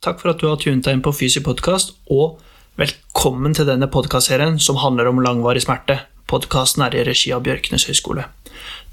Takk 0.00 0.22
for 0.22 0.32
at 0.32 0.40
du 0.40 0.46
har 0.48 0.56
tunet 0.56 0.86
deg 0.86 0.96
inn 0.96 1.02
på 1.04 1.12
Fysi 1.12 1.42
podkast, 1.44 1.90
og 2.08 2.38
velkommen 2.80 3.52
til 3.52 3.66
denne 3.68 3.84
podkastserien 3.92 4.54
som 4.56 4.78
handler 4.80 5.10
om 5.10 5.20
langvarig 5.20 5.60
smerte. 5.66 5.98
Podkasten 6.30 6.86
er 6.86 6.94
i 6.96 7.02
regi 7.04 7.34
av 7.36 7.42
Bjørknes 7.44 7.84
høgskole. 7.84 8.24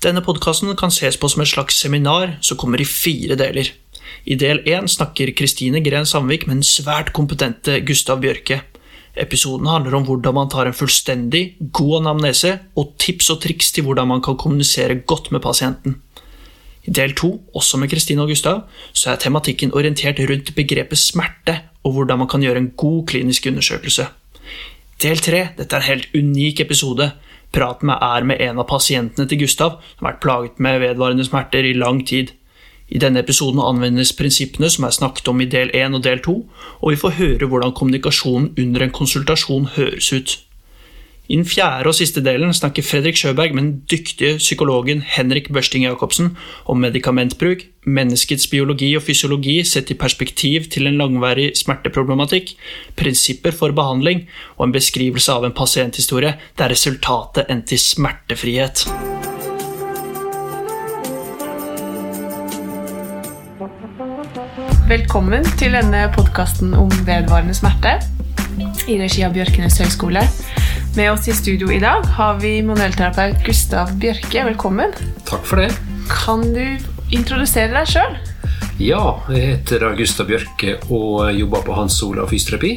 Denne 0.03 0.19
podkasten 0.25 0.73
kan 0.75 0.91
ses 0.91 1.15
på 1.15 1.29
som 1.31 1.45
et 1.45 1.51
slags 1.53 1.79
seminar 1.79 2.33
som 2.43 2.59
kommer 2.59 2.83
i 2.83 2.89
fire 2.89 3.37
deler. 3.39 3.71
I 4.27 4.35
del 4.35 4.59
én 4.67 4.91
snakker 4.91 5.31
Kristine 5.31 5.79
Gren 5.85 6.09
Sandvik 6.09 6.43
med 6.43 6.57
den 6.57 6.67
svært 6.67 7.13
kompetente 7.15 7.79
Gustav 7.87 8.19
Bjørke. 8.19 8.65
Episoden 9.15 9.71
handler 9.71 9.95
om 9.95 10.09
hvordan 10.09 10.35
man 10.35 10.51
tar 10.51 10.67
en 10.67 10.75
fullstendig, 10.75 11.55
god 11.71 12.01
anamnese, 12.01 12.57
og 12.75 12.97
tips 12.99 13.31
og 13.31 13.39
triks 13.47 13.71
til 13.71 13.87
hvordan 13.87 14.11
man 14.11 14.25
kan 14.25 14.35
kommunisere 14.35 14.99
godt 15.07 15.31
med 15.31 15.39
pasienten. 15.39 16.01
I 16.87 16.93
del 16.95 17.13
to, 17.15 17.33
også 17.55 17.77
med 17.77 17.89
Kristine 17.91 18.23
og 18.23 18.31
Gustav, 18.31 18.61
så 18.93 19.11
er 19.11 19.19
tematikken 19.19 19.73
orientert 19.75 20.19
rundt 20.19 20.53
begrepet 20.55 20.97
smerte 20.97 21.59
og 21.83 21.93
hvordan 21.93 22.19
man 22.23 22.27
kan 22.31 22.43
gjøre 22.43 22.57
en 22.63 22.71
god 22.77 23.05
klinisk 23.07 23.45
undersøkelse. 23.47 24.07
Del 25.03 25.19
tre, 25.21 25.47
dette 25.57 25.75
er 25.75 25.83
en 25.83 25.87
helt 25.91 26.07
unik 26.15 26.59
episode. 26.59 27.11
Praten 27.53 27.87
med 27.87 28.01
er 28.01 28.23
med 28.23 28.41
en 28.41 28.59
av 28.59 28.67
pasientene 28.67 29.27
til 29.27 29.43
Gustav, 29.43 29.77
som 29.97 30.05
har 30.05 30.13
vært 30.13 30.23
plaget 30.23 30.59
med 30.59 30.79
vedvarende 30.83 31.25
smerter 31.25 31.67
i 31.67 31.75
lang 31.77 32.01
tid. 32.07 32.33
I 32.89 32.99
denne 33.03 33.19
episoden 33.19 33.59
anvendes 33.59 34.13
prinsippene 34.15 34.69
som 34.71 34.87
er 34.87 34.95
snakket 34.95 35.27
om 35.27 35.41
i 35.43 35.49
del 35.51 35.71
1 35.75 35.95
og 35.99 36.03
del 36.03 36.23
2, 36.23 36.35
og 36.81 36.91
vi 36.91 36.99
får 37.03 37.17
høre 37.19 37.47
hvordan 37.51 37.75
kommunikasjonen 37.75 38.53
under 38.57 38.83
en 38.83 38.95
konsultasjon 38.95 39.71
høres 39.75 40.11
ut. 40.13 40.37
I 41.27 41.35
den 41.35 41.43
fjerde 41.43 41.91
og 41.91 41.95
siste 41.97 42.21
delen 42.23 42.53
snakker 42.55 42.85
Fredrik 42.87 43.17
Sjøberg 43.19 43.51
med 43.55 43.63
den 43.63 43.71
dyktige 43.91 44.37
psykologen 44.39 45.01
Henrik 45.03 45.49
Børsting 45.51 45.83
Jacobsen 45.83 46.37
om 46.71 46.79
medikamentbruk, 46.79 47.65
menneskets 47.83 48.47
biologi 48.47 48.93
og 48.95 49.03
fysiologi 49.03 49.57
sett 49.67 49.91
i 49.91 49.97
perspektiv 49.99 50.69
til 50.71 50.87
en 50.87 50.95
langvarig 50.95 51.49
smerteproblematikk, 51.59 52.53
prinsipper 52.95 53.51
for 53.51 53.75
behandling 53.75 54.23
og 54.55 54.69
en 54.69 54.75
beskrivelse 54.77 55.35
av 55.35 55.43
en 55.43 55.55
pasienthistorie 55.57 56.31
der 56.55 56.71
resultatet 56.71 57.51
endte 57.51 57.75
i 57.75 57.81
smertefrihet. 57.81 58.87
Velkommen 64.87 65.43
til 65.59 65.75
denne 65.75 66.07
podkasten 66.15 66.71
om 66.71 66.87
vedvarende 67.03 67.57
smerte 67.57 67.97
i 68.87 68.95
regi 68.95 69.27
av 69.27 69.35
Bjørkenes 69.35 69.81
høgskole. 69.83 70.23
Med 70.97 71.11
oss 71.11 71.27
i 71.27 71.33
studio 71.33 71.71
i 71.71 71.77
dag 71.79 72.05
har 72.17 72.39
vi 72.41 72.55
manuellterapeut 72.65 73.43
Gustav 73.45 73.91
Bjørke. 74.01 74.41
Velkommen. 74.47 74.95
Takk 75.29 75.43
for 75.45 75.61
det. 75.61 75.67
Kan 76.09 76.41
du 76.55 76.63
introdusere 77.13 77.69
deg 77.69 77.91
sjøl? 77.91 78.15
Ja, 78.81 79.03
jeg 79.29 79.43
heter 79.51 79.85
Gustav 79.99 80.25
Bjørke 80.25 80.79
og 80.89 81.29
jobber 81.37 81.61
på 81.67 81.75
Hans 81.77 81.99
Olav 82.07 82.31
fysioterapi. 82.33 82.71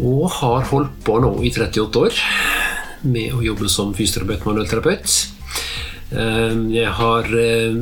Og 0.00 0.24
har 0.40 0.66
holdt 0.72 0.96
på 1.06 1.20
nå 1.22 1.30
i 1.46 1.52
38 1.54 2.02
år 2.02 2.18
med 3.06 3.38
å 3.38 3.44
jobbe 3.46 3.70
som 3.70 3.94
fysioterapeut 3.94 4.48
manuellterapeut. 4.50 5.14
Ehm, 6.18 6.66
jeg 6.74 6.96
har 6.98 7.30
eh, 7.30 7.78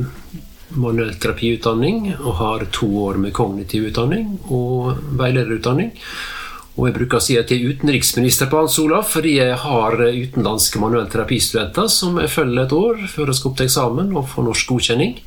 manuellterapiutdanning 0.77 2.19
og 2.19 2.37
har 2.43 2.69
to 2.69 2.91
år 3.07 3.17
med 3.25 3.33
kognitiv 3.33 3.89
utdanning 3.89 4.35
og 4.53 5.01
veilederutdanning. 5.17 5.95
Og 6.73 6.87
jeg 6.87 6.95
bruker 6.95 7.19
å 7.19 7.21
si 7.21 7.35
at 7.37 7.51
jeg 7.53 7.61
er 7.61 7.75
utenriksminister 7.75 8.49
på 8.49 8.63
Hans 8.63 8.79
Olav 8.81 9.05
fordi 9.11 9.35
jeg 9.37 9.59
har 9.61 9.99
utenlandske 10.01 10.81
manuellterapistudenter 10.81 11.89
som 11.91 12.17
jeg 12.17 12.31
følger 12.33 12.63
et 12.63 12.73
år 12.73 13.03
før 13.11 13.29
jeg 13.29 13.39
skal 13.39 13.51
opp 13.51 13.59
til 13.59 13.69
eksamen 13.69 14.09
og 14.17 14.29
få 14.31 14.45
norsk 14.47 14.73
godkjenning. 14.73 15.19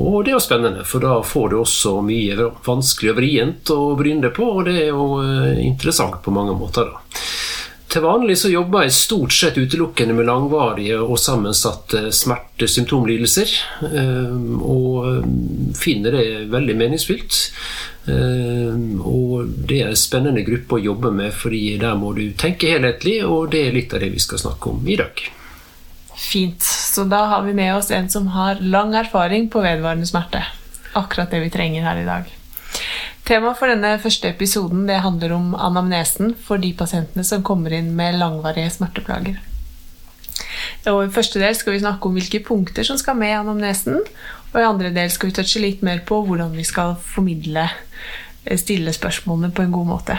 Og 0.00 0.22
det 0.24 0.32
er 0.32 0.38
jo 0.38 0.40
spennende, 0.40 0.86
for 0.88 1.04
da 1.04 1.18
får 1.20 1.50
du 1.52 1.58
også 1.60 1.98
mye 2.06 2.48
vanskelig 2.64 3.12
og 3.12 3.18
vrient 3.18 3.72
å 3.74 3.80
bryne 3.98 4.24
deg 4.24 4.32
på, 4.38 4.46
og 4.48 4.64
det 4.64 4.78
er 4.86 4.88
jo 4.88 5.18
eh, 5.20 5.60
interessant 5.66 6.22
på 6.24 6.32
mange 6.32 6.56
måter. 6.56 6.88
da. 6.88 7.20
Til 7.92 8.00
vanlig 8.06 8.38
så 8.40 8.48
jobber 8.48 8.86
jeg 8.86 8.94
stort 8.96 9.34
sett 9.36 9.58
utelukkende 9.60 10.14
med 10.16 10.24
langvarige 10.24 10.96
og 11.02 11.18
sammensatte 11.20 12.06
smerte-symptomlidelser, 12.16 13.52
eh, 13.90 14.38
og 14.64 15.08
eh, 15.10 15.26
finner 15.76 16.16
det 16.16 16.24
veldig 16.54 16.76
meningsfylt. 16.80 17.40
Eh, 18.08 18.80
og 19.04 19.52
det 19.68 19.82
er 19.82 19.92
en 19.92 20.00
spennende 20.00 20.44
gruppe 20.46 20.78
å 20.78 20.82
jobbe 20.86 21.12
med, 21.12 21.36
fordi 21.36 21.76
der 21.82 22.00
må 22.00 22.14
du 22.16 22.24
tenke 22.32 22.72
helhetlig, 22.72 23.18
og 23.28 23.52
det 23.52 23.66
er 23.66 23.76
litt 23.76 23.92
av 23.92 24.00
det 24.00 24.08
vi 24.14 24.24
skal 24.24 24.40
snakke 24.40 24.72
om 24.72 24.88
i 24.88 24.96
dag. 25.02 25.24
Fint. 26.16 26.64
Så 26.64 27.04
da 27.04 27.26
har 27.34 27.44
vi 27.44 27.52
med 27.60 27.74
oss 27.76 27.92
en 27.92 28.08
som 28.08 28.32
har 28.32 28.62
lang 28.64 28.96
erfaring 28.96 29.50
på 29.52 29.60
vedvarende 29.60 30.08
smerte. 30.08 30.46
Akkurat 30.96 31.28
det 31.28 31.44
vi 31.44 31.52
trenger 31.52 31.84
her 31.84 32.00
i 32.00 32.08
dag. 32.08 32.38
Temaet 33.22 33.58
for 33.60 33.70
denne 33.70 33.94
første 34.02 34.32
episoden 34.32 34.82
det 34.88 34.98
handler 35.04 35.36
om 35.36 35.52
anamnesen 35.54 36.34
for 36.42 36.58
de 36.58 36.72
pasientene 36.74 37.22
som 37.26 37.44
kommer 37.46 37.74
inn 37.76 37.92
med 37.98 38.18
langvarige 38.18 38.72
smerteplager. 38.74 39.38
Og 40.90 41.04
I 41.04 41.12
første 41.14 41.38
del 41.38 41.54
skal 41.54 41.76
vi 41.76 41.84
snakke 41.84 42.08
om 42.08 42.18
hvilke 42.18 42.42
punkter 42.42 42.86
som 42.86 42.98
skal 42.98 43.14
med 43.18 43.30
i 43.30 43.38
anamnesen. 43.38 44.00
Og 44.50 44.58
i 44.58 44.66
andre 44.66 44.90
del 44.94 45.10
skal 45.14 45.30
vi 45.30 45.36
touche 45.38 45.62
litt 45.62 45.86
mer 45.86 46.02
på 46.06 46.18
hvordan 46.26 46.56
vi 46.56 46.66
skal 46.66 46.96
formidle, 46.98 47.68
eh, 48.44 48.58
stille 48.58 48.92
spørsmålene 48.92 49.54
på 49.54 49.62
en 49.62 49.72
god 49.72 49.86
måte. 49.86 50.18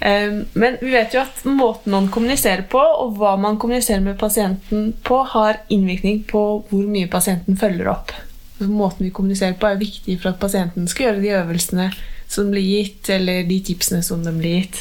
Ehm, 0.00 0.44
men 0.52 0.76
vi 0.82 0.90
vet 0.90 1.14
jo 1.14 1.22
at 1.22 1.44
måten 1.46 1.94
man 1.94 2.10
kommuniserer 2.10 2.66
på, 2.68 2.82
og 2.82 3.16
hva 3.16 3.36
man 3.40 3.56
kommuniserer 3.56 4.02
med 4.02 4.18
pasienten 4.18 4.92
på, 5.04 5.22
har 5.30 5.62
innvirkning 5.70 6.24
på 6.26 6.64
hvor 6.68 6.86
mye 6.90 7.06
pasienten 7.08 7.56
følger 7.56 7.88
opp 7.94 8.12
måten 8.60 9.06
vi 9.06 9.12
kommuniserer 9.14 9.56
på, 9.58 9.68
er 9.68 9.80
viktig 9.80 10.18
for 10.20 10.32
at 10.32 10.40
pasienten 10.42 10.86
skal 10.90 11.08
gjøre 11.08 11.22
de 11.24 11.32
øvelsene 11.40 11.88
som 12.30 12.50
blir 12.52 12.64
gitt, 12.64 13.10
eller 13.12 13.44
de 13.48 13.58
tipsene 13.66 14.02
som 14.02 14.22
de 14.24 14.32
blir 14.34 14.62
gitt. 14.62 14.80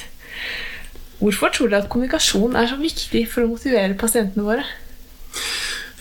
Hvorfor 1.24 1.54
tror 1.56 1.70
du 1.72 1.78
at 1.78 1.90
kommunikasjon 1.92 2.56
er 2.60 2.68
så 2.70 2.78
viktig 2.80 3.26
for 3.32 3.46
å 3.46 3.52
motivere 3.54 3.98
pasientene 4.00 4.46
våre? 4.46 4.66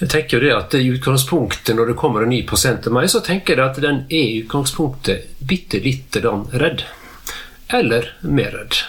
Jeg 0.03 0.11
tenker 0.11 0.39
jo 0.39 0.43
det 0.43 0.55
at 0.57 0.75
i 0.75 0.89
utgangspunktet 0.91 1.77
Når 1.79 1.93
det 1.93 1.99
kommer 2.01 2.25
en 2.25 2.33
ny 2.33 2.41
pasient 2.49 2.83
til 2.83 2.95
meg, 2.97 3.07
så 3.13 3.21
tenker 3.23 3.55
jeg 3.55 3.71
at 3.71 3.79
den 3.85 4.01
er 4.09 4.25
i 4.25 4.41
utgangspunktet 4.43 5.37
bitte 5.39 5.79
lite 5.85 6.25
redd. 6.59 6.83
Eller 7.71 8.11
mer 8.27 8.51
redd. 8.57 8.81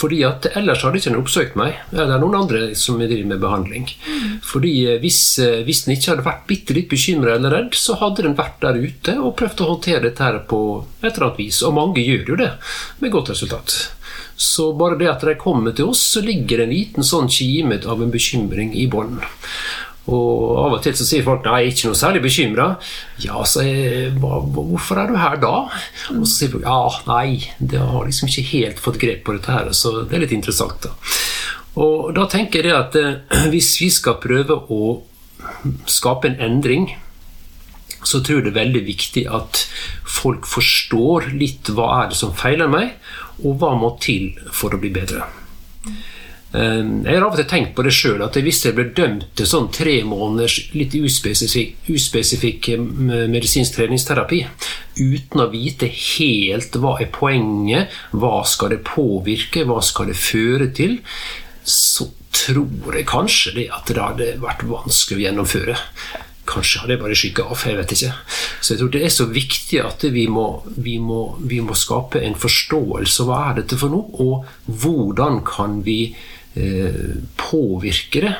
Fordi 0.00 0.22
at 0.24 0.48
Ellers 0.56 0.84
hadde 0.84 1.00
ikke 1.00 1.10
den 1.10 1.20
oppsøkt 1.20 1.56
meg, 1.60 1.76
eller 1.92 2.20
noen 2.22 2.38
andre 2.38 2.62
som 2.78 2.98
driver 3.00 3.28
med 3.28 3.42
behandling. 3.42 3.88
Fordi 4.46 4.74
eh, 4.86 4.98
Hvis, 5.02 5.20
eh, 5.42 5.60
hvis 5.66 5.84
den 5.84 5.96
ikke 5.96 6.14
hadde 6.14 6.26
vært 6.26 6.46
bitte 6.48 6.76
litt 6.76 6.90
bekymra 6.92 7.36
eller 7.36 7.56
redd, 7.56 7.76
så 7.76 7.98
hadde 8.00 8.24
den 8.26 8.38
vært 8.38 8.60
der 8.64 8.80
ute 8.80 9.16
og 9.20 9.36
prøvd 9.40 9.64
å 9.64 9.70
håndtere 9.74 10.06
dette 10.08 10.24
her 10.24 10.40
på 10.50 10.60
et 11.02 11.10
eller 11.12 11.30
annet 11.30 11.42
vis. 11.42 11.62
Og 11.66 11.76
mange 11.76 12.04
gjør 12.04 12.34
jo 12.34 12.40
det, 12.40 12.52
med 13.04 13.12
godt 13.12 13.34
resultat. 13.34 13.78
Så 14.40 14.70
bare 14.72 14.96
det 14.96 15.10
at 15.10 15.24
de 15.26 15.36
kommer 15.36 15.74
til 15.76 15.90
oss, 15.92 16.00
så 16.14 16.22
ligger 16.24 16.62
det 16.62 16.68
en 16.68 16.72
liten 16.72 17.04
sånn 17.04 17.28
kime 17.28 17.76
av 17.84 18.00
en 18.00 18.12
bekymring 18.14 18.72
i 18.72 18.86
bånn. 18.88 19.18
Og 20.10 20.56
av 20.58 20.76
og 20.76 20.80
til 20.84 20.96
så 20.98 21.06
sier 21.06 21.26
folk 21.26 21.44
nei, 21.46 21.60
jeg 21.62 21.70
er 21.70 21.76
ikke 21.76 21.90
noe 21.90 22.00
særlig 22.00 22.22
bekymra. 22.24 22.68
Ja, 23.22 23.42
så 23.46 23.64
jeg, 23.66 24.14
hvorfor 24.18 25.02
er 25.02 25.10
du 25.10 25.18
her 25.20 25.36
da? 25.42 25.54
Og 26.16 26.24
så 26.24 26.32
sier 26.32 26.54
folk 26.54 26.66
ja, 26.66 26.80
nei, 27.10 27.52
det 27.58 27.82
har 27.92 28.08
liksom 28.08 28.30
ikke 28.30 28.48
helt 28.50 28.82
fått 28.82 28.98
grep 29.02 29.22
på 29.26 29.36
dette 29.36 29.54
her. 29.54 29.70
Så 29.76 30.00
det 30.02 30.18
er 30.18 30.24
litt 30.24 30.34
interessant, 30.36 30.88
da. 30.88 30.94
Og 31.80 32.10
da 32.16 32.26
tenker 32.30 32.66
jeg 32.66 32.74
at 32.76 32.98
eh, 32.98 33.46
hvis 33.52 33.76
vi 33.82 33.90
skal 33.94 34.18
prøve 34.22 34.58
å 34.72 34.98
skape 35.88 36.28
en 36.28 36.40
endring, 36.42 36.90
så 38.02 38.22
tror 38.24 38.40
jeg 38.40 38.48
det 38.48 38.52
er 38.54 38.62
veldig 38.62 38.82
viktig 38.86 39.26
at 39.28 39.64
folk 40.08 40.48
forstår 40.48 41.30
litt 41.36 41.68
hva 41.76 41.90
er 42.00 42.12
det 42.12 42.18
som 42.18 42.32
feiler 42.36 42.70
meg, 42.70 42.96
og 43.44 43.60
hva 43.60 43.74
må 43.78 43.94
til 44.02 44.32
for 44.52 44.74
å 44.74 44.80
bli 44.80 44.92
bedre. 44.94 45.26
Eh, 46.50 46.82
jeg 47.04 47.14
har 47.14 47.22
av 47.22 47.36
og 47.36 47.38
til 47.38 47.46
tenkt 47.50 47.76
på 47.76 47.84
det 47.86 47.92
sjøl, 47.94 48.22
at 48.26 48.38
hvis 48.42 48.64
jeg 48.66 48.74
ble 48.74 48.88
dømt 48.96 49.28
til 49.38 49.46
sånn 49.46 49.68
tre 49.74 50.00
måneders 50.06 50.56
litt 50.74 50.96
uspesifikk, 50.98 51.76
uspesifikk 51.94 52.70
eh, 52.74 52.86
medisinsk 53.30 53.76
treningsterapi 53.78 54.40
uten 54.98 55.44
å 55.44 55.50
vite 55.52 55.86
helt 55.86 56.74
hva 56.82 56.96
er 57.00 57.12
poenget, 57.14 57.94
hva 58.10 58.40
skal 58.48 58.74
det 58.74 58.80
påvirke, 58.88 59.62
hva 59.68 59.78
skal 59.84 60.10
det 60.10 60.18
føre 60.18 60.72
til, 60.74 60.98
så 61.62 62.08
tror 62.34 62.96
jeg 62.98 63.06
kanskje 63.10 63.54
det 63.54 63.68
at 63.74 63.86
det 63.90 64.02
hadde 64.02 64.34
vært 64.42 64.66
vanskelig 64.66 65.20
å 65.20 65.24
gjennomføre. 65.28 65.78
Kanskje 66.50 66.82
hadde 66.82 66.96
jeg 66.96 67.02
bare 67.04 67.18
skygga 67.18 67.46
av. 67.46 67.62
jeg 67.62 67.78
vet 67.78 67.92
ikke. 67.94 68.12
Så 68.58 68.72
jeg 68.72 68.80
tror 68.80 68.90
det 68.90 69.04
er 69.06 69.12
så 69.14 69.26
viktig 69.30 69.80
at 69.84 70.02
vi 70.10 70.26
må, 70.26 70.46
vi 70.82 70.96
må, 70.98 71.20
vi 71.38 71.60
må 71.62 71.76
skape 71.78 72.22
en 72.26 72.34
forståelse. 72.34 73.26
Hva 73.28 73.38
er 73.50 73.60
dette 73.60 73.78
for 73.78 73.92
noe, 73.92 74.10
og 74.18 74.48
hvordan 74.66 75.44
kan 75.46 75.78
vi 75.86 76.16
påvirke 77.38 78.24
det, 78.24 78.32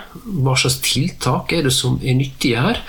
hva 0.42 0.56
slags 0.58 0.80
tiltak 0.82 1.52
er 1.54 1.68
det 1.68 1.74
som 1.74 2.00
er 2.02 2.16
nyttige 2.18 2.58
her, 2.58 2.80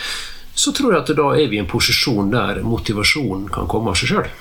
så 0.58 0.74
tror 0.76 0.96
jeg 0.96 1.04
at 1.04 1.12
da 1.18 1.28
er 1.38 1.52
vi 1.52 1.60
i 1.60 1.62
en 1.62 1.70
posisjon 1.70 2.32
der 2.34 2.64
motivasjonen 2.66 3.46
kan 3.54 3.70
komme 3.72 3.94
av 3.94 4.00
seg 4.02 4.16
sjøl. 4.16 4.32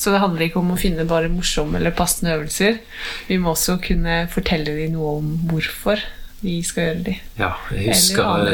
Så 0.00 0.14
det 0.14 0.22
handler 0.22 0.46
ikke 0.46 0.62
om 0.62 0.72
å 0.72 0.78
finne 0.80 1.04
bare 1.08 1.28
morsomme 1.28 1.76
eller 1.76 1.92
passende 1.92 2.32
øvelser. 2.38 2.78
Vi 3.28 3.36
må 3.36 3.52
også 3.52 3.76
kunne 3.84 4.22
fortelle 4.32 4.72
dem 4.78 4.94
noe 4.96 5.18
om 5.18 5.34
hvorfor 5.50 6.00
vi 6.40 6.54
skal 6.64 6.86
gjøre 6.86 7.02
dem. 7.10 7.18
Ja, 7.36 7.50
jeg 7.76 7.90
husker 7.92 8.48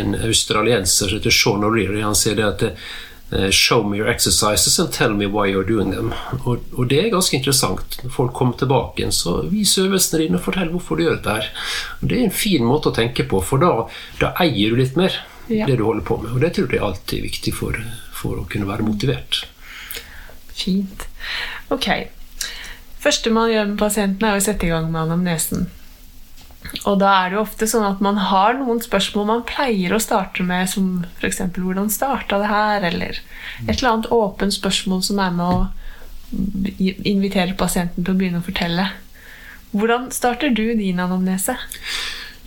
en 0.00 0.16
australienser 0.18 1.12
som 1.12 1.20
heter 1.20 1.34
Sean 1.34 1.62
O'Reilly. 1.66 2.02
Han 2.02 2.18
sier 2.18 2.34
det 2.40 2.48
at 2.48 2.64
eh, 2.66 2.88
Show 3.54 3.84
me 3.86 3.98
your 3.98 4.08
exercises 4.10 4.78
and 4.82 4.90
tell 4.92 5.12
me 5.14 5.26
why 5.26 5.46
you're 5.46 5.66
doing 5.66 5.92
them. 5.94 6.12
Og, 6.44 6.64
og 6.74 6.88
det 6.90 6.98
er 6.98 7.12
ganske 7.12 7.36
interessant. 7.38 7.98
Når 8.02 8.10
folk 8.10 8.32
kommer 8.34 8.56
tilbake 8.58 8.98
igjen, 9.04 9.12
så 9.14 9.36
vis 9.46 9.76
øvelsene 9.78 10.24
dine 10.24 10.40
og 10.40 10.42
fortell 10.48 10.72
hvorfor 10.72 10.98
du 10.98 11.04
gjør 11.04 11.20
dette 11.20 11.36
her. 11.36 11.50
Og 12.00 12.08
det 12.10 12.18
er 12.18 12.24
en 12.26 12.34
fin 12.34 12.64
måte 12.66 12.90
å 12.90 12.96
tenke 12.96 13.22
på, 13.30 13.38
for 13.46 13.62
da, 13.62 13.70
da 14.18 14.32
eier 14.42 14.74
du 14.74 14.80
litt 14.82 14.96
mer 14.98 15.14
Ja. 15.50 15.66
det 15.66 15.76
du 15.78 15.84
holder 15.86 16.02
på 16.06 16.16
med. 16.22 16.32
Og 16.34 16.40
det 16.42 16.52
tror 16.58 16.74
jeg 16.74 16.82
alltid 16.82 17.18
er 17.20 17.28
viktig 17.28 17.54
for, 17.54 17.78
for 18.14 18.42
å 18.42 18.48
kunne 18.50 18.66
være 18.68 18.86
motivert. 18.86 19.44
Fint. 20.54 21.06
Ok. 21.70 21.86
første 23.00 23.30
man 23.32 23.50
gjør 23.50 23.66
med 23.70 23.78
pasienten, 23.78 24.26
er 24.26 24.36
å 24.36 24.42
sette 24.44 24.66
i 24.66 24.70
gang 24.74 24.90
med 24.92 25.02
anamnesen. 25.06 25.70
Og 26.84 26.98
da 27.00 27.10
er 27.22 27.30
det 27.30 27.38
jo 27.38 27.42
ofte 27.42 27.66
sånn 27.68 27.86
at 27.88 28.02
man 28.04 28.18
har 28.30 28.58
noen 28.58 28.82
spørsmål 28.84 29.26
man 29.28 29.44
pleier 29.48 29.94
å 29.96 30.02
starte 30.02 30.44
med, 30.46 30.68
som 30.68 31.04
f.eks.: 31.18 31.40
Hvordan 31.56 31.90
starta 31.92 32.38
det 32.40 32.50
her? 32.50 32.86
Eller 32.90 33.20
et 33.66 33.78
eller 33.78 33.90
annet 33.90 34.10
åpent 34.14 34.54
spørsmål 34.54 35.02
som 35.06 35.22
er 35.24 35.34
med 35.34 35.46
å 35.46 35.60
invitere 37.10 37.56
pasienten 37.58 38.04
til 38.04 38.14
å 38.14 38.18
begynne 38.18 38.42
å 38.42 38.46
fortelle. 38.46 38.86
Hvordan 39.72 40.10
starter 40.14 40.52
du 40.54 40.66
din 40.78 41.00
anamnese? 41.02 41.56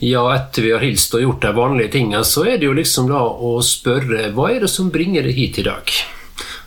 Ja, 0.04 0.24
etter 0.34 0.64
vi 0.64 0.72
har 0.74 0.82
hilst 0.84 1.14
og 1.16 1.22
gjort 1.22 1.44
de 1.44 1.52
vanlige 1.56 1.94
tingene, 1.94 2.24
så 2.26 2.46
er 2.48 2.58
det 2.58 2.68
jo 2.68 2.74
liksom 2.76 3.08
da 3.12 3.22
å 3.24 3.56
spørre 3.64 4.30
hva 4.36 4.50
er 4.52 4.64
det 4.64 4.72
som 4.72 4.90
bringer 4.92 5.24
deg 5.24 5.38
hit 5.38 5.60
i 5.62 5.66
dag? 5.68 5.92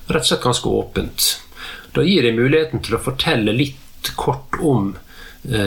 Rett 0.08 0.24
og 0.24 0.30
slett 0.30 0.46
ganske 0.46 0.72
åpent. 0.72 1.28
Da 1.94 2.06
gir 2.06 2.26
jeg 2.26 2.38
muligheten 2.38 2.82
til 2.86 2.96
å 2.98 3.04
fortelle 3.04 3.54
litt 3.56 4.14
kort 4.16 4.58
om 4.64 4.94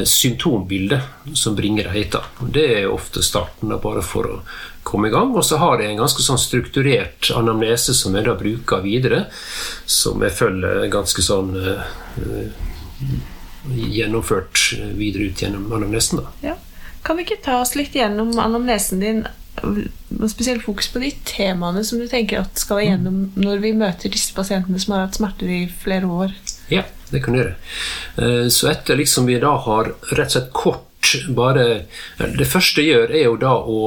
symptombildet 0.04 1.34
som 1.34 1.54
bringer 1.56 1.86
da. 2.12 2.20
Det 2.40 2.66
er 2.80 2.90
ofte 2.92 3.22
starten, 3.24 3.72
bare 3.80 4.02
for 4.04 4.28
å 4.28 4.34
komme 4.82 5.08
i 5.08 5.10
gang. 5.14 5.32
Og 5.36 5.44
så 5.44 5.56
har 5.60 5.80
jeg 5.80 5.92
en 5.92 6.02
ganske 6.02 6.24
sånn 6.24 6.40
strukturert 6.40 7.30
anamnese 7.36 7.94
som 7.96 8.16
jeg 8.16 8.26
da 8.28 8.36
bruker 8.38 8.84
videre, 8.84 9.24
som 9.86 10.20
jeg 10.24 10.36
følger 10.36 10.88
ganske 10.92 11.24
sånn 11.24 11.54
eh, 11.56 11.84
gjennomført 13.70 14.70
videre 14.98 15.30
ut 15.30 15.42
gjennom 15.42 15.70
anamnesen. 15.72 16.24
da. 16.24 16.50
Ja. 16.52 16.56
Kan 17.02 17.16
vi 17.16 17.24
ikke 17.24 17.40
ta 17.44 17.60
oss 17.62 17.74
litt 17.78 17.94
gjennom 17.96 18.34
anamnesen 18.38 19.00
din, 19.00 19.22
med 19.60 20.30
spesielt 20.30 20.62
fokus 20.64 20.88
på 20.92 21.00
de 21.02 21.10
temaene 21.28 21.82
som 21.84 22.00
du 22.00 22.06
tenker 22.08 22.42
at 22.42 22.60
skal 22.60 22.82
igjennom 22.84 23.30
når 23.40 23.64
vi 23.64 23.72
møter 23.76 24.12
disse 24.12 24.32
pasientene 24.36 24.80
som 24.80 24.94
har 24.94 25.06
hatt 25.06 25.18
smerter 25.18 25.50
i 25.50 25.62
flere 25.82 26.08
år? 26.08 26.34
Ja, 26.70 26.84
det 27.10 27.22
kan 27.24 27.34
du 27.34 27.40
gjøre. 27.40 27.54
Eh, 28.18 28.48
Så 28.48 28.68
etter 28.70 28.96
liksom 28.96 29.26
vi 29.26 29.38
da 29.42 29.56
har 29.66 29.92
rett 30.12 30.28
og 30.30 30.36
slett 30.36 30.52
kort 30.52 30.86
bare 31.34 31.86
Det 32.36 32.46
første 32.46 32.82
jeg 32.84 32.92
gjør, 32.92 33.10
er 33.16 33.24
jo 33.24 33.36
da 33.40 33.54
å, 33.56 33.78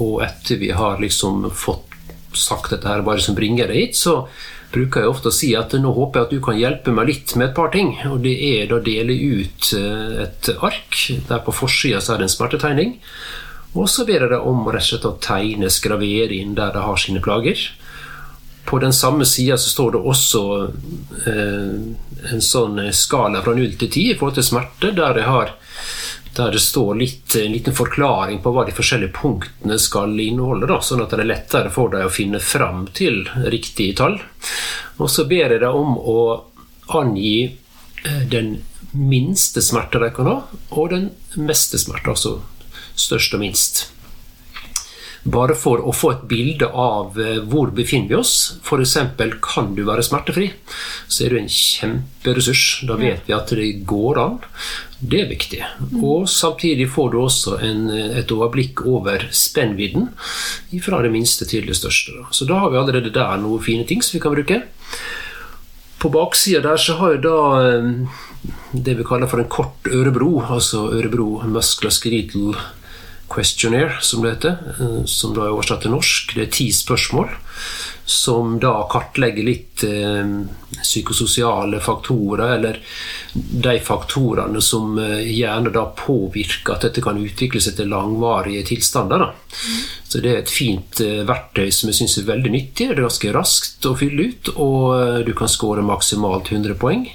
og 0.00 0.22
etter 0.24 0.56
vi 0.56 0.70
har 0.70 1.00
liksom 1.02 1.50
fått 1.50 1.86
sagt 2.32 2.70
dette 2.70 2.86
her, 2.88 3.02
bare 3.02 3.20
som 3.20 3.34
bringer 3.34 3.66
det 3.68 3.74
hit, 3.74 3.96
så 3.98 4.28
bruker 4.70 5.02
jeg 5.02 5.10
ofte 5.10 5.28
å 5.32 5.34
si 5.34 5.48
at 5.58 5.74
nå 5.74 5.90
håper 5.96 6.20
jeg 6.20 6.28
at 6.28 6.30
du 6.36 6.40
kan 6.46 6.58
hjelpe 6.60 6.94
meg 6.94 7.08
litt 7.10 7.34
med 7.36 7.48
et 7.48 7.56
par 7.56 7.72
ting. 7.74 7.90
Og 8.06 8.20
det 8.22 8.36
er 8.38 8.70
da 8.70 8.78
å 8.78 8.84
dele 8.86 9.16
ut 9.18 9.72
eh, 9.76 10.22
et 10.28 10.50
ark. 10.62 11.00
Der 11.28 11.42
på 11.44 11.52
forsida 11.58 12.00
så 12.00 12.14
er 12.14 12.22
det 12.22 12.28
en 12.30 12.34
smertetegning. 12.36 12.94
Og 13.74 13.90
så 13.90 14.06
ber 14.06 14.24
jeg 14.24 14.30
deg 14.32 14.46
om 14.46 14.62
rett 14.70 14.82
og 14.86 14.88
slett 14.92 15.08
å 15.10 15.16
tegne, 15.22 15.70
skravere 15.74 16.38
inn 16.38 16.54
der 16.58 16.72
det 16.74 16.86
har 16.86 17.02
sine 17.02 17.22
plager. 17.22 17.58
På 18.64 18.78
den 18.78 18.92
samme 18.92 19.24
sida 19.26 19.58
står 19.58 19.92
det 19.92 20.02
også 20.12 20.42
eh, 21.26 21.72
en 22.32 22.44
sånn 22.44 22.80
skala 22.92 23.42
fra 23.42 23.54
0 23.56 23.74
til 23.80 23.90
10 23.90 24.04
i 24.12 24.16
forhold 24.18 24.38
til 24.38 24.46
smerte, 24.46 24.92
der, 24.96 25.20
har, 25.26 25.54
der 26.36 26.54
det 26.54 26.62
står 26.62 26.94
litt, 27.00 27.36
en 27.40 27.56
liten 27.56 27.76
forklaring 27.76 28.42
på 28.44 28.52
hva 28.54 28.66
de 28.68 28.74
forskjellige 28.76 29.14
punktene 29.16 29.78
skal 29.80 30.14
inneholde, 30.20 30.68
da, 30.70 30.80
sånn 30.84 31.02
at 31.04 31.14
det 31.14 31.24
er 31.24 31.32
lettere 31.32 31.72
for 31.74 31.92
deg 31.94 32.06
å 32.06 32.14
finne 32.14 32.42
fram 32.44 32.86
til 32.96 33.24
riktige 33.50 33.96
tall. 34.02 34.20
Og 35.00 35.10
så 35.10 35.26
ber 35.30 35.56
jeg 35.56 35.64
deg 35.64 35.80
om 35.82 35.96
å 35.98 36.20
angi 37.00 37.36
eh, 37.46 38.24
den 38.30 38.58
minste 38.92 39.62
smerte 39.62 40.02
de 40.02 40.10
kan 40.14 40.28
ha, 40.28 40.36
og 40.74 40.92
den 40.92 41.10
meste 41.38 41.78
smerte, 41.78 42.12
altså 42.12 42.40
størst 42.98 43.34
og 43.34 43.42
minst. 43.42 43.88
Bare 45.22 45.52
for 45.58 45.82
å 45.84 45.92
få 45.92 46.14
et 46.14 46.22
bilde 46.30 46.64
av 46.64 47.18
eh, 47.20 47.42
hvor 47.44 47.72
befinner 47.76 48.08
vi 48.08 48.16
oss. 48.16 48.34
F.eks. 48.64 48.96
kan 49.44 49.74
du 49.76 49.82
være 49.84 50.04
smertefri, 50.06 50.48
så 51.08 51.26
er 51.26 51.34
du 51.34 51.40
en 51.42 51.50
kjemperessurs. 51.52 52.64
Da 52.88 52.96
vet 53.00 53.28
vi 53.28 53.36
at 53.36 53.52
det 53.52 53.68
går 53.88 54.20
an. 54.22 54.38
Det 55.00 55.20
er 55.22 55.28
viktig. 55.28 55.60
Og 56.00 56.24
samtidig 56.28 56.88
får 56.92 57.12
du 57.12 57.18
også 57.20 57.58
en, 57.64 57.86
et 57.92 58.32
overblikk 58.32 58.84
over 58.88 59.28
spennvidden 59.32 60.08
fra 60.84 61.02
det 61.04 61.12
minste 61.12 61.48
til 61.48 61.68
det 61.68 61.76
største. 61.76 62.16
Så 62.32 62.48
da 62.48 62.62
har 62.64 62.72
vi 62.72 62.80
allerede 62.80 63.12
der 63.12 63.40
noen 63.40 63.64
fine 63.64 63.84
ting 63.88 64.00
som 64.04 64.16
vi 64.16 64.24
kan 64.24 64.36
bruke. 64.36 64.62
På 66.00 66.08
baksida 66.08 66.64
der 66.64 66.80
så 66.80 66.96
har 66.96 67.16
jeg 67.18 67.24
da 67.28 67.38
eh, 67.60 68.20
det 68.72 68.96
vi 68.96 69.04
kaller 69.04 69.28
for 69.28 69.42
en 69.42 69.52
kort 69.52 69.88
ørebro, 69.92 70.38
altså 70.48 70.86
ørebro 70.96 71.42
musculoskeletal 71.44 72.54
questionnaire, 73.30 73.92
som 74.00 74.22
det 74.22 74.30
heter, 74.30 74.56
eh, 74.80 75.04
som 75.04 75.34
da 75.34 75.46
er 75.46 75.54
oversatt 75.54 75.84
til 75.84 75.94
norsk. 75.94 76.34
Det 76.34 76.48
er 76.48 76.56
ti 76.58 76.70
spørsmål 76.74 77.30
som 78.10 78.56
da 78.58 78.72
kartlegger 78.90 79.46
litt 79.46 79.84
eh, 79.86 80.32
psykososiale 80.80 81.78
faktorer, 81.84 82.56
eller 82.56 82.80
de 83.34 83.76
faktorene 83.86 84.62
som 84.64 84.98
eh, 84.98 85.22
gjerne 85.30 85.70
da 85.74 85.86
påvirker 85.94 86.74
at 86.74 86.88
dette 86.88 87.04
kan 87.04 87.20
utvikle 87.20 87.62
seg 87.62 87.78
til 87.78 87.92
langvarige 87.92 88.66
tilstander. 88.72 89.22
Da. 89.22 89.60
Så 90.10 90.24
det 90.24 90.34
er 90.34 90.42
et 90.42 90.50
fint 90.50 91.04
verktøy 91.28 91.70
som 91.70 91.92
jeg 91.92 92.00
syns 92.00 92.18
er 92.18 92.28
veldig 92.32 92.50
nyttig. 92.56 92.90
Det 92.90 92.98
er 92.98 93.06
ganske 93.06 93.36
raskt 93.36 93.86
å 93.86 93.94
fylle 93.98 94.32
ut, 94.32 94.52
og 94.58 95.22
du 95.28 95.32
kan 95.38 95.50
score 95.50 95.86
maksimalt 95.86 96.50
100 96.50 96.74
poeng. 96.82 97.06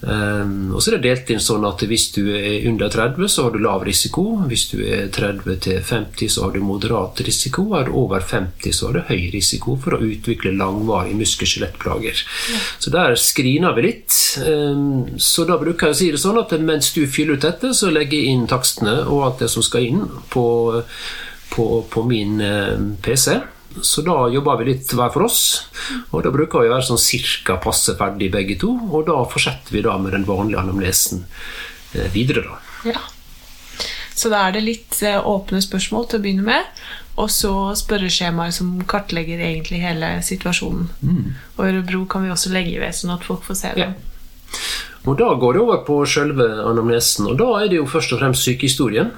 Um, 0.00 0.76
og 0.76 0.82
så 0.82 0.92
er 0.92 1.00
det 1.00 1.08
delt 1.08 1.30
inn 1.34 1.40
sånn 1.42 1.64
at 1.66 1.82
hvis 1.90 2.04
du 2.14 2.28
er 2.30 2.68
under 2.70 2.90
30, 2.92 3.24
så 3.32 3.46
har 3.46 3.54
du 3.54 3.58
lav 3.62 3.82
risiko. 3.86 4.24
Hvis 4.46 4.68
du 4.70 4.78
er 4.86 5.08
30 5.14 5.58
til 5.64 5.80
50, 5.82 6.30
så 6.30 6.44
har 6.46 6.54
du 6.54 6.62
moderat 6.62 7.22
risiko. 7.26 7.64
Er 7.78 7.88
du 7.88 7.96
over 7.98 8.22
50, 8.22 8.70
så 8.76 8.88
har 8.88 8.98
du 8.98 9.08
høy 9.10 9.28
risiko 9.34 9.74
for 9.82 9.96
å 9.96 10.02
utvikle 10.06 10.54
langvarige 10.54 11.18
muskel-skjelettplager. 11.18 12.22
Så 12.78 12.94
der 12.94 13.18
screener 13.18 13.74
vi 13.74 13.88
litt. 13.88 14.14
Um, 14.46 15.18
så 15.18 15.48
da 15.48 15.58
bruker 15.58 15.90
jeg 15.90 15.96
å 15.96 16.00
si 16.02 16.10
det 16.14 16.22
sånn 16.22 16.40
at 16.44 16.54
mens 16.62 16.92
du 16.94 17.02
fyller 17.10 17.38
ut 17.38 17.48
dette, 17.48 17.74
så 17.74 17.90
legger 17.90 18.20
jeg 18.20 18.36
inn 18.36 18.48
takstene 18.50 19.00
og 19.08 19.24
alt 19.26 19.44
det 19.44 19.50
som 19.50 19.66
skal 19.66 19.88
inn 19.88 20.04
på, 20.30 20.46
på, 21.50 21.70
på 21.90 22.06
min 22.06 22.38
eh, 22.44 22.76
PC. 23.02 23.40
Så 23.82 24.02
da 24.06 24.16
jobber 24.32 24.60
vi 24.60 24.70
litt 24.72 24.92
hver 24.94 25.12
for 25.14 25.26
oss. 25.26 25.42
Og 26.10 26.24
da 26.24 26.32
bruker 26.34 26.62
vi 26.62 26.70
å 26.70 26.76
være 26.76 26.88
sånn 26.90 27.00
cirka 27.02 27.58
passe 27.62 27.96
ferdig 27.98 28.30
begge 28.34 28.58
to. 28.60 28.72
Og 28.90 29.06
da 29.08 29.18
fortsetter 29.28 29.76
vi 29.76 29.84
da 29.86 29.96
med 30.00 30.16
den 30.16 30.26
vanlige 30.28 30.62
anamnesen 30.62 31.24
eh, 31.94 32.08
videre, 32.14 32.46
da. 32.48 32.58
Ja. 32.92 33.04
Så 34.18 34.32
da 34.32 34.48
er 34.48 34.56
det 34.56 34.64
litt 34.66 34.98
eh, 35.06 35.18
åpne 35.18 35.60
spørsmål 35.62 36.08
til 36.08 36.18
å 36.18 36.24
begynne 36.24 36.46
med, 36.46 36.82
og 37.18 37.30
så 37.30 37.52
spørreskjemaer 37.78 38.50
som 38.54 38.72
kartlegger 38.90 39.38
egentlig 39.42 39.78
hele 39.82 40.10
situasjonen. 40.26 40.88
Og 41.56 41.64
Ørebro 41.66 42.04
kan 42.10 42.26
vi 42.26 42.34
også 42.34 42.50
legge 42.54 42.80
ved, 42.82 42.94
sånn 42.94 43.14
at 43.14 43.26
folk 43.26 43.46
får 43.46 43.58
se 43.62 43.72
det. 43.78 43.86
Ja. 43.86 44.58
Og 45.06 45.18
da 45.18 45.30
går 45.38 45.54
det 45.54 45.62
over 45.62 45.82
på 45.86 46.00
selve 46.10 46.46
anamnesen, 46.66 47.30
og 47.30 47.38
da 47.40 47.48
er 47.60 47.70
det 47.70 47.78
jo 47.78 47.86
først 47.90 48.14
og 48.14 48.22
fremst 48.22 48.46
sykehistorien. 48.46 49.14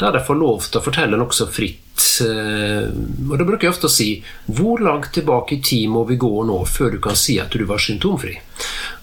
Der 0.00 0.14
de 0.14 0.22
får 0.24 0.38
lov 0.40 0.66
til 0.66 0.80
å 0.80 0.84
fortelle 0.86 1.18
nokså 1.20 1.46
fritt. 1.52 1.91
Eh, 2.24 2.88
Og 3.28 3.34
da 3.38 3.46
bruker 3.46 3.66
jeg 3.66 3.74
ofte 3.74 3.88
å 3.88 3.92
si 3.92 4.08
hvor 4.48 4.82
langt 4.82 5.10
tilbake 5.14 5.56
i 5.58 5.62
tid 5.64 5.90
må 5.92 6.04
vi 6.08 6.18
gå 6.20 6.32
nå 6.48 6.58
før 6.68 6.94
du 6.94 7.00
kan 7.04 7.18
si 7.18 7.38
at 7.42 7.52
du 7.52 7.64
var 7.68 7.82
symptomfri? 7.82 8.34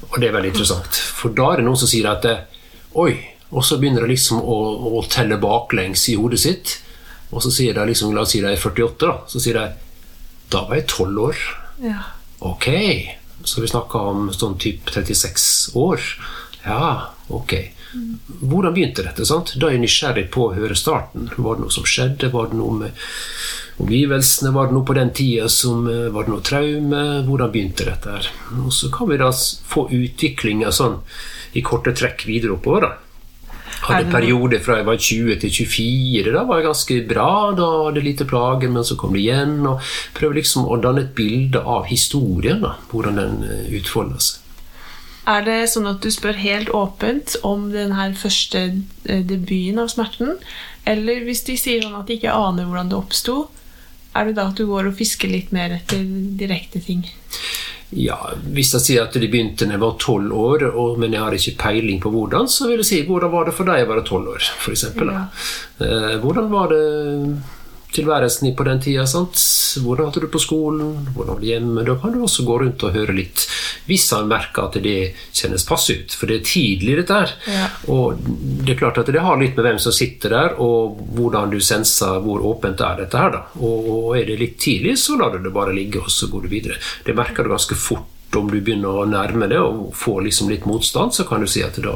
Og 0.10 0.18
det 0.20 0.30
er 0.30 0.36
veldig 0.36 0.54
interessant, 0.54 1.02
for 1.20 1.36
da 1.36 1.52
er 1.52 1.62
det 1.62 1.68
noen 1.68 1.80
som 1.80 1.90
sier 1.92 2.10
at 2.10 2.26
eh, 2.26 2.46
oi, 2.98 3.12
og 3.50 3.66
så 3.66 3.78
begynner 3.82 4.06
det 4.06 4.14
liksom 4.14 4.42
å, 4.42 4.58
å 5.00 5.04
telle 5.10 5.40
baklengs 5.42 6.08
i 6.10 6.18
hodet 6.20 6.42
sitt. 6.42 6.76
Og 7.30 7.44
så 7.46 7.52
sier 7.54 7.78
de 7.78 7.86
liksom, 7.90 8.14
la 8.16 8.26
oss 8.26 8.34
si 8.34 8.42
de 8.42 8.50
er 8.50 8.58
48, 8.58 8.98
da. 9.06 9.16
Så 9.30 9.42
sier 9.42 9.58
de 9.58 9.68
da 10.50 10.64
var 10.66 10.80
jeg 10.80 10.88
12 10.90 11.22
år. 11.22 11.42
Ja. 11.84 12.02
Ok, 12.46 12.68
så 13.44 13.62
vi 13.62 13.70
snakka 13.70 14.02
om 14.12 14.30
sånn 14.34 14.58
typ 14.62 14.90
36 14.90 15.76
år. 15.78 16.02
Ja, 16.66 17.14
ok. 17.28 17.54
Hvordan 18.42 18.74
begynte 18.76 19.04
dette? 19.06 19.26
sant? 19.26 19.56
Da 19.58 19.68
er 19.70 19.78
jeg 19.78 19.86
nysgjerrig 19.86 20.28
på 20.34 20.50
å 20.50 20.54
høre 20.54 20.76
starten. 20.78 21.30
Var 21.38 21.58
det 21.58 21.64
noe 21.66 21.74
som 21.74 21.88
skjedde? 21.90 22.30
Var 22.34 22.52
det 22.52 22.60
noe 22.60 22.76
med 22.84 23.04
omgivelsene? 23.82 24.52
Var 24.54 24.70
det 24.70 24.78
noe 24.78 24.86
på 24.86 24.98
den 24.98 25.12
tida 25.16 25.50
som 25.50 25.88
eh, 25.90 26.10
Var 26.14 26.28
det 26.28 26.34
noe 26.36 26.46
traume? 26.46 27.04
Hvordan 27.26 27.54
begynte 27.54 27.88
dette 27.88 28.16
her? 28.18 28.30
Og 28.62 28.74
så 28.76 28.92
kan 28.94 29.10
vi 29.10 29.18
da 29.22 29.32
få 29.34 29.88
utviklinga 29.90 30.74
sånn 30.76 31.00
i 31.58 31.64
korte 31.66 31.96
trekk 31.98 32.28
videre 32.30 32.54
oppover. 32.60 32.86
da. 32.86 32.92
Hadde 33.80 34.12
perioder 34.12 34.60
fra 34.62 34.76
jeg 34.78 34.86
var 34.90 35.00
20 35.00 35.40
til 35.42 35.54
24. 35.56 36.34
Da 36.36 36.44
var 36.46 36.60
jeg 36.60 36.68
ganske 36.68 36.98
bra. 37.10 37.30
Da 37.58 37.70
hadde 37.88 38.02
jeg 38.04 38.10
lite 38.12 38.28
plager, 38.30 38.70
men 38.70 38.86
så 38.86 38.98
kom 39.00 39.16
det 39.16 39.24
igjen. 39.24 39.56
og 39.66 39.82
Prøver 40.18 40.42
liksom 40.42 40.68
å 40.68 40.78
danne 40.84 41.08
et 41.08 41.16
bilde 41.18 41.64
av 41.64 41.88
historien. 41.90 42.62
da, 42.62 42.76
Hvordan 42.92 43.18
den 43.18 43.42
eh, 43.48 43.74
utfolder 43.80 44.22
seg. 44.22 44.46
Er 45.30 45.46
det 45.46 45.60
sånn 45.70 45.88
at 45.90 46.02
du 46.02 46.10
spør 46.14 46.40
helt 46.42 46.72
åpent 46.74 47.36
om 47.46 47.70
den 47.74 47.94
her 47.98 48.16
første 48.18 48.64
eh, 49.06 49.22
debuten 49.22 49.82
av 49.84 49.92
smerten? 49.94 50.38
Eller 50.90 51.22
hvis 51.28 51.44
de 51.46 51.58
sier 51.60 51.84
sånn 51.86 51.98
at 52.00 52.10
de 52.10 52.18
ikke 52.18 52.34
aner 52.34 52.66
hvordan 52.66 52.90
det 52.90 52.98
oppsto, 52.98 53.44
er 54.18 54.30
det 54.30 54.40
da 54.40 54.48
at 54.50 54.58
du 54.58 54.66
går 54.70 54.90
og 54.90 54.98
fisker 54.98 55.30
litt 55.30 55.52
mer 55.54 55.76
etter 55.76 56.02
direkte 56.40 56.82
ting? 56.82 57.06
Ja, 57.90 58.18
Hvis 58.54 58.76
jeg 58.76 58.86
sier 58.86 59.08
at 59.08 59.16
de 59.18 59.26
begynte 59.30 59.66
da 59.66 59.74
jeg 59.74 59.82
var 59.82 59.96
tolv 60.02 60.34
år, 60.38 60.68
og, 60.70 61.00
men 61.02 61.14
jeg 61.14 61.24
har 61.24 61.34
ikke 61.34 61.56
peiling 61.62 62.02
på 62.02 62.12
hvordan, 62.14 62.50
så 62.50 62.68
vil 62.70 62.84
jeg 62.84 62.90
si 62.90 63.00
hvordan 63.08 63.32
var 63.34 63.50
det 63.50 63.56
for 63.58 63.70
deg 63.70 63.86
å 63.86 63.90
være 63.90 64.06
tolv 64.06 64.36
år, 64.36 64.50
f.eks. 64.62 64.86
Ja. 64.94 65.24
Eh, 65.82 66.14
hvordan 66.22 66.52
var 66.54 66.70
det 66.74 66.84
tilværelsen 67.96 68.52
på 68.56 68.66
den 68.68 68.80
tida? 68.84 69.06
Sant? 69.10 69.40
Hvordan 69.84 70.10
hadde 70.10 70.22
du 70.24 70.28
på 70.34 70.42
skolen? 70.42 70.92
Hvordan 71.16 71.34
var 71.36 71.40
det 71.42 71.50
hjemme? 71.50 71.84
Da 71.88 71.96
kan 72.02 72.14
du 72.14 72.20
også 72.26 72.46
gå 72.48 72.58
rundt 72.62 72.84
og 72.86 72.94
høre 72.96 73.16
litt, 73.18 73.46
hvis 73.90 74.06
han 74.16 74.28
merker 74.30 74.68
at 74.68 74.78
det 74.84 74.96
kjennes 75.36 75.66
pass 75.70 75.88
ut. 75.90 76.14
For 76.18 76.30
det 76.30 76.40
er 76.40 76.48
tidlig, 76.50 76.96
dette 77.02 77.18
her. 77.20 77.34
Ja. 77.50 77.68
Og 77.94 78.22
det 78.26 78.76
er 78.76 78.80
klart 78.84 79.02
at 79.02 79.10
det 79.14 79.24
har 79.26 79.40
litt 79.42 79.58
med 79.58 79.66
hvem 79.70 79.80
som 79.82 79.96
sitter 79.96 80.36
der, 80.36 80.56
og 80.62 81.02
hvordan 81.18 81.50
du 81.54 81.60
senser 81.64 82.22
hvor 82.26 82.46
åpent 82.52 82.82
er 82.86 83.04
dette 83.04 83.18
her. 83.18 83.34
da. 83.38 83.44
Og, 83.60 83.90
og 83.96 84.18
er 84.20 84.30
det 84.30 84.40
litt 84.42 84.58
tidlig, 84.62 84.98
så 85.02 85.18
lar 85.20 85.34
du 85.38 85.42
det 85.46 85.54
bare 85.56 85.74
ligge, 85.76 86.02
og 86.06 86.12
så 86.14 86.30
går 86.32 86.46
du 86.46 86.54
videre. 86.54 86.78
Det 87.06 87.18
merker 87.18 87.44
du 87.44 87.54
ganske 87.56 87.76
fort 87.80 88.08
om 88.38 88.46
du 88.52 88.60
begynner 88.62 88.94
å 89.02 89.08
nærme 89.10 89.48
det 89.50 89.58
og 89.58 89.88
får 89.98 90.22
liksom 90.28 90.52
litt 90.54 90.68
motstand, 90.70 91.16
så 91.18 91.26
kan 91.26 91.42
du 91.42 91.48
si 91.50 91.64
at 91.66 91.80
da, 91.82 91.96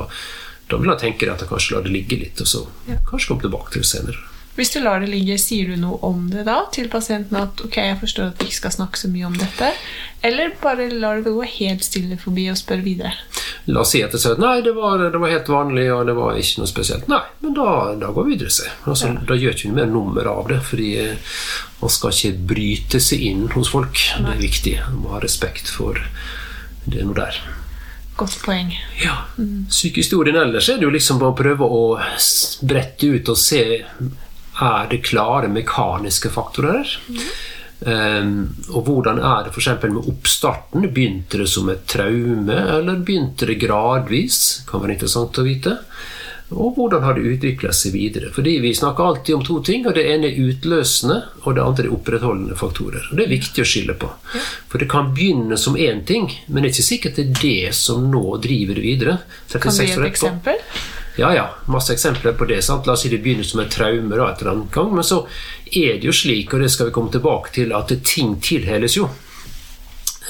da 0.69 0.77
vil 0.81 0.89
han 0.89 0.97
tenke 0.97 1.29
at 1.29 1.43
han 1.45 1.49
kanskje 1.51 1.75
lar 1.75 1.83
det 1.85 1.91
ligge 1.93 2.17
litt, 2.17 2.41
og 2.41 2.49
så 2.49 2.63
Ja. 2.89 2.95
kanskje 3.05 3.27
komme 3.29 3.45
tilbake 3.45 3.69
til 3.75 3.83
det 3.85 3.89
senere. 3.91 4.17
Hvis 4.55 4.69
du 4.73 4.79
lar 4.83 5.01
det 5.01 5.07
ligge, 5.09 5.33
sier 5.41 5.71
du 5.71 5.79
noe 5.81 5.97
om 6.05 6.27
det 6.29 6.43
da 6.45 6.59
til 6.73 6.85
pasienten? 6.91 7.33
At 7.39 7.61
ok, 7.65 7.77
jeg 7.81 7.95
forstår 8.03 8.27
at 8.29 8.41
vi 8.41 8.49
ikke 8.51 8.59
skal 8.59 8.75
snakke 8.75 8.99
så 9.01 9.09
mye 9.09 9.25
om 9.25 9.37
dette. 9.39 9.71
Eller 10.21 10.53
bare 10.61 10.85
lar 10.93 11.23
det 11.25 11.33
gå 11.33 11.47
helt 11.57 11.83
stille 11.83 12.19
forbi 12.21 12.45
og 12.51 12.59
spørre 12.59 12.85
videre? 12.85 13.15
La 13.65 13.81
oss 13.81 13.93
si 13.95 14.01
at 14.05 14.13
det 14.13 14.19
sier 14.21 14.35
at 14.37 14.43
nei, 14.43 14.59
det 14.61 14.75
var, 14.77 15.01
det 15.09 15.19
var 15.23 15.31
helt 15.31 15.49
vanlig, 15.49 15.87
og 15.95 16.05
det 16.05 16.13
var 16.17 16.37
ikke 16.37 16.61
noe 16.61 16.69
spesielt. 16.69 17.07
Nei, 17.11 17.21
men 17.41 17.55
da, 17.57 17.67
da 17.99 18.11
går 18.13 18.27
vi 18.27 18.35
videre. 18.35 18.53
Se. 18.53 18.69
Altså, 18.85 19.09
Ja. 19.09 19.23
Da 19.27 19.39
gjør 19.39 19.55
ikke 19.57 19.69
vi 19.71 19.75
mer 19.79 19.89
nummer 19.89 20.29
av 20.35 20.47
det, 20.51 20.59
fordi 20.69 20.91
eh, 21.01 21.33
man 21.81 21.91
skal 21.97 22.13
ikke 22.13 22.45
bryte 22.53 23.01
seg 23.03 23.25
inn 23.31 23.45
hos 23.55 23.71
folk. 23.73 23.97
Det 24.19 24.35
er 24.35 24.41
viktig. 24.41 24.77
Man 24.91 25.01
må 25.05 25.15
ha 25.15 25.23
respekt 25.23 25.71
for 25.73 25.97
det 26.85 27.07
noe 27.07 27.17
der. 27.17 27.41
Godt 28.19 28.35
poeng. 28.45 28.69
Ja. 29.01 29.23
Sykehistorien 29.73 30.37
ellers 30.37 30.67
er 30.69 30.77
det 30.77 30.85
jo 30.85 30.93
liksom 30.93 31.17
bare 31.17 31.33
å 31.33 31.37
prøve 31.39 31.65
å 31.65 31.83
brette 32.69 33.09
ut 33.15 33.31
og 33.33 33.39
se 33.41 33.63
er 34.61 34.87
det 34.91 35.03
klare 35.07 35.49
mekaniske 35.49 36.29
faktorer. 36.33 36.97
Um, 37.83 38.53
og 38.71 38.85
hvordan 38.87 39.17
er 39.19 39.43
det 39.43 39.51
f.eks. 39.51 39.71
med 39.83 40.07
oppstarten? 40.07 40.87
Begynte 40.93 41.41
det 41.41 41.49
som 41.51 41.69
et 41.73 41.83
traume, 41.89 42.55
eller 42.77 43.01
begynte 43.03 43.49
det 43.49 43.59
gradvis? 43.63 44.63
Kan 44.69 44.83
være 44.83 44.95
interessant 44.95 45.39
å 45.41 45.47
vite. 45.47 45.77
Og 46.53 46.75
hvordan 46.77 47.01
har 47.03 47.17
det 47.17 47.25
utvikla 47.33 47.71
seg 47.73 47.95
videre? 47.95 48.29
Fordi 48.33 48.59
Vi 48.61 48.73
snakker 48.75 49.03
alltid 49.03 49.35
om 49.35 49.43
to 49.45 49.59
ting, 49.63 49.87
og 49.87 49.95
det 49.95 50.05
ene 50.11 50.29
er 50.29 50.39
utløsende, 50.39 51.19
og 51.43 51.55
det 51.55 51.63
andre 51.63 51.87
er 51.87 51.95
opprettholdende 51.95 52.55
faktorer. 52.55 53.07
Og 53.11 53.17
Det 53.17 53.25
er 53.25 53.35
viktig 53.35 53.63
å 53.63 53.67
skille 53.67 53.95
på. 53.97 54.11
For 54.69 54.77
det 54.77 54.89
kan 54.89 55.13
begynne 55.15 55.57
som 55.57 55.75
én 55.75 56.05
ting, 56.05 56.29
men 56.47 56.63
det 56.63 56.69
er 56.69 56.75
ikke 56.75 56.91
sikkert 56.91 57.15
det 57.15 57.25
er 57.25 57.41
det 57.41 57.75
som 57.75 58.09
nå 58.11 58.37
driver 58.37 58.75
det 58.75 58.83
videre. 58.83 59.17
Kan 59.51 59.71
du 59.71 59.77
36 59.77 59.87
gi 59.87 59.99
et 59.99 60.11
eksempel? 60.11 60.55
Ja, 61.17 61.29
ja, 61.35 61.45
masse 61.69 61.93
eksempler 61.93 62.33
på 62.33 62.45
det. 62.49 62.61
sant? 62.65 62.87
La 62.87 62.93
oss 62.95 63.03
si 63.05 63.09
det 63.11 63.19
begynner 63.21 63.45
som 63.45 63.59
et 63.61 63.69
traume, 63.71 64.15
da, 64.17 64.31
et 64.31 64.41
eller 64.41 64.51
annet 64.55 64.71
gang, 64.73 64.93
men 64.97 65.05
så 65.05 65.19
er 65.69 65.99
det 66.01 66.07
jo 66.09 66.15
slik, 66.15 66.53
og 66.53 66.63
det 66.63 66.71
skal 66.73 66.89
vi 66.89 66.95
komme 66.95 67.13
tilbake 67.13 67.53
til, 67.53 67.73
at 67.77 67.93
ting 68.03 68.39
tilheles 68.41 68.97
jo. 68.97 69.09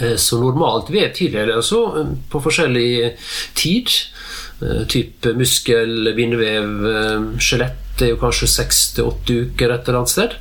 Eh, 0.01 0.15
Så 0.17 0.39
normalt 0.41 0.89
vev 0.91 1.13
tilheles 1.15 1.55
altså 1.55 1.81
eh, 2.01 2.11
på 2.29 2.41
forskjellig 2.43 3.13
tid. 3.55 3.87
Eh, 4.61 4.83
Type 4.89 5.33
muskel, 5.39 6.11
bindevev, 6.17 6.69
eh, 6.91 7.27
skjelett 7.93 8.01
er 8.01 8.13
jo 8.13 8.19
kanskje 8.21 8.47
seks 8.47 8.93
til 8.95 9.07
åtte 9.07 9.33
uker 9.47 9.71
et 9.71 9.87
eller 9.87 9.99
annet 10.01 10.09
sted. 10.09 10.35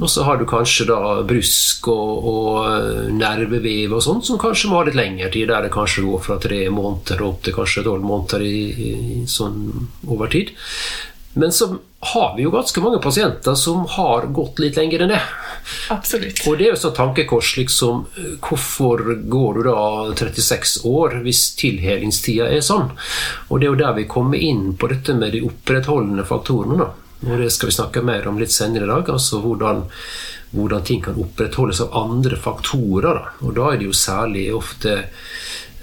Og 0.00 0.08
så 0.08 0.24
har 0.24 0.38
du 0.38 0.46
kanskje 0.46 0.86
da 0.86 1.22
brusk 1.24 1.88
og, 1.88 2.24
og 2.24 2.66
eh, 2.70 3.10
nervevev 3.12 3.92
og 3.96 4.02
sånn 4.02 4.22
som 4.22 4.38
kanskje 4.38 4.70
må 4.70 4.78
ha 4.78 4.84
litt 4.86 4.96
lengre 4.96 5.30
tid, 5.30 5.48
der 5.48 5.62
det 5.66 5.72
kanskje 5.72 6.04
går 6.06 6.22
fra 6.22 6.38
tre 6.38 6.68
måneder 6.70 7.22
opp 7.22 7.42
til 7.42 7.54
kanskje 7.54 7.84
tolv 7.84 8.04
måneder 8.04 8.42
i, 8.42 8.58
i 8.72 9.26
sånn 9.26 9.88
over 10.08 10.30
tid. 10.30 10.52
Men 11.34 11.52
så 11.52 11.76
har 12.12 12.36
vi 12.36 12.42
jo 12.42 12.50
ganske 12.50 12.80
mange 12.80 12.98
pasienter 12.98 13.54
som 13.54 13.86
har 13.88 14.26
gått 14.34 14.58
litt 14.58 14.76
lenger 14.76 15.04
enn 15.04 15.12
det. 15.14 15.20
Absolutt. 15.94 16.42
Og 16.50 16.58
det 16.58 16.66
er 16.66 16.72
jo 16.74 16.80
sånn 16.82 16.96
tankekors, 16.96 17.52
liksom. 17.56 18.02
Hvorfor 18.42 19.04
går 19.30 19.60
du 19.60 19.68
da 19.68 19.76
36 20.18 20.80
år 20.88 21.20
hvis 21.24 21.44
tilhelingstida 21.60 22.50
er 22.50 22.64
sånn? 22.66 22.90
Og 23.48 23.60
det 23.60 23.68
er 23.68 23.70
jo 23.70 23.80
der 23.84 23.94
vi 24.00 24.08
kommer 24.10 24.42
inn 24.42 24.72
på 24.76 24.90
dette 24.90 25.14
med 25.16 25.32
de 25.36 25.44
opprettholdende 25.46 26.26
faktorene. 26.28 26.80
da. 26.82 26.90
Og 27.22 27.38
det 27.38 27.52
skal 27.54 27.70
vi 27.70 27.76
snakke 27.76 28.02
mer 28.04 28.26
om 28.28 28.40
litt 28.40 28.52
senere 28.52 28.88
i 28.88 28.90
dag. 28.90 29.12
Altså 29.14 29.38
hvordan, 29.44 29.84
hvordan 30.50 30.82
ting 30.88 31.04
kan 31.04 31.20
opprettholdes 31.22 31.84
av 31.86 31.94
andre 32.02 32.36
faktorer. 32.36 33.20
Da. 33.20 33.36
Og 33.46 33.54
da 33.56 33.70
er 33.70 33.78
det 33.78 33.88
jo 33.88 33.96
særlig 33.96 34.48
ofte 34.58 34.96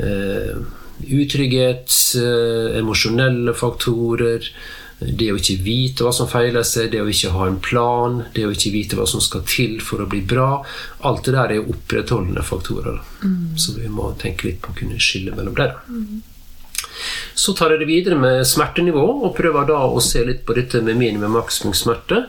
eh, 0.04 0.60
utrygghet, 1.08 1.96
eh, 2.20 2.76
emosjonelle 2.82 3.56
faktorer. 3.56 4.52
Det 5.00 5.30
å 5.32 5.38
ikke 5.40 5.62
vite 5.64 6.04
hva 6.04 6.12
som 6.16 6.28
feiler 6.28 6.66
seg, 6.68 6.90
det 6.92 7.00
å 7.00 7.08
ikke 7.08 7.32
ha 7.32 7.46
en 7.48 7.60
plan, 7.64 8.18
det 8.36 8.44
å 8.44 8.52
ikke 8.52 8.74
vite 8.74 8.98
hva 9.00 9.06
som 9.08 9.24
skal 9.24 9.46
til 9.48 9.78
for 9.84 10.04
å 10.04 10.08
bli 10.12 10.20
bra. 10.28 10.60
Alt 11.08 11.30
det 11.30 11.36
der 11.38 11.54
er 11.56 11.70
opprettholdende 11.72 12.44
faktorer. 12.44 13.00
Mm. 13.24 13.56
Så 13.56 13.78
vi 13.78 13.88
må 13.92 14.12
tenke 14.20 14.50
litt 14.50 14.60
på 14.66 14.74
å 14.74 14.80
kunne 14.82 15.00
skille 15.00 15.36
mellom 15.38 15.56
det. 15.56 15.72
Mm. 15.88 16.20
Så 17.40 17.56
tar 17.56 17.72
jeg 17.72 17.80
det 17.80 17.88
videre 17.88 18.18
med 18.20 18.44
smertenivå, 18.48 19.06
og 19.24 19.38
prøver 19.38 19.70
da 19.70 19.86
å 19.88 20.04
se 20.04 20.26
litt 20.28 20.44
på 20.48 20.56
dette 20.58 20.82
med 20.84 21.00
minimum 21.00 21.38
maksimum 21.38 21.76
smerte. 21.78 22.26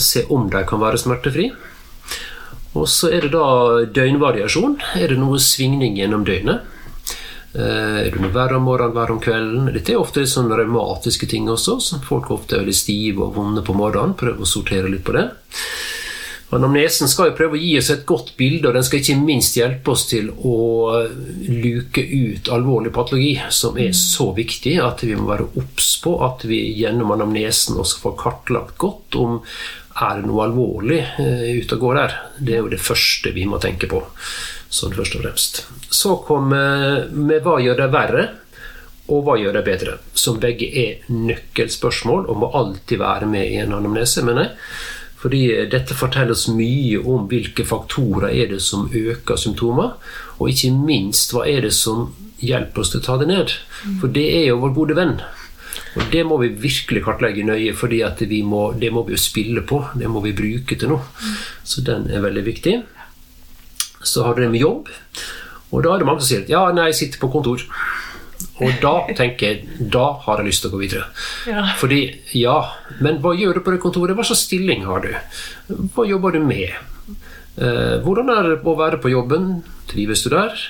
Se 0.00 0.24
om 0.32 0.48
de 0.52 0.64
kan 0.68 0.80
være 0.80 1.00
smertefri. 1.02 1.50
Og 2.78 2.86
så 2.88 3.10
er 3.12 3.26
det 3.26 3.34
da 3.34 3.82
døgnvariasjon. 3.92 4.78
Er 4.96 5.12
det 5.12 5.18
noe 5.20 5.40
svingning 5.42 5.98
gjennom 5.98 6.24
døgnet? 6.24 6.64
Eh, 7.54 8.06
Er 8.06 8.10
du 8.14 8.28
verre 8.30 8.56
om 8.56 8.68
morgenen, 8.68 8.94
verre 8.94 9.16
om 9.16 9.22
kvelden? 9.22 9.72
Dette 9.74 9.94
er 9.94 10.02
ofte 10.02 10.22
sånne 10.26 10.58
revmatiske 10.60 11.26
ting 11.30 11.48
også, 11.50 11.80
som 11.82 12.02
folk 12.06 12.30
ofte 12.30 12.56
er 12.56 12.62
veldig 12.64 12.76
stive 12.76 13.26
og 13.26 13.34
vonde 13.34 13.64
på 13.66 13.74
morgenen. 13.74 14.14
Prøve 14.18 14.46
å 14.46 14.48
sortere 14.48 14.90
litt 14.90 15.04
på 15.04 15.16
det. 15.16 15.30
Anamnesen 16.50 17.06
skal 17.06 17.28
jo 17.28 17.36
prøve 17.38 17.54
å 17.54 17.60
gi 17.62 17.76
oss 17.78 17.92
et 17.94 18.02
godt 18.06 18.32
bilde, 18.38 18.66
og 18.66 18.74
den 18.74 18.86
skal 18.86 18.98
ikke 18.98 19.18
minst 19.22 19.54
hjelpe 19.54 19.92
oss 19.92 20.08
til 20.10 20.32
å 20.34 20.54
luke 21.46 22.02
ut 22.02 22.50
alvorlig 22.50 22.90
patologi, 22.94 23.36
som 23.54 23.78
er 23.78 23.92
så 23.94 24.32
viktig 24.34 24.74
at 24.82 25.04
vi 25.06 25.14
må 25.14 25.28
være 25.30 25.46
obs 25.62 25.92
på 26.02 26.16
at 26.26 26.42
vi 26.50 26.58
gjennom 26.80 27.14
anamnesen 27.14 27.78
også 27.78 28.02
får 28.02 28.18
kartlagt 28.18 28.78
godt 28.82 29.18
om 29.20 29.38
er 30.00 30.18
det 30.18 30.26
noe 30.26 30.46
alvorlig 30.48 30.98
eh, 31.22 31.46
ute 31.60 31.76
og 31.76 31.84
går 31.84 32.00
der. 32.00 32.18
Det 32.38 32.56
er 32.56 32.64
jo 32.64 32.72
det 32.72 32.82
første 32.82 33.34
vi 33.36 33.46
må 33.46 33.58
tenke 33.62 33.90
på. 33.90 34.02
Sånn 34.70 34.94
først 34.94 35.16
og 35.18 35.24
fremst. 35.24 35.64
Så 35.90 36.14
kommer 36.26 37.08
vi 37.10 37.40
hva 37.42 37.58
gjør 37.62 37.82
det 37.82 37.90
verre, 37.90 38.28
og 39.10 39.24
hva 39.26 39.34
gjør 39.40 39.58
det 39.58 39.66
bedre? 39.66 39.96
Som 40.14 40.38
begge 40.42 40.68
er 40.70 41.10
nøkkelspørsmål 41.10 42.28
og 42.30 42.38
må 42.38 42.50
alltid 42.54 43.00
være 43.02 43.26
med 43.30 43.50
i 43.50 43.58
en 43.64 43.74
anamnese, 43.74 44.22
mener 44.26 44.46
jeg. 44.46 44.52
Fordi 45.20 45.40
dette 45.68 45.96
forteller 45.98 46.32
oss 46.32 46.46
mye 46.54 47.00
om 47.02 47.26
hvilke 47.28 47.66
faktorer 47.68 48.30
er 48.30 48.54
det 48.54 48.60
som 48.64 48.86
øker 48.86 49.36
symptomer, 49.36 49.98
og 50.38 50.48
ikke 50.48 50.70
minst 50.72 51.34
hva 51.34 51.44
er 51.50 51.66
det 51.66 51.74
som 51.76 52.06
hjelper 52.40 52.80
oss 52.80 52.94
til 52.94 53.02
å 53.02 53.04
ta 53.04 53.18
det 53.20 53.28
ned. 53.28 53.52
For 54.00 54.14
det 54.14 54.24
er 54.38 54.46
jo 54.48 54.62
vår 54.62 54.72
gode 54.78 54.96
venn. 54.96 55.18
Og 55.98 56.06
det 56.12 56.22
må 56.24 56.38
vi 56.40 56.52
virkelig 56.62 57.02
kartlegge 57.04 57.44
nøye, 57.44 57.74
for 57.76 57.90
det 57.90 58.92
må 58.94 59.02
vi 59.04 59.16
jo 59.16 59.20
spille 59.20 59.66
på. 59.66 59.82
Det 59.98 60.08
må 60.08 60.22
vi 60.24 60.36
bruke 60.38 60.78
til 60.78 60.94
noe. 60.94 61.02
Så 61.66 61.82
den 61.84 62.06
er 62.08 62.24
veldig 62.24 62.46
viktig. 62.46 62.78
Så 64.02 64.24
har 64.24 64.36
du 64.36 64.44
det 64.44 64.50
med 64.52 64.62
jobb. 64.62 64.88
Og 65.70 65.84
da 65.84 65.94
er 65.94 66.02
det 66.02 66.08
mange 66.08 66.22
som 66.24 66.30
sier 66.32 66.48
ja, 66.50 66.64
nei, 66.74 66.90
jeg 66.90 67.00
sitter 67.00 67.22
på 67.22 67.30
kontor. 67.32 67.62
Og 68.60 68.80
da 68.82 68.94
tenker 69.18 69.46
jeg 69.46 69.88
da 69.92 70.06
har 70.24 70.40
jeg 70.40 70.50
lyst 70.50 70.64
til 70.64 70.72
å 70.72 70.74
gå 70.74 70.82
videre. 70.84 71.06
Ja. 71.50 71.66
Fordi, 71.80 72.02
ja, 72.36 72.58
men 73.00 73.20
hva 73.24 73.34
gjør 73.36 73.60
du 73.60 73.64
på 73.66 73.74
det 73.74 73.82
kontoret? 73.82 74.16
Hva 74.18 74.26
slags 74.26 74.46
stilling 74.48 74.86
har 74.88 75.04
du? 75.06 75.12
Hva 75.94 76.08
jobber 76.08 76.36
du 76.36 76.42
med? 76.44 76.74
Eh, 77.60 77.96
hvordan 78.04 78.32
er 78.32 78.50
det 78.50 78.58
å 78.64 78.76
være 78.78 79.00
på 79.02 79.12
jobben? 79.12 79.60
Trives 79.90 80.24
du 80.24 80.30
der? 80.32 80.68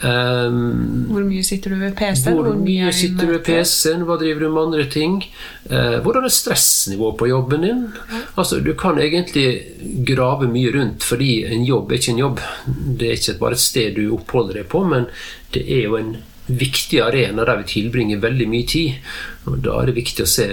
Um, 0.00 1.06
Hvor 1.12 1.22
mye 1.28 1.42
sitter 1.44 1.70
du 1.74 1.76
ved 1.76 1.92
PC-en? 1.94 2.38
hvor 2.38 2.54
mye 2.56 2.86
er 2.88 2.94
sitter 2.96 3.26
du 3.28 3.32
ved? 3.34 3.42
PC-en? 3.44 4.06
Hva 4.08 4.16
driver 4.18 4.40
du 4.40 4.48
med 4.50 4.62
andre 4.62 4.86
ting? 4.90 5.18
Eh, 5.68 5.98
hvordan 6.02 6.24
er 6.24 6.32
stressnivået 6.32 7.18
på 7.20 7.28
jobben 7.28 7.60
din? 7.66 7.82
Altså, 8.36 8.60
Du 8.64 8.72
kan 8.74 8.96
egentlig 8.98 9.62
grave 10.08 10.48
mye 10.48 10.72
rundt, 10.72 11.02
fordi 11.04 11.44
en 11.44 11.64
jobb 11.68 11.92
er 11.92 11.96
ikke 12.00 12.12
en 12.14 12.18
jobb. 12.24 12.40
Det 12.98 13.08
er 13.10 13.12
ikke 13.20 13.38
bare 13.38 13.52
et 13.52 13.58
sted 13.58 13.94
du 13.94 14.14
oppholder 14.16 14.54
deg 14.62 14.68
på, 14.72 14.82
men 14.88 15.06
det 15.52 15.62
er 15.68 15.82
jo 15.84 15.96
en 16.00 16.16
viktig 16.48 17.00
arena 17.00 17.44
der 17.44 17.60
vi 17.62 17.68
tilbringer 17.76 18.18
veldig 18.20 18.48
mye 18.48 18.66
tid. 18.66 18.92
Og 19.46 19.62
Da 19.62 19.80
er 19.82 19.86
det 19.86 19.94
viktig 20.00 20.24
å 20.24 20.28
se 20.28 20.48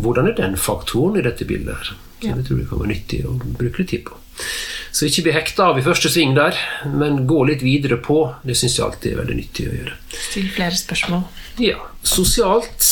hvordan 0.00 0.28
er 0.28 0.36
den 0.38 0.56
faktoren 0.56 1.18
i 1.18 1.22
dette 1.22 1.44
bildet. 1.44 1.74
her. 1.74 1.84
Så 2.22 2.28
Ja. 2.28 2.34
Det 2.34 2.46
tror 2.46 2.58
jeg 2.58 2.68
kan 2.68 2.78
være 2.78 2.88
nyttig 2.94 3.24
å 3.26 3.38
bruke 3.58 3.78
litt 3.78 3.88
tid 3.88 4.04
på. 4.04 4.14
Så 4.94 5.08
ikke 5.08 5.24
bli 5.26 5.32
hekta 5.34 5.70
av 5.72 5.78
i 5.80 5.82
første 5.82 6.10
sving 6.12 6.36
der, 6.36 6.54
men 6.90 7.24
gå 7.26 7.40
litt 7.48 7.64
videre 7.66 7.96
på. 8.02 8.18
Det 8.46 8.54
syns 8.58 8.76
jeg 8.78 8.84
alltid 8.86 9.12
er 9.12 9.20
veldig 9.22 9.38
nyttig 9.40 9.66
å 9.70 9.74
gjøre. 9.74 9.96
Still 10.14 10.46
flere 10.54 10.78
spørsmål. 10.78 11.24
Ja, 11.62 11.78
Sosialt 12.04 12.82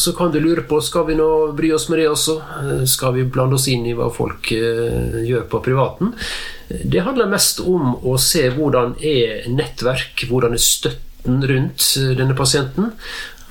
så 0.00 0.12
kan 0.16 0.30
du 0.32 0.38
lure 0.40 0.62
på 0.66 0.78
skal 0.82 1.04
vi 1.08 1.16
nå 1.18 1.28
bry 1.58 1.72
oss 1.76 1.88
med 1.90 1.98
det 2.00 2.06
også. 2.10 2.36
Skal 2.88 3.14
vi 3.18 3.24
blande 3.26 3.58
oss 3.58 3.66
inn 3.68 3.84
i 3.90 3.94
hva 3.98 4.06
folk 4.14 4.50
eh, 4.54 5.18
gjør 5.28 5.44
på 5.50 5.60
privaten? 5.66 6.14
Det 6.70 7.02
handler 7.04 7.28
mest 7.30 7.60
om 7.60 7.96
å 8.06 8.14
se 8.22 8.46
hvordan 8.54 8.94
er 9.04 9.44
nettverk, 9.52 10.24
hvordan 10.30 10.54
er 10.56 10.62
støtten 10.62 11.42
rundt 11.50 11.88
eh, 12.00 12.14
denne 12.18 12.38
pasienten. 12.38 12.92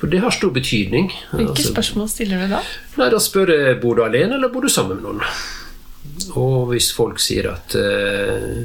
For 0.00 0.10
det 0.10 0.20
har 0.24 0.34
stor 0.34 0.50
betydning. 0.52 1.12
Hvilke 1.30 1.54
Altså, 1.54 1.70
spørsmål 1.72 2.08
stiller 2.12 2.42
du 2.44 2.56
da? 2.56 2.62
Nei, 2.98 3.10
Da 3.14 3.20
spør 3.22 3.52
jeg 3.54 3.78
bor 3.84 3.96
du 3.96 4.02
alene 4.04 4.36
eller 4.40 4.50
bor 4.52 4.64
du 4.66 4.72
sammen 4.72 4.98
med 4.98 5.06
noen. 5.06 5.22
Og 6.38 6.72
hvis 6.72 6.90
folk 6.94 7.20
sier 7.22 7.50
at 7.52 7.76
eh, 7.78 8.64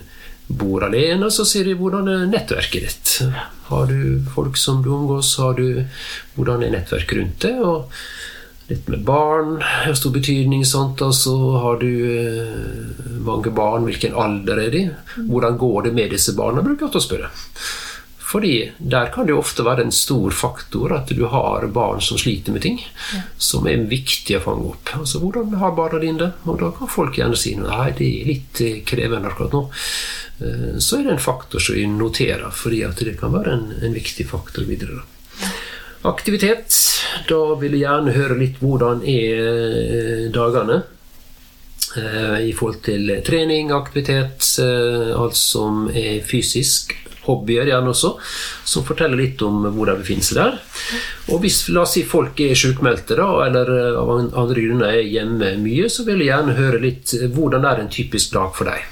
bor 0.50 0.86
alene, 0.86 1.30
så 1.34 1.46
sier 1.46 1.68
de 1.68 1.78
hvordan 1.78 2.10
er 2.10 2.30
nettverket 2.30 2.88
ditt. 2.88 3.14
Har 3.70 3.90
du 3.90 4.24
folk 4.34 4.58
som 4.58 4.82
du 4.86 4.92
omgås, 4.96 5.36
har 5.42 5.58
du 5.60 5.84
hvordan 6.36 6.66
er 6.66 6.74
nettverket 6.74 7.20
rundt 7.20 7.46
det? 7.46 7.54
Og 7.62 7.92
litt 8.70 8.90
med 8.90 9.04
barn 9.06 9.60
har 9.62 9.98
stor 9.98 10.14
betydning. 10.16 10.66
Sant? 10.66 11.02
Altså, 11.06 11.36
har 11.62 11.78
du 11.82 11.92
eh, 12.14 13.14
mange 13.26 13.54
barn, 13.54 13.86
hvilken 13.90 14.18
alder 14.18 14.64
er 14.66 14.74
de? 14.74 14.84
Hvordan 15.30 15.62
går 15.62 15.90
det 15.90 15.94
med 15.98 16.18
disse 16.18 16.36
barna? 16.38 16.66
bruker 16.66 16.88
jeg 16.88 17.02
å 17.02 17.06
spørre. 17.06 17.32
Fordi 18.30 18.72
der 18.78 19.10
kan 19.10 19.26
det 19.26 19.34
ofte 19.34 19.64
være 19.66 19.88
en 19.88 19.94
stor 19.96 20.30
faktor 20.38 20.92
at 20.94 21.10
du 21.18 21.24
har 21.32 21.64
barn 21.74 22.02
som 22.02 22.18
sliter 22.22 22.54
med 22.54 22.62
ting 22.62 22.76
som 23.42 23.66
er 23.66 23.88
viktig 23.90 24.38
å 24.38 24.44
fange 24.44 24.68
opp. 24.70 24.92
Altså, 25.00 25.22
Hvordan 25.24 25.56
har 25.58 25.74
barna 25.78 26.02
dine 26.04 26.22
det? 26.22 26.28
Og 26.46 26.60
da 26.62 26.70
kan 26.78 26.92
folk 26.94 27.18
gjerne 27.18 27.40
si 27.40 27.56
nei, 27.58 27.88
det 27.98 28.06
er 28.06 28.30
litt 28.30 28.62
eh, 28.62 28.78
krevende 28.86 29.32
akkurat 29.32 29.56
nå. 29.58 29.64
Eh, 30.46 30.78
Så 30.78 31.00
er 31.00 31.08
det 31.08 31.16
en 31.16 31.26
faktor 31.26 31.64
som 31.64 31.80
vi 31.80 31.88
noterer, 31.90 32.54
fordi 32.54 32.84
det 33.02 33.18
kan 33.18 33.34
være 33.34 33.56
en, 33.56 33.66
en 33.82 33.98
viktig 33.98 34.28
faktor 34.30 34.70
videre. 34.70 35.02
Aktivitet. 36.06 36.78
Da 37.28 37.42
vil 37.60 37.80
jeg 37.80 37.88
gjerne 37.88 38.14
høre 38.14 38.38
litt 38.38 38.62
hvordan 38.62 39.02
er 39.10 39.44
eh, 39.50 40.26
dagene. 40.38 40.84
I 41.90 42.52
forhold 42.54 42.84
til 42.86 43.10
trening, 43.26 43.72
aktivitet, 43.74 44.46
alt 45.18 45.34
som 45.34 45.88
er 45.90 46.20
fysisk. 46.22 46.94
Hobbyer 47.26 47.68
gjerne 47.70 47.92
også, 47.92 48.14
som 48.66 48.86
forteller 48.88 49.20
litt 49.20 49.42
om 49.46 49.66
hvor 49.76 49.90
de 49.90 49.98
befinner 50.00 50.26
seg 50.26 50.40
der. 50.40 50.60
Og 51.30 51.42
hvis 51.44 51.62
la 51.74 51.84
oss 51.84 51.96
si 51.98 52.04
folk 52.08 52.40
er 52.42 52.56
sjukmeldte, 52.58 53.18
da, 53.20 53.28
eller 53.48 53.74
eh, 53.76 53.98
av 54.00 54.14
andre 54.20 54.64
grunner 54.64 54.94
er 54.94 55.06
hjemme 55.10 55.56
mye, 55.62 55.90
så 55.92 56.06
vil 56.08 56.24
jeg 56.24 56.32
gjerne 56.32 56.58
høre 56.60 56.84
litt 56.84 57.14
eh, 57.18 57.28
hvordan 57.36 57.68
er 57.70 57.84
en 57.84 57.92
typisk 57.94 58.34
dag 58.38 58.56
for 58.58 58.72
deg. 58.72 58.88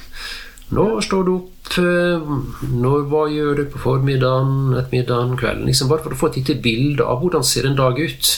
Når 0.76 1.00
står 1.08 1.24
du 1.24 1.34
opp? 1.38 1.54
eh, 1.80 2.32
Når, 2.68 3.06
hva 3.12 3.26
gjør 3.32 3.62
du 3.62 3.66
på 3.72 3.80
formiddagen, 3.86 4.74
ettermiddagen, 4.76 5.38
kvelden? 5.40 5.68
Liksom 5.70 5.92
bare 5.92 6.04
for 6.04 6.16
å 6.16 6.20
få 6.20 6.32
et 6.34 6.42
lite 6.42 6.58
bilde 6.64 7.06
av 7.08 7.22
hvordan 7.24 7.46
ser 7.48 7.70
en 7.70 7.80
dag 7.80 8.00
ut. 8.00 8.34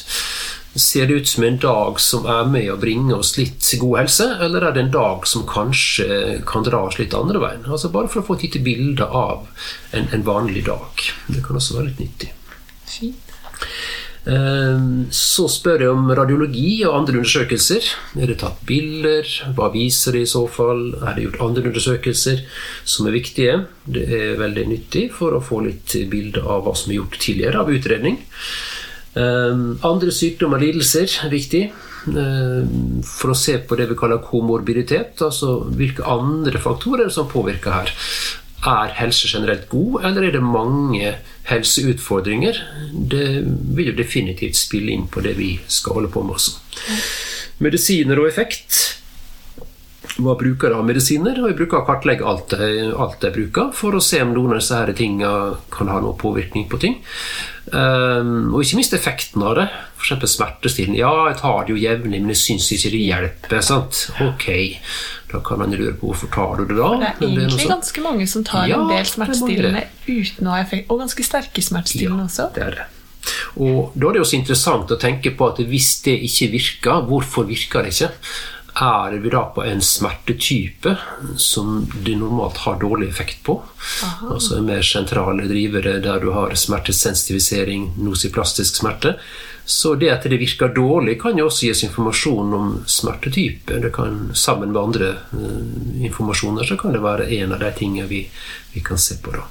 Ser 0.75 1.07
det 1.07 1.13
ut 1.13 1.27
som 1.27 1.43
en 1.43 1.57
dag 1.57 1.99
som 1.99 2.27
er 2.29 2.45
med 2.45 2.67
å 2.71 2.77
bringe 2.79 3.15
oss 3.17 3.33
litt 3.39 3.65
god 3.81 4.03
helse, 4.03 4.27
eller 4.45 4.67
er 4.67 4.75
det 4.75 4.83
en 4.85 4.91
dag 4.93 5.25
som 5.27 5.47
kanskje 5.49 6.41
kan 6.47 6.67
dra 6.67 6.83
oss 6.87 6.99
litt 6.99 7.15
andre 7.17 7.41
veien? 7.41 7.65
Altså 7.65 7.89
Bare 7.93 8.11
for 8.11 8.21
å 8.21 8.27
få 8.27 8.37
et 8.37 8.45
lite 8.47 8.61
bilde 8.63 9.05
av 9.05 9.47
en, 9.91 10.11
en 10.13 10.27
vanlig 10.27 10.67
dag. 10.69 11.07
Det 11.27 11.41
kan 11.45 11.57
også 11.57 11.79
være 11.79 11.89
litt 11.89 12.03
nyttig. 12.05 12.29
Fint. 12.89 13.33
Ehm, 14.29 15.07
Så 15.11 15.47
spør 15.49 15.83
jeg 15.83 15.93
om 15.93 16.09
radiologi 16.11 16.83
og 16.85 16.97
andre 16.99 17.19
undersøkelser. 17.21 17.85
Er 18.19 18.27
det 18.29 18.39
tatt 18.43 18.59
bilder? 18.67 19.27
Hva 19.55 19.71
viser 19.73 20.17
det 20.17 20.25
i 20.25 20.31
så 20.31 20.45
fall? 20.51 20.93
Er 21.01 21.15
det 21.15 21.25
gjort 21.25 21.45
andre 21.47 21.69
undersøkelser 21.71 22.43
som 22.83 23.07
er 23.07 23.17
viktige? 23.17 23.55
Det 23.85 24.05
er 24.05 24.41
veldig 24.41 24.67
nyttig 24.69 25.09
for 25.15 25.33
å 25.33 25.43
få 25.43 25.63
litt 25.65 25.95
bilde 26.11 26.43
av 26.43 26.65
hva 26.67 26.75
som 26.77 26.91
er 26.91 26.99
gjort 26.99 27.19
tidligere 27.19 27.63
av 27.63 27.71
utredning. 27.73 28.19
Ehm, 29.17 29.79
Andre 29.83 30.11
sykdommer 30.13 30.59
og 30.59 30.65
lidelser 30.67 31.09
er 31.25 31.29
viktig. 31.29 31.63
ehm, 32.07 33.03
For 33.03 33.31
å 33.31 33.35
se 33.35 33.57
på 33.57 33.75
det 33.77 33.89
vi 33.89 33.95
kaller 33.95 34.19
komorbiditet, 34.19 35.21
altså 35.21 35.65
hvilke 35.69 36.05
andre 36.05 36.59
faktorer 36.59 37.09
som 37.09 37.27
påvirker 37.27 37.71
her. 37.71 37.91
Er 38.65 38.91
helse 38.99 39.27
generelt 39.27 39.69
god, 39.69 40.03
eller 40.03 40.23
er 40.23 40.31
det 40.31 40.43
mange 40.43 41.15
helseutfordringer? 41.45 42.57
Det 42.91 43.45
vil 43.75 43.87
jo 43.87 43.93
definitivt 43.93 44.55
spille 44.55 44.91
inn 44.91 45.07
på 45.07 45.21
det 45.23 45.37
vi 45.37 45.59
skal 45.67 45.93
holde 45.93 46.11
på 46.11 46.23
med 46.23 46.35
også. 46.35 46.57
Medisiner 47.59 48.19
og 48.19 48.27
effekt. 48.27 48.99
Hva 50.19 50.35
bruker 50.35 50.73
av 50.75 50.83
medisiner? 50.87 51.39
Og 51.39 51.47
jeg 51.51 51.57
bruker 51.59 51.79
å 51.79 51.87
kartlegge 51.87 52.27
alt 52.27 52.51
jeg 53.23 53.33
bruker, 53.33 53.71
for 53.73 53.95
å 53.95 54.03
se 54.03 54.19
om 54.21 54.33
noen 54.33 54.51
av 54.51 54.59
disse 54.59 54.95
tingene 54.97 55.55
kan 55.71 55.87
ha 55.87 55.99
noen 56.01 56.19
påvirkning 56.19 56.67
på 56.67 56.79
ting. 56.81 56.99
Ehm, 57.73 58.49
og 58.53 58.63
ikke 58.63 58.79
minst 58.79 58.93
effekten 58.97 59.43
av 59.45 59.55
det. 59.59 59.65
F.eks. 59.99 60.25
smertestillende. 60.33 60.99
Ja, 61.01 61.11
jeg 61.29 61.39
tar 61.41 61.65
det 61.67 61.73
jo 61.75 61.79
jevnlig, 61.79 62.21
men 62.23 62.33
jeg 62.33 62.41
syns 62.41 62.69
ikke 62.75 62.91
det 62.95 63.01
hjelper. 63.05 63.63
sant? 63.65 64.03
Ok, 64.25 64.47
da 65.31 65.41
kan 65.45 65.61
man 65.61 65.75
lure 65.75 65.95
på 65.97 66.09
hvorfor 66.11 66.31
tar 66.33 66.61
du 66.61 66.69
det 66.69 66.77
da? 66.79 66.91
Det 66.95 67.09
er 67.09 67.09
egentlig 67.09 67.35
det 67.35 67.47
egentlig 67.47 67.71
ganske 67.73 68.05
mange 68.05 68.29
som 68.31 68.45
tar 68.47 68.69
Ja, 68.69 68.79
en 68.79 68.89
del 68.89 69.03
er 69.03 69.11
smertestillende 69.11 69.83
uten 70.07 70.47
å 70.47 70.55
ha 70.55 70.61
effekt, 70.63 70.87
og 70.89 71.03
ganske 71.03 71.27
sterke 71.27 71.65
smertestillende 71.65 72.29
også. 72.29 72.49
Det 72.55 72.65
er 72.65 72.77
det. 72.77 72.87
Og 73.59 73.91
da 73.99 74.07
er 74.09 74.15
det 74.15 74.21
også 74.23 74.37
interessant 74.39 74.91
å 74.93 74.97
tenke 74.99 75.33
på 75.35 75.49
at 75.51 75.59
hvis 75.67 75.89
det 76.05 76.15
ikke 76.25 76.47
virker, 76.55 77.03
hvorfor 77.09 77.45
virker 77.49 77.85
det 77.85 77.93
ikke? 77.93 78.11
Er 78.81 79.11
vi 79.11 79.29
da 79.29 79.41
på 79.55 79.63
en 79.67 79.81
smertetype 79.81 80.93
som 81.37 81.81
de 82.05 82.13
normalt 82.15 82.57
har 82.63 82.79
dårlig 82.79 83.09
effekt 83.09 83.41
på? 83.43 83.57
Altså 84.31 84.55
en 84.55 84.69
mer 84.69 84.85
sentrale 84.87 85.49
drivere 85.49 85.97
der 85.99 86.23
du 86.23 86.29
har 86.31 86.55
smertesensitivisering, 86.55 87.89
nosiplastisk 87.99 88.79
smerte. 88.79 89.17
Så 89.65 89.93
det 89.99 90.13
at 90.13 90.23
det 90.31 90.39
virker 90.39 90.71
dårlig, 90.73 91.19
kan 91.21 91.37
jo 91.37 91.49
også 91.49 91.67
gis 91.67 91.83
informasjon 91.85 92.55
om 92.55 92.71
smertetype. 92.87 93.81
Det 93.83 93.91
kan, 93.93 94.31
sammen 94.33 94.71
med 94.71 94.81
andre 94.81 95.11
uh, 95.35 95.99
informasjoner 96.07 96.63
så 96.63 96.79
kan 96.79 96.95
det 96.95 97.03
være 97.03 97.27
en 97.35 97.53
av 97.53 97.59
de 97.61 97.75
tingene 97.77 98.07
vi, 98.07 98.23
vi 98.73 98.81
kan 98.81 98.97
se 98.97 99.19
på. 99.21 99.35
da. 99.35 99.43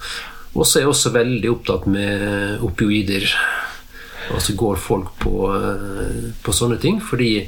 Og 0.57 0.65
så 0.65 0.79
er 0.79 0.87
jeg 0.87 0.95
også 0.95 1.13
veldig 1.15 1.53
opptatt 1.53 1.87
med 1.87 2.65
opioider. 2.65 3.29
Altså 4.33 4.57
går 4.59 4.81
folk 4.81 5.13
på, 5.21 5.53
uh, 5.53 6.33
på 6.43 6.57
sånne 6.65 6.81
ting. 6.81 6.99
Fordi 7.05 7.45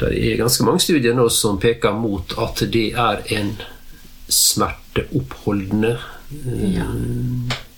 det 0.00 0.10
er 0.32 0.36
ganske 0.40 0.64
mange 0.66 0.80
studier 0.84 1.14
nå 1.16 1.28
som 1.32 1.58
peker 1.62 1.92
mot 1.96 2.34
at 2.38 2.62
det 2.72 2.92
er 2.94 3.22
en 3.38 3.54
smerteoppholdende 4.28 5.98
eh, 6.46 6.74
Ja. 6.76 6.86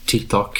tiltak. 0.06 0.59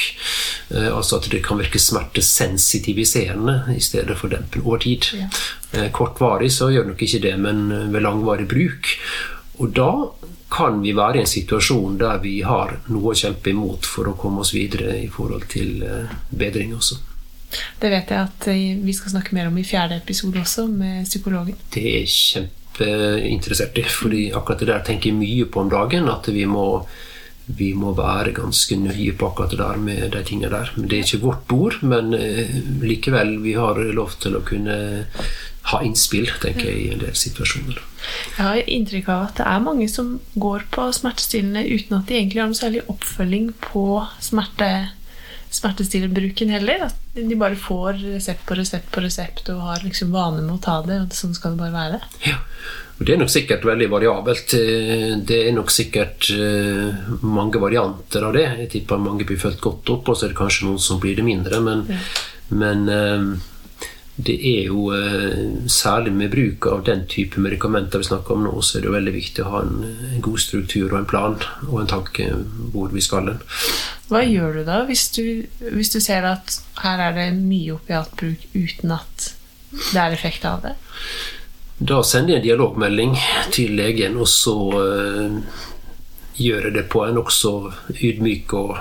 Eh, 0.71 0.87
Altså 0.97 1.17
at 1.17 1.29
det 1.31 1.43
kan 1.45 1.59
virke 1.59 1.79
smertesensitiviserende 1.83 3.75
i 3.77 3.81
stedet 3.81 4.17
for 4.19 4.29
dempende 4.29 4.67
over 4.67 4.79
tid. 4.79 5.03
Ja. 5.19 5.29
Eh, 5.73 5.91
Kortvarig 5.93 6.53
så 6.53 6.71
gjør 6.71 6.85
det 6.87 6.93
nok 6.95 7.03
ikke 7.03 7.23
det, 7.23 7.37
men 7.39 7.69
ved 7.93 8.01
langvarig 8.03 8.49
bruk. 8.49 8.87
Og 9.59 9.75
da 9.77 9.91
kan 10.51 10.81
vi 10.83 10.93
være 10.97 11.17
i 11.17 11.21
en 11.21 11.27
situasjon 11.27 11.99
der 11.99 12.19
vi 12.23 12.41
har 12.43 12.79
noe 12.89 13.13
å 13.13 13.19
kjempe 13.19 13.51
imot 13.51 13.87
for 13.87 14.09
å 14.11 14.17
komme 14.19 14.41
oss 14.41 14.55
videre 14.55 14.97
i 15.05 15.09
forhold 15.09 15.47
til 15.49 15.85
bedring 16.31 16.75
også. 16.75 16.97
Det 17.81 17.91
vet 17.91 18.13
jeg 18.13 18.29
at 18.29 18.49
eh, 18.53 18.79
vi 18.81 18.95
skal 18.97 19.15
snakke 19.15 19.37
mer 19.37 19.51
om 19.51 19.59
i 19.59 19.67
fjerde 19.67 20.01
episode 20.01 20.43
også, 20.43 20.67
med 20.71 21.05
psykologen. 21.09 21.59
Det 21.75 21.85
er 22.01 22.11
kjempeinteressert 22.15 23.79
i, 23.81 23.87
fordi 23.91 24.25
akkurat 24.31 24.63
det 24.63 24.73
der 24.73 24.85
tenker 24.87 25.11
jeg 25.11 25.21
mye 25.21 25.49
på 25.51 25.65
om 25.65 25.73
dagen. 25.73 26.09
At 26.13 26.31
vi 26.33 26.47
må, 26.49 26.67
vi 27.59 27.73
må 27.75 27.95
være 27.99 28.37
ganske 28.37 28.79
nøye 28.79 29.17
på 29.19 29.33
akkurat 29.33 29.55
det 29.55 29.63
der 29.63 29.85
med 29.91 30.11
de 30.17 30.25
tingene 30.27 30.53
der. 30.55 30.73
Det 30.77 30.99
er 30.99 31.07
ikke 31.07 31.25
vårt 31.27 31.47
bord, 31.51 31.81
men 31.83 32.15
eh, 32.15 32.59
likevel, 32.85 33.39
vi 33.45 33.57
har 33.59 33.83
lov 33.95 34.19
til 34.23 34.39
å 34.39 34.45
kunne 34.47 34.81
ha 35.71 35.81
innspill, 35.85 36.29
tenker 36.41 36.71
jeg, 36.71 36.79
i 36.81 36.93
en 36.95 37.03
del 37.03 37.17
situasjoner. 37.19 37.81
Jeg 38.37 38.41
har 38.47 38.71
inntrykk 38.77 39.11
av 39.13 39.27
at 39.27 39.41
det 39.41 39.49
er 39.51 39.65
mange 39.65 39.89
som 39.93 40.15
går 40.41 40.65
på 40.73 40.87
smertestillende 40.97 41.67
uten 41.69 41.99
at 41.99 42.09
de 42.09 42.17
egentlig 42.17 42.41
har 42.41 42.49
noe 42.51 42.59
særlig 42.59 42.87
oppfølging 42.91 43.51
på 43.69 43.85
smerte, 44.25 44.71
smertestillebruken 45.51 46.53
heller. 46.55 46.87
At 46.87 46.97
de 47.17 47.39
bare 47.39 47.59
får 47.59 47.99
resept 48.05 48.47
på 48.47 48.57
resept 48.59 48.91
på 48.95 49.03
resept 49.05 49.51
og 49.53 49.65
har 49.67 49.83
liksom 49.85 50.13
vane 50.15 50.45
med 50.45 50.55
å 50.55 50.63
ta 50.63 50.79
det, 50.87 51.01
og 51.03 51.17
sånn 51.17 51.35
skal 51.37 51.57
det 51.57 51.63
bare 51.65 51.75
være. 51.75 52.01
Ja, 52.27 52.39
og 52.99 53.07
Det 53.07 53.15
er 53.15 53.21
nok 53.23 53.33
sikkert 53.33 53.65
veldig 53.65 53.91
variabelt. 53.91 54.55
Eh, 54.55 55.17
Det 55.25 55.39
er 55.49 55.53
nok 55.57 55.71
sikkert 55.73 56.31
eh, 56.31 57.15
mange 57.23 57.61
varianter 57.63 58.27
av 58.29 58.35
det. 58.37 58.47
Jeg 58.65 58.71
tipper 58.77 59.01
mange 59.01 59.25
blir 59.25 59.41
fulgt 59.41 59.61
godt 59.61 59.91
opp, 59.91 60.09
og 60.09 60.17
så 60.17 60.27
er 60.27 60.35
det 60.35 60.41
kanskje 60.43 60.67
noen 60.69 60.79
som 60.79 61.01
blir 61.01 61.17
det 61.17 61.25
mindre. 61.25 61.61
Men, 61.65 61.87
men 62.51 62.89
eh, 62.89 63.31
det 64.27 64.37
er 64.37 64.69
jo 64.69 64.91
eh, 64.95 65.67
særlig 65.71 66.13
med 66.17 66.33
bruk 66.33 66.67
av 66.71 66.85
den 66.87 67.07
type 67.11 67.41
medikamenter 67.41 68.03
vi 68.03 68.09
snakker 68.09 68.37
om 68.37 68.45
nå, 68.47 68.53
så 68.63 68.79
er 68.79 68.85
det 68.85 68.91
jo 68.91 68.97
veldig 68.97 69.15
viktig 69.15 69.45
å 69.45 69.51
ha 69.55 69.63
en, 69.65 69.83
en 70.11 70.25
god 70.25 70.43
struktur 70.43 70.91
og 70.91 70.99
en 71.01 71.09
plan 71.11 71.37
og 71.69 71.81
en 71.83 71.91
tanke 71.91 72.29
hvor 72.75 72.93
vi 72.95 73.05
skal 73.05 73.31
hen. 73.31 73.43
Hva 74.11 74.23
gjør 74.27 74.61
du 74.61 74.63
da 74.69 74.83
hvis 74.89 75.07
du, 75.17 75.25
hvis 75.63 75.93
du 75.95 76.01
ser 76.03 76.27
at 76.29 76.59
her 76.83 77.05
er 77.09 77.17
det 77.17 77.29
mye 77.39 77.77
opiatbruk 77.79 78.49
uten 78.55 78.97
at 78.99 79.31
det 79.93 80.01
er 80.03 80.17
effekt 80.17 80.47
av 80.49 80.65
det? 80.67 80.77
Da 81.81 82.03
sender 82.05 82.35
jeg 82.35 82.43
en 82.43 82.49
dialogmelding 82.49 83.15
til 83.55 83.73
legen, 83.79 84.19
og 84.21 84.29
så 84.29 84.57
eh, 84.83 85.37
gjøre 86.41 86.73
det 86.75 86.89
på 86.91 87.05
en 87.05 87.17
nokså 87.19 87.53
ydmyk 88.01 88.55
og 88.59 88.73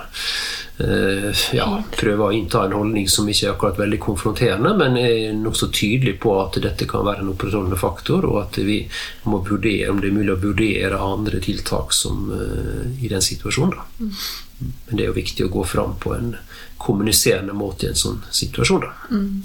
eh, 0.80 1.44
ja, 1.56 1.68
prøve 1.92 2.28
å 2.28 2.34
innta 2.36 2.64
en 2.66 2.76
holdning 2.78 3.10
som 3.12 3.28
ikke 3.30 3.48
er 3.48 3.54
akkurat 3.54 3.82
veldig 3.82 4.00
konfronterende, 4.04 4.74
men 4.80 4.98
er 5.00 5.38
nokså 5.38 5.70
tydelig 5.76 6.18
på 6.24 6.36
at 6.42 6.60
dette 6.64 6.88
kan 6.90 7.06
være 7.08 7.26
en 7.26 7.32
opprettholdende 7.34 7.80
faktor, 7.80 8.28
og 8.30 8.42
at 8.46 8.62
vi 8.64 8.82
må 9.30 9.42
vurdere 9.48 9.92
om 9.94 10.02
det 10.02 10.12
er 10.12 10.18
mulig 10.18 10.36
å 10.36 10.42
vurdere 10.44 11.02
andre 11.04 11.42
tiltak 11.44 11.96
som, 11.96 12.30
eh, 12.36 12.86
i 13.04 13.12
den 13.12 13.26
situasjonen. 13.26 13.76
Da. 13.78 14.12
Men 14.60 14.98
det 14.98 15.06
er 15.06 15.12
jo 15.12 15.20
viktig 15.20 15.48
å 15.48 15.54
gå 15.54 15.66
fram 15.68 15.96
på 16.00 16.16
en 16.16 16.36
kommuniserende 16.80 17.56
måte 17.56 17.88
i 17.88 17.92
en 17.94 18.00
sånn 18.00 18.22
situasjon. 18.32 18.88
Da. 18.88 18.94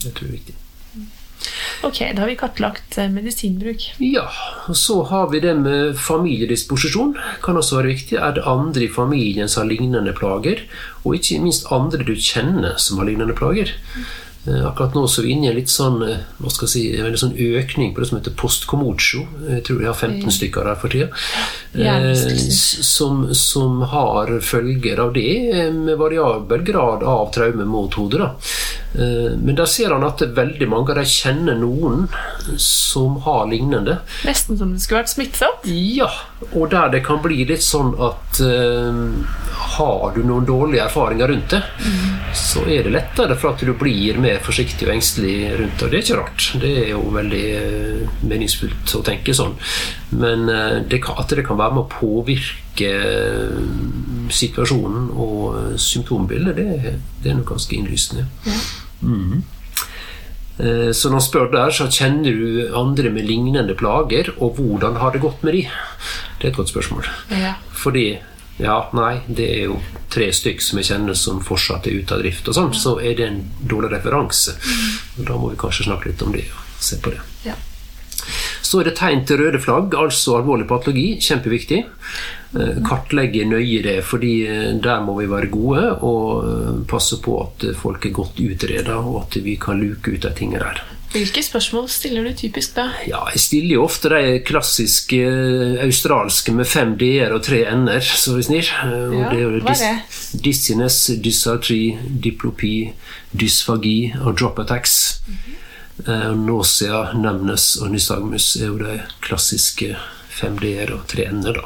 Det 0.02 0.14
tror 0.14 0.28
jeg 0.28 0.32
er 0.32 0.38
viktig. 0.38 0.60
Ok, 1.84 1.98
da 2.14 2.22
har 2.24 2.30
vi 2.30 2.36
kartlagt 2.40 2.98
eh, 2.98 3.08
medisinbruk. 3.12 3.86
Ja, 4.00 4.26
og 4.68 4.76
så 4.80 5.02
har 5.10 5.28
vi 5.32 5.40
det 5.44 5.54
med 5.60 5.98
familiedisposisjon. 6.00 7.14
Kan 7.44 7.60
også 7.60 7.80
være 7.80 7.92
viktig. 7.94 8.18
Er 8.18 8.36
det 8.38 8.46
andre 8.48 8.86
i 8.86 8.92
familien 8.92 9.48
som 9.48 9.64
har 9.64 9.72
lignende 9.74 10.14
plager? 10.16 10.64
Og 11.04 11.18
ikke 11.18 11.40
minst 11.44 11.68
andre 11.74 12.04
du 12.06 12.14
kjenner 12.16 12.78
som 12.80 12.98
har 13.02 13.10
lignende 13.10 13.36
plager. 13.36 13.74
Eh, 14.46 14.60
Akkurat 14.68 14.92
nå 14.96 15.06
så 15.08 15.22
er 15.22 15.26
vi 15.28 15.32
inne 15.32 15.46
i 15.46 15.50
en 15.52 15.56
litt 15.56 15.72
sånn, 15.72 16.02
eh, 16.04 16.18
hva 16.40 16.50
skal 16.52 16.66
jeg 16.68 16.72
si, 16.74 16.82
en 16.98 17.06
veldig 17.06 17.20
sånn 17.22 17.36
økning 17.60 17.94
på 17.96 18.02
det 18.02 18.08
som 18.10 18.18
heter 18.18 18.34
postcomocho. 18.40 19.22
Jeg 19.48 19.64
tror 19.64 19.78
vi 19.80 19.86
har 19.88 19.96
15 19.96 20.34
stykker 20.38 20.68
her 20.68 20.80
for 20.80 20.92
tida. 20.92 21.08
Ja, 21.74 21.94
Som, 22.14 23.26
som 23.34 23.80
har 23.92 24.32
følger 24.44 25.00
av 25.00 25.14
det, 25.16 25.72
med 25.74 25.96
variabel 26.00 26.64
grad 26.64 27.02
av 27.08 27.30
traume 27.34 27.64
mot 27.68 27.94
hodet. 28.00 28.20
da. 28.20 28.34
Eh, 28.94 29.38
Men 29.38 29.54
da 29.54 29.66
ser 29.66 29.90
han 29.90 30.04
at 30.06 30.22
veldig 30.36 30.68
mange 30.70 30.92
av 30.92 31.00
de 31.00 31.04
kjenner 31.08 31.58
noen 31.58 32.06
som 32.60 33.16
har 33.24 33.48
lignende. 33.50 33.98
Nesten 34.26 34.58
som 34.58 34.74
det 34.74 34.82
skulle 34.84 35.02
vært 35.02 35.14
smittsomt. 35.14 35.66
Ja, 35.66 36.10
og 36.52 36.70
der 36.70 36.92
det 36.94 37.02
kan 37.06 37.22
bli 37.24 37.42
litt 37.48 37.64
sånn 37.64 37.94
at 37.98 38.40
uh, 38.44 38.92
har 39.78 40.14
du 40.14 40.22
noen 40.26 40.46
dårlige 40.46 40.84
erfaringer 40.86 41.32
rundt 41.32 41.56
det, 41.56 41.62
så 42.36 42.62
er 42.70 42.86
det 42.86 42.92
lettere 42.94 43.36
for 43.38 43.54
at 43.54 43.64
du 43.64 43.72
blir 43.78 44.20
mer 44.22 44.42
forsiktig 44.44 44.86
og 44.86 44.94
engstelig 44.94 45.36
rundt 45.58 45.80
det. 45.80 45.86
Og 45.86 45.90
det 45.90 45.98
er 45.98 46.04
ikke 46.06 46.20
rart. 46.20 46.48
Det 46.62 46.72
er 46.84 46.92
jo 46.92 47.02
veldig 47.16 47.44
uh, 47.58 48.20
meningsfullt 48.30 48.94
å 49.00 49.02
tenke 49.06 49.34
sånn. 49.34 49.56
Men 50.14 50.46
uh, 50.50 50.78
det 50.86 51.02
kan, 51.02 51.18
at 51.18 51.34
det 51.34 51.46
kan 51.46 51.58
være 51.58 51.80
med 51.80 51.86
å 51.86 51.90
påvirke 51.98 52.92
situasjonen 54.34 55.10
og 55.14 55.76
symptombildet, 55.80 56.56
det, 56.58 56.96
det 57.22 57.30
er 57.30 57.38
nok 57.38 57.54
ganske 57.54 57.76
innlysende. 57.76 58.26
Eh, 60.58 60.92
Så 60.94 61.08
når 61.10 61.18
han 61.18 61.26
spør 61.26 61.48
der, 61.52 61.70
så 61.74 61.88
kjenner 61.90 62.30
du 62.36 62.76
andre 62.78 63.10
med 63.10 63.26
lignende 63.26 63.74
plager, 63.74 64.30
og 64.38 64.54
hvordan 64.60 64.96
har 65.00 65.10
det 65.12 65.20
gått 65.24 65.42
med 65.42 65.54
de? 65.54 65.62
Det 66.38 66.46
er 66.46 66.52
et 66.52 66.56
godt 66.56 66.70
spørsmål. 66.70 67.08
Ja. 67.30 67.54
Fordi 67.74 68.18
ja, 68.60 68.76
nei, 68.94 69.20
det 69.26 69.48
er 69.50 69.64
jo 69.66 69.80
tre 70.14 70.28
stykk 70.30 70.62
som 70.62 70.78
jeg 70.78 70.86
kjenner 70.92 71.14
som 71.18 71.40
fortsatt 71.42 71.88
er 71.90 71.96
ute 71.98 72.14
av 72.14 72.22
drift, 72.22 72.46
og 72.48 72.54
sånn, 72.54 72.72
så 72.74 73.00
er 73.02 73.16
det 73.18 73.26
en 73.26 73.40
dårlig 73.66 73.90
referanse. 73.96 74.54
Og 75.18 75.24
Da 75.26 75.34
må 75.34 75.50
vi 75.50 75.56
kanskje 75.58 75.88
snakke 75.88 76.12
litt 76.12 76.22
om 76.22 76.30
det 76.32 76.44
og 76.54 76.62
se 76.78 77.00
på 77.02 77.10
det. 77.10 77.20
Ja. 77.44 77.54
Så 78.64 78.80
er 78.80 78.88
det 78.88 78.96
tegn 78.98 79.26
til 79.28 79.42
røde 79.42 79.60
flagg, 79.60 79.94
altså 79.98 80.38
alvorlig 80.38 80.66
patologi. 80.70 81.10
Kjempeviktig. 81.20 81.84
Eh, 82.54 82.80
Kartlegge 82.86 83.44
nøye 83.50 83.82
det, 83.84 83.98
fordi 84.06 84.34
eh, 84.46 84.72
der 84.82 85.04
må 85.04 85.18
vi 85.18 85.28
være 85.30 85.52
gode 85.52 85.84
og 86.06 86.48
eh, 86.48 86.82
passe 86.88 87.20
på 87.22 87.36
at 87.42 87.68
folk 87.80 88.06
er 88.06 88.14
godt 88.14 88.40
utreda, 88.40 89.00
og 89.02 89.24
at 89.24 89.40
vi 89.44 89.58
kan 89.60 89.82
luke 89.82 90.14
ut 90.14 90.22
de 90.24 90.32
tingene 90.38 90.62
der. 90.62 90.84
Hvilke 91.14 91.44
spørsmål 91.46 91.84
stiller 91.94 92.24
du 92.26 92.32
typisk 92.34 92.72
da? 92.74 92.88
Ja, 93.06 93.20
jeg 93.30 93.38
stiller 93.38 93.76
jo 93.76 93.84
ofte 93.84 94.10
de 94.10 94.40
klassiske 94.42 95.20
australske 95.84 96.54
med 96.54 96.66
fem 96.66 96.96
d-er 96.98 97.36
og 97.36 97.44
tre 97.46 97.60
n-er, 97.70 98.02
så 98.02 98.34
vi 98.34 98.42
snir. 98.48 98.70
Ja, 98.82 99.28
det 99.30 99.44
er 99.44 99.60
hva 99.60 99.76
er 99.76 99.84
det? 99.84 100.42
Dizziness, 100.42 101.12
dysartri, 101.22 101.94
diplopi, 102.24 102.74
dysfagi 103.30 103.98
og 104.24 104.40
drop 104.40 104.58
attacks. 104.64 104.96
Eh, 105.30 105.63
Nausea, 105.96 107.12
nevnes 107.14 107.68
og 107.80 107.92
nystagmus 107.94 108.48
er 108.58 108.66
jo 108.66 108.78
de 108.80 108.98
klassiske 109.24 109.94
5D-er 110.34 110.90
og 110.96 111.06
3N-er. 111.10 111.60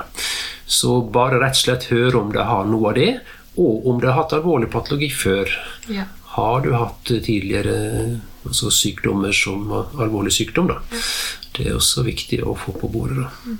Så 0.68 1.00
bare 1.14 1.40
rett 1.40 1.56
og 1.56 1.62
slett 1.62 1.88
høre 1.92 2.20
om 2.20 2.32
de 2.34 2.44
har 2.44 2.68
noe 2.68 2.90
av 2.90 2.98
det, 2.98 3.12
og 3.58 3.88
om 3.88 4.00
de 4.00 4.10
har 4.10 4.18
hatt 4.20 4.36
alvorlig 4.36 4.68
patologi 4.70 5.08
før. 5.10 5.50
Ja. 5.90 6.04
Har 6.36 6.60
du 6.62 6.74
hatt 6.76 7.08
tidligere 7.08 8.18
altså 8.46 8.70
sykdommer 8.70 9.32
som 9.34 9.72
alvorlig 9.72 10.34
sykdom? 10.36 10.68
da? 10.70 10.78
Det 11.56 11.66
er 11.66 11.78
også 11.78 12.04
viktig 12.06 12.44
å 12.44 12.54
få 12.54 12.76
på 12.78 12.90
bordet. 12.92 13.24
da. 13.24 13.56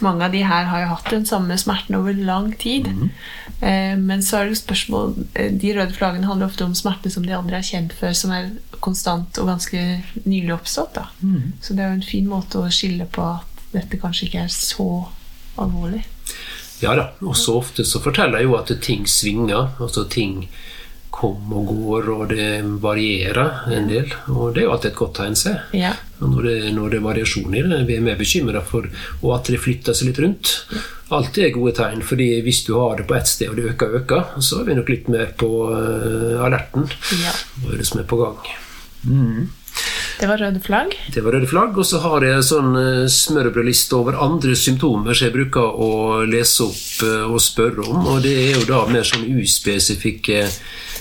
Mange 0.00 0.26
av 0.26 0.34
de 0.34 0.42
her 0.46 0.68
har 0.70 0.82
jo 0.84 0.90
hatt 0.94 1.10
den 1.12 1.26
samme 1.28 1.56
smerten 1.58 1.96
over 1.98 2.16
lang 2.16 2.52
tid. 2.58 2.88
eh, 3.60 3.94
men 3.98 4.22
så 4.22 4.40
er 4.40 4.50
det 4.50 4.58
spørsmål 4.58 5.14
eh, 5.34 5.52
De 5.52 5.74
røde 5.76 5.94
flaggene 5.94 6.26
handler 6.26 6.50
ofte 6.50 6.64
om 6.64 6.74
smerte 6.74 7.10
som 7.10 7.26
de 7.26 7.36
aldri 7.36 7.58
har 7.58 7.66
kjent 7.66 7.94
før, 7.98 8.12
som 8.12 8.34
er 8.34 8.50
konstant 8.82 9.38
og 9.38 9.46
ganske 9.52 9.82
nylig 10.24 10.54
oppstått. 10.54 10.98
Da. 10.98 11.06
Så 11.62 11.74
det 11.74 11.84
er 11.84 11.92
jo 11.92 12.00
en 12.00 12.10
fin 12.12 12.28
måte 12.28 12.58
å 12.58 12.70
skille 12.72 13.06
på 13.06 13.22
at 13.22 13.62
dette 13.72 14.00
kanskje 14.00 14.26
ikke 14.26 14.44
er 14.44 14.52
så 14.52 14.88
alvorlig. 15.60 16.02
Ja 16.82 16.96
da, 16.98 17.12
og 17.22 17.36
så 17.38 17.60
ofte 17.60 17.84
så 17.86 18.00
forteller 18.02 18.42
jeg 18.42 18.50
jo 18.50 18.56
at 18.58 18.72
ting 18.82 19.06
svinger. 19.06 19.70
altså 19.78 20.04
ting 20.10 20.48
kommer 21.12 21.60
og 21.60 21.68
går, 21.70 22.08
og 22.14 22.24
det 22.32 22.48
varierer 22.82 23.68
en 23.76 23.90
del. 23.90 24.08
Og 24.32 24.54
det 24.54 24.62
er 24.62 24.66
jo 24.66 24.72
alltid 24.74 24.90
et 24.90 24.98
godt 24.98 25.14
tegn, 25.20 25.36
se. 25.38 25.52
Ja. 25.76 25.92
Når 26.22 26.48
det, 26.48 26.56
når 26.76 26.92
det 26.92 26.98
er 27.00 27.04
variasjon 27.06 27.54
i 27.58 27.62
det, 27.66 27.80
vi 27.88 27.96
er 27.98 28.04
mer 28.04 28.18
bekymra 28.18 28.62
for 28.64 28.86
og 29.20 29.30
at 29.36 29.50
det 29.50 29.60
flytter 29.62 29.96
seg 29.96 30.10
litt 30.10 30.20
rundt. 30.22 30.52
Alt 31.12 31.38
er 31.42 31.52
gode 31.54 31.74
tegn, 31.76 32.04
fordi 32.06 32.28
hvis 32.46 32.62
du 32.66 32.74
har 32.78 32.96
det 33.00 33.08
på 33.10 33.16
ett 33.18 33.28
sted 33.28 33.52
og 33.52 33.58
det 33.58 33.72
øker 33.74 33.90
og 33.90 34.02
øker, 34.02 34.36
så 34.40 34.60
er 34.62 34.70
vi 34.70 34.78
nok 34.78 34.92
litt 34.94 35.10
mer 35.12 35.34
på 35.38 35.50
eh, 35.76 36.38
alerten. 36.46 36.88
Ja. 37.20 37.34
Hva 37.60 37.74
er 37.74 37.82
det 37.82 37.90
som 37.90 38.00
er 38.00 38.08
på 38.08 38.20
gang? 38.22 38.38
Det 40.22 40.28
var 40.30 40.38
røde 40.38 40.60
flagg. 40.62 40.92
Det 41.10 41.22
var 41.24 41.34
røde 41.34 41.48
flagg, 41.50 41.78
og 41.82 41.86
så 41.88 41.98
har 42.04 42.22
jeg 42.22 42.36
en 42.38 42.44
sånn 42.46 42.76
eh, 42.78 43.06
smørbrødliste 43.10 43.96
over 43.98 44.20
andre 44.22 44.54
symptomer 44.54 45.18
som 45.18 45.26
jeg 45.26 45.34
bruker 45.34 45.80
å 45.82 45.88
lese 46.30 46.68
opp 46.68 47.02
eh, 47.08 47.24
og 47.26 47.42
spørre 47.42 47.88
om. 47.90 48.06
Og 48.12 48.20
det 48.22 48.36
er 48.44 48.52
jo 48.54 48.68
da 48.68 48.84
mer 48.86 49.08
sånn 49.08 49.26
uspesifikke 49.42 50.44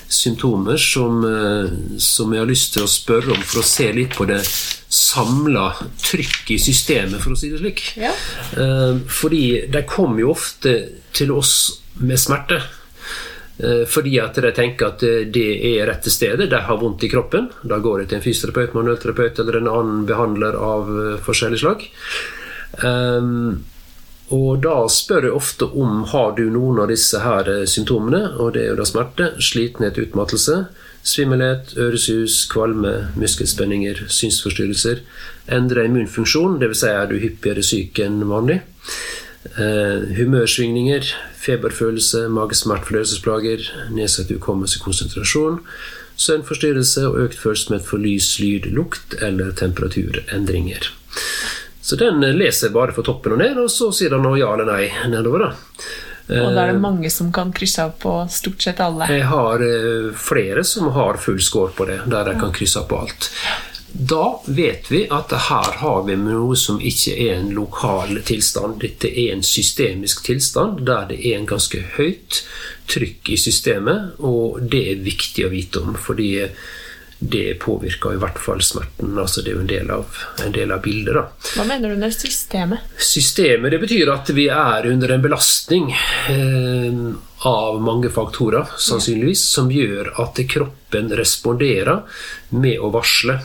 symptomer 0.10 0.82
som, 0.82 1.22
eh, 1.22 1.70
som 2.02 2.34
jeg 2.34 2.42
har 2.42 2.50
lyst 2.50 2.74
til 2.74 2.88
å 2.88 2.90
spørre 2.90 3.36
om 3.36 3.46
for 3.46 3.62
å 3.62 3.68
se 3.76 3.92
litt 3.94 4.18
på 4.18 4.26
det 4.32 4.42
samla 4.42 5.68
trykket 6.02 6.56
i 6.58 6.62
systemet, 6.66 7.22
for 7.22 7.36
å 7.36 7.38
si 7.38 7.54
det 7.54 7.62
slik. 7.62 7.86
Ja. 8.02 8.12
Fordi 9.22 9.46
de 9.72 9.86
kommer 9.88 10.26
jo 10.26 10.34
ofte 10.34 10.74
til 11.14 11.30
oss 11.38 11.54
med 12.02 12.18
smerte. 12.20 12.58
Eh, 13.64 13.86
Fordi 13.88 14.20
at 14.20 14.36
de 14.42 14.52
tenker 14.56 14.90
at 14.90 15.04
eh, 15.06 15.26
det 15.30 15.50
er 15.74 15.86
rette 15.90 16.10
stedet. 16.10 16.50
De 16.50 16.62
har 16.66 16.80
vondt 16.82 17.04
i 17.04 17.10
kroppen. 17.12 17.50
Da 17.62 17.78
går 17.78 18.02
de 18.02 18.06
til 18.10 18.20
en 18.20 18.26
fysioterapeut, 18.26 18.74
manuellterapeut 18.78 19.42
eller 19.44 19.60
en 19.60 19.70
annen 19.72 20.06
behandler 20.10 20.58
av 20.58 20.90
eh, 20.90 21.20
forskjellig 21.22 21.62
slag. 21.62 21.86
Um, 22.82 23.66
og 24.32 24.62
da 24.64 24.86
spør 24.88 25.28
jeg 25.28 25.36
ofte 25.36 25.68
om 25.78 26.06
har 26.08 26.38
du 26.38 26.46
noen 26.50 26.80
av 26.80 26.88
disse 26.90 27.20
her 27.20 27.50
symptomene. 27.68 28.24
Og 28.40 28.56
det 28.56 28.64
er 28.64 28.72
jo 28.72 28.80
da 28.80 28.88
smerte, 28.88 29.34
slitenhet, 29.44 30.00
utmattelse, 30.00 30.62
svimmelhet, 31.04 31.76
øresus, 31.78 32.46
kvalme, 32.50 33.12
muskelspenninger, 33.20 34.06
synsforstyrrelser. 34.08 35.04
Endre 35.52 35.86
immunfunksjon, 35.90 36.62
dvs. 36.62 36.86
Si 36.86 36.94
er 36.96 37.12
du 37.12 37.20
hyppigere 37.20 37.66
syk 37.66 38.00
enn 38.06 38.24
vanlig. 38.30 38.62
Eh, 39.42 40.04
humørsvingninger, 40.18 41.08
feberfølelse, 41.42 42.28
magesmertefordøyelsesplager, 42.30 43.64
nedsatt 43.90 44.30
hukommelse, 44.30 44.78
konsentrasjon, 44.84 45.58
søvnforstyrrelse 46.22 47.08
og 47.10 47.18
økt 47.24 47.40
følsomhet 47.42 47.88
for 47.88 48.04
lys, 48.04 48.36
lyd, 48.40 48.70
lukt 48.76 49.16
eller 49.18 49.50
temperaturendringer. 49.58 50.92
Så 51.82 51.98
den 51.98 52.22
eh, 52.24 52.38
leser 52.38 52.70
jeg 52.70 52.78
bare 52.78 52.94
fra 52.94 53.06
toppen 53.08 53.34
og 53.34 53.42
ned, 53.42 53.58
og 53.58 53.74
så 53.74 53.90
sier 53.96 54.14
han 54.14 54.30
ja 54.38 54.54
eller 54.54 54.70
nei 54.70 55.10
nedover. 55.10 55.48
da. 55.48 55.52
Og 56.32 56.54
da 56.56 56.68
er 56.68 56.76
det 56.76 56.84
mange 56.84 57.10
som 57.12 57.32
kan 57.34 57.50
krysse 57.52 57.84
av 57.84 57.98
på 58.00 58.14
stort 58.32 58.62
sett 58.64 58.80
alle. 58.80 59.10
Jeg 59.10 59.26
har 59.28 59.66
eh, 59.66 60.14
flere 60.16 60.64
som 60.64 60.94
har 60.94 61.18
full 61.20 61.42
score 61.42 61.74
på 61.76 61.90
det, 61.90 62.04
der 62.14 62.30
de 62.30 62.38
kan 62.40 62.54
krysse 62.56 62.80
av 62.80 62.88
på 62.94 63.02
alt. 63.08 63.32
Da 63.94 64.42
vet 64.48 64.92
vi 64.92 65.04
at 65.12 65.34
her 65.50 65.72
har 65.82 66.04
vi 66.08 66.16
noe 66.16 66.56
som 66.60 66.80
ikke 66.80 67.16
er 67.26 67.40
en 67.42 67.50
lokal 67.56 68.22
tilstand. 68.28 68.80
Dette 68.84 69.12
er 69.12 69.34
en 69.36 69.44
systemisk 69.46 70.24
tilstand 70.26 70.86
der 70.88 71.10
det 71.12 71.20
er 71.20 71.40
en 71.40 71.50
ganske 71.50 71.82
høyt 71.98 72.44
trykk 72.92 73.34
i 73.36 73.40
systemet, 73.40 74.16
og 74.20 74.62
det 74.72 74.86
er 74.94 75.04
viktig 75.04 75.48
å 75.48 75.52
vite 75.52 75.84
om, 75.84 75.98
fordi 76.00 76.32
det 77.22 77.60
påvirker 77.62 78.16
i 78.16 78.20
hvert 78.22 78.40
fall 78.42 78.64
smerten. 78.66 79.14
altså 79.20 79.44
Det 79.44 79.52
er 79.52 79.56
jo 79.60 79.62
en 79.62 79.70
del 79.70 79.92
av, 79.94 80.22
en 80.42 80.56
del 80.56 80.72
av 80.74 80.82
bildet. 80.82 81.14
da. 81.14 81.28
Hva 81.54 81.66
mener 81.70 81.94
du 81.94 82.02
med 82.02 82.16
systemet? 82.16 82.88
Systemet 82.98 83.76
det 83.76 83.82
betyr 83.84 84.10
at 84.10 84.32
vi 84.34 84.48
er 84.50 84.88
under 84.90 85.14
en 85.14 85.22
belastning 85.22 85.92
eh, 85.94 87.04
av 87.46 87.78
mange 87.82 88.10
faktorer, 88.10 88.74
sannsynligvis, 88.74 89.46
som 89.54 89.70
gjør 89.70 90.16
at 90.24 90.42
kroppen 90.50 91.14
responderer 91.14 92.02
med 92.58 92.82
å 92.82 92.90
varsle. 92.96 93.38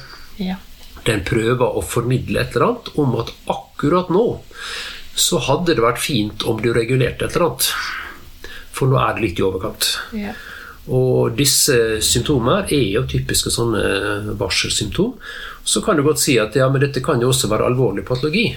Ja. 0.42 0.58
Den 1.06 1.22
prøver 1.26 1.78
å 1.78 1.84
formidle 1.86 2.42
et 2.42 2.56
eller 2.56 2.70
annet 2.70 2.90
om 2.98 3.14
at 3.20 3.32
akkurat 3.52 4.10
nå 4.12 4.26
så 5.16 5.40
hadde 5.46 5.76
det 5.76 5.84
vært 5.84 6.02
fint 6.02 6.44
om 6.48 6.58
du 6.60 6.72
regulerte 6.76 7.24
et 7.24 7.36
eller 7.36 7.48
annet. 7.48 7.70
For 8.76 8.90
nå 8.90 8.98
er 9.00 9.16
det 9.16 9.24
litt 9.24 9.40
i 9.40 9.46
overkant. 9.46 9.88
Ja. 10.16 10.34
Og 10.92 11.34
disse 11.34 11.98
symptomer 12.04 12.68
er 12.70 12.84
jo 12.92 13.06
typiske 13.10 13.50
sånne 13.50 14.36
varselsymptom. 14.38 15.16
Så 15.66 15.82
kan 15.82 15.98
du 15.98 16.04
godt 16.06 16.22
si 16.22 16.36
at 16.38 16.54
ja, 16.54 16.68
men 16.70 16.84
dette 16.84 17.02
kan 17.02 17.22
jo 17.22 17.32
også 17.32 17.50
være 17.50 17.66
alvorlig 17.66 18.04
patologi. 18.06 18.52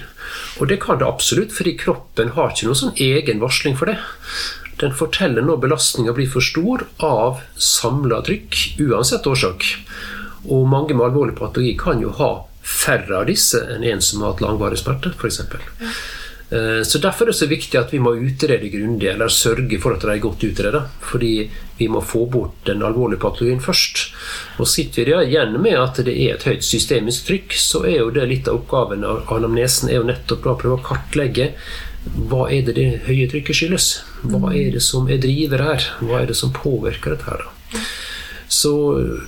Og 0.60 0.70
det 0.70 0.78
kan 0.84 1.00
det 1.00 1.08
absolutt, 1.08 1.54
fordi 1.56 1.74
kroppen 1.80 2.30
har 2.36 2.52
ikke 2.52 2.68
noen 2.68 2.82
sånn 2.84 3.02
egen 3.02 3.42
varsling 3.42 3.74
for 3.78 3.90
det. 3.90 3.98
Den 4.80 4.94
forteller 4.96 5.44
når 5.44 5.64
belastninga 5.64 6.14
blir 6.16 6.30
for 6.30 6.44
stor 6.44 6.86
av 7.04 7.42
samla 7.58 8.22
trykk, 8.28 8.60
uansett 8.86 9.26
årsak. 9.26 9.66
Og 10.48 10.68
mange 10.68 10.94
med 10.94 11.10
alvorlig 11.10 11.36
patologi 11.38 11.76
kan 11.78 12.00
jo 12.00 12.14
ha 12.20 12.30
færre 12.62 13.20
av 13.20 13.28
disse 13.28 13.60
enn 13.74 13.84
en 13.84 14.02
som 14.04 14.22
har 14.22 14.34
hatt 14.34 14.42
langvarig 14.44 14.78
smerte, 14.80 15.12
f.eks. 15.16 15.40
Eh, 16.50 16.82
Så 16.82 16.98
Derfor 16.98 17.24
er 17.24 17.32
det 17.32 17.38
så 17.38 17.48
viktig 17.50 17.78
at 17.78 17.92
vi 17.92 18.00
må 18.02 18.14
utrede 18.16 18.70
grundig, 18.72 19.08
eller 19.08 19.28
sørge 19.28 19.80
for 19.80 19.94
at 19.94 20.06
de 20.06 20.14
er 20.14 20.22
godt 20.22 20.44
utreda. 20.44 20.84
Fordi 21.00 21.50
vi 21.78 21.88
må 21.88 22.00
få 22.00 22.26
bort 22.26 22.64
den 22.66 22.82
alvorlige 22.82 23.20
patologien 23.20 23.60
først. 23.60 24.08
Og 24.58 24.68
sitter 24.68 25.04
vi 25.08 25.18
igjen 25.30 25.60
med 25.62 25.78
at 25.78 26.02
det 26.04 26.16
er 26.16 26.34
et 26.34 26.48
høyt 26.48 26.64
systemisk 26.64 27.28
trykk, 27.28 27.54
så 27.56 27.84
er 27.86 28.00
jo 28.00 28.10
det 28.10 28.26
litt 28.28 28.48
av 28.48 28.60
oppgaven 28.60 29.04
av 29.04 29.30
anamnesen 29.36 29.88
er 29.88 30.00
jo 30.00 30.10
nettopp 30.10 30.44
da 30.44 30.56
å 30.56 30.60
prøve 30.60 30.80
å 30.80 30.84
kartlegge 30.84 31.54
hva 32.00 32.46
er 32.48 32.64
det 32.64 32.74
det 32.78 32.86
høye 33.04 33.26
trykket 33.28 33.56
skyldes? 33.56 33.86
Hva 34.24 34.54
er 34.56 34.70
det 34.72 34.80
som 34.84 35.08
er 35.12 35.20
driver 35.20 35.60
her? 35.66 35.84
Hva 36.00 36.22
er 36.22 36.30
det 36.30 36.36
som 36.38 36.52
påvirker 36.56 37.12
dette 37.12 37.28
her? 37.28 37.44
da? 37.44 37.82
Så 38.50 38.70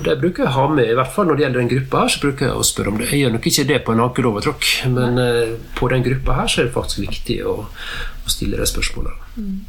det 0.02 0.16
bruker 0.18 0.48
jeg 0.48 0.54
ha 0.56 0.64
med, 0.72 0.88
i 0.90 0.96
hvert 0.98 1.12
fall 1.14 1.28
når 1.28 1.38
det 1.38 1.44
gjelder 1.44 1.62
den 1.62 1.70
gruppa 1.70 2.00
her, 2.02 2.11
så 2.11 2.22
bruker 2.24 2.48
jeg 2.48 2.58
å 2.58 2.64
spørre 2.66 2.90
om 2.90 2.96
det. 2.98 3.11
Jeg 3.12 3.20
gjør 3.22 3.37
nok 3.37 3.50
ikke 3.52 3.66
det 3.68 3.82
på 3.87 3.94
en 3.94 4.02
ankerovertråkk, 4.08 4.70
men 4.96 5.20
eh, 5.22 5.52
på 5.78 5.90
den 5.92 6.06
gruppa 6.08 6.40
her 6.40 6.50
så 6.50 6.62
er 6.62 6.66
det 6.68 6.74
faktisk 6.74 7.04
viktig 7.04 7.37
å, 7.46 7.54
å 7.70 8.35
stille 8.35 8.58
de 8.58 8.66
spørsmålene. 8.66 9.61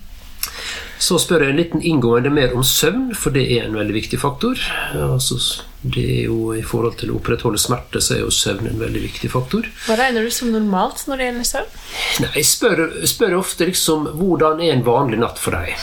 Så 1.03 1.17
spør 1.19 1.43
jeg 1.43 1.51
en 1.53 1.59
liten 1.59 1.83
inngående 1.83 2.31
mer 2.31 2.53
om 2.55 2.63
søvn, 2.65 3.09
for 3.17 3.35
det 3.35 3.43
er 3.57 3.65
en 3.67 3.75
veldig 3.75 3.95
viktig 3.95 4.19
faktor. 4.21 4.59
Altså, 4.95 5.37
det 5.83 6.03
er 6.03 6.21
jo 6.29 6.53
I 6.55 6.63
forhold 6.65 6.95
til 7.01 7.11
å 7.11 7.17
opprettholde 7.19 7.59
smerte, 7.59 7.99
så 8.03 8.17
er 8.17 8.23
jo 8.23 8.31
søvn 8.33 8.69
en 8.71 8.79
veldig 8.79 9.01
viktig 9.03 9.31
faktor. 9.33 9.67
Hva 9.87 9.97
regner 9.99 10.23
du 10.23 10.31
som 10.33 10.53
normalt 10.53 11.03
når 11.09 11.19
det 11.19 11.27
gjelder 11.27 11.49
søvn? 11.49 11.75
Nei, 12.23 12.31
Jeg 12.39 12.49
spør, 12.49 12.83
spør 13.09 13.37
ofte 13.41 13.67
liksom 13.67 14.07
hvordan 14.19 14.63
er 14.63 14.77
en 14.77 14.87
vanlig 14.87 15.19
natt 15.23 15.41
for 15.43 15.59
deg? 15.59 15.75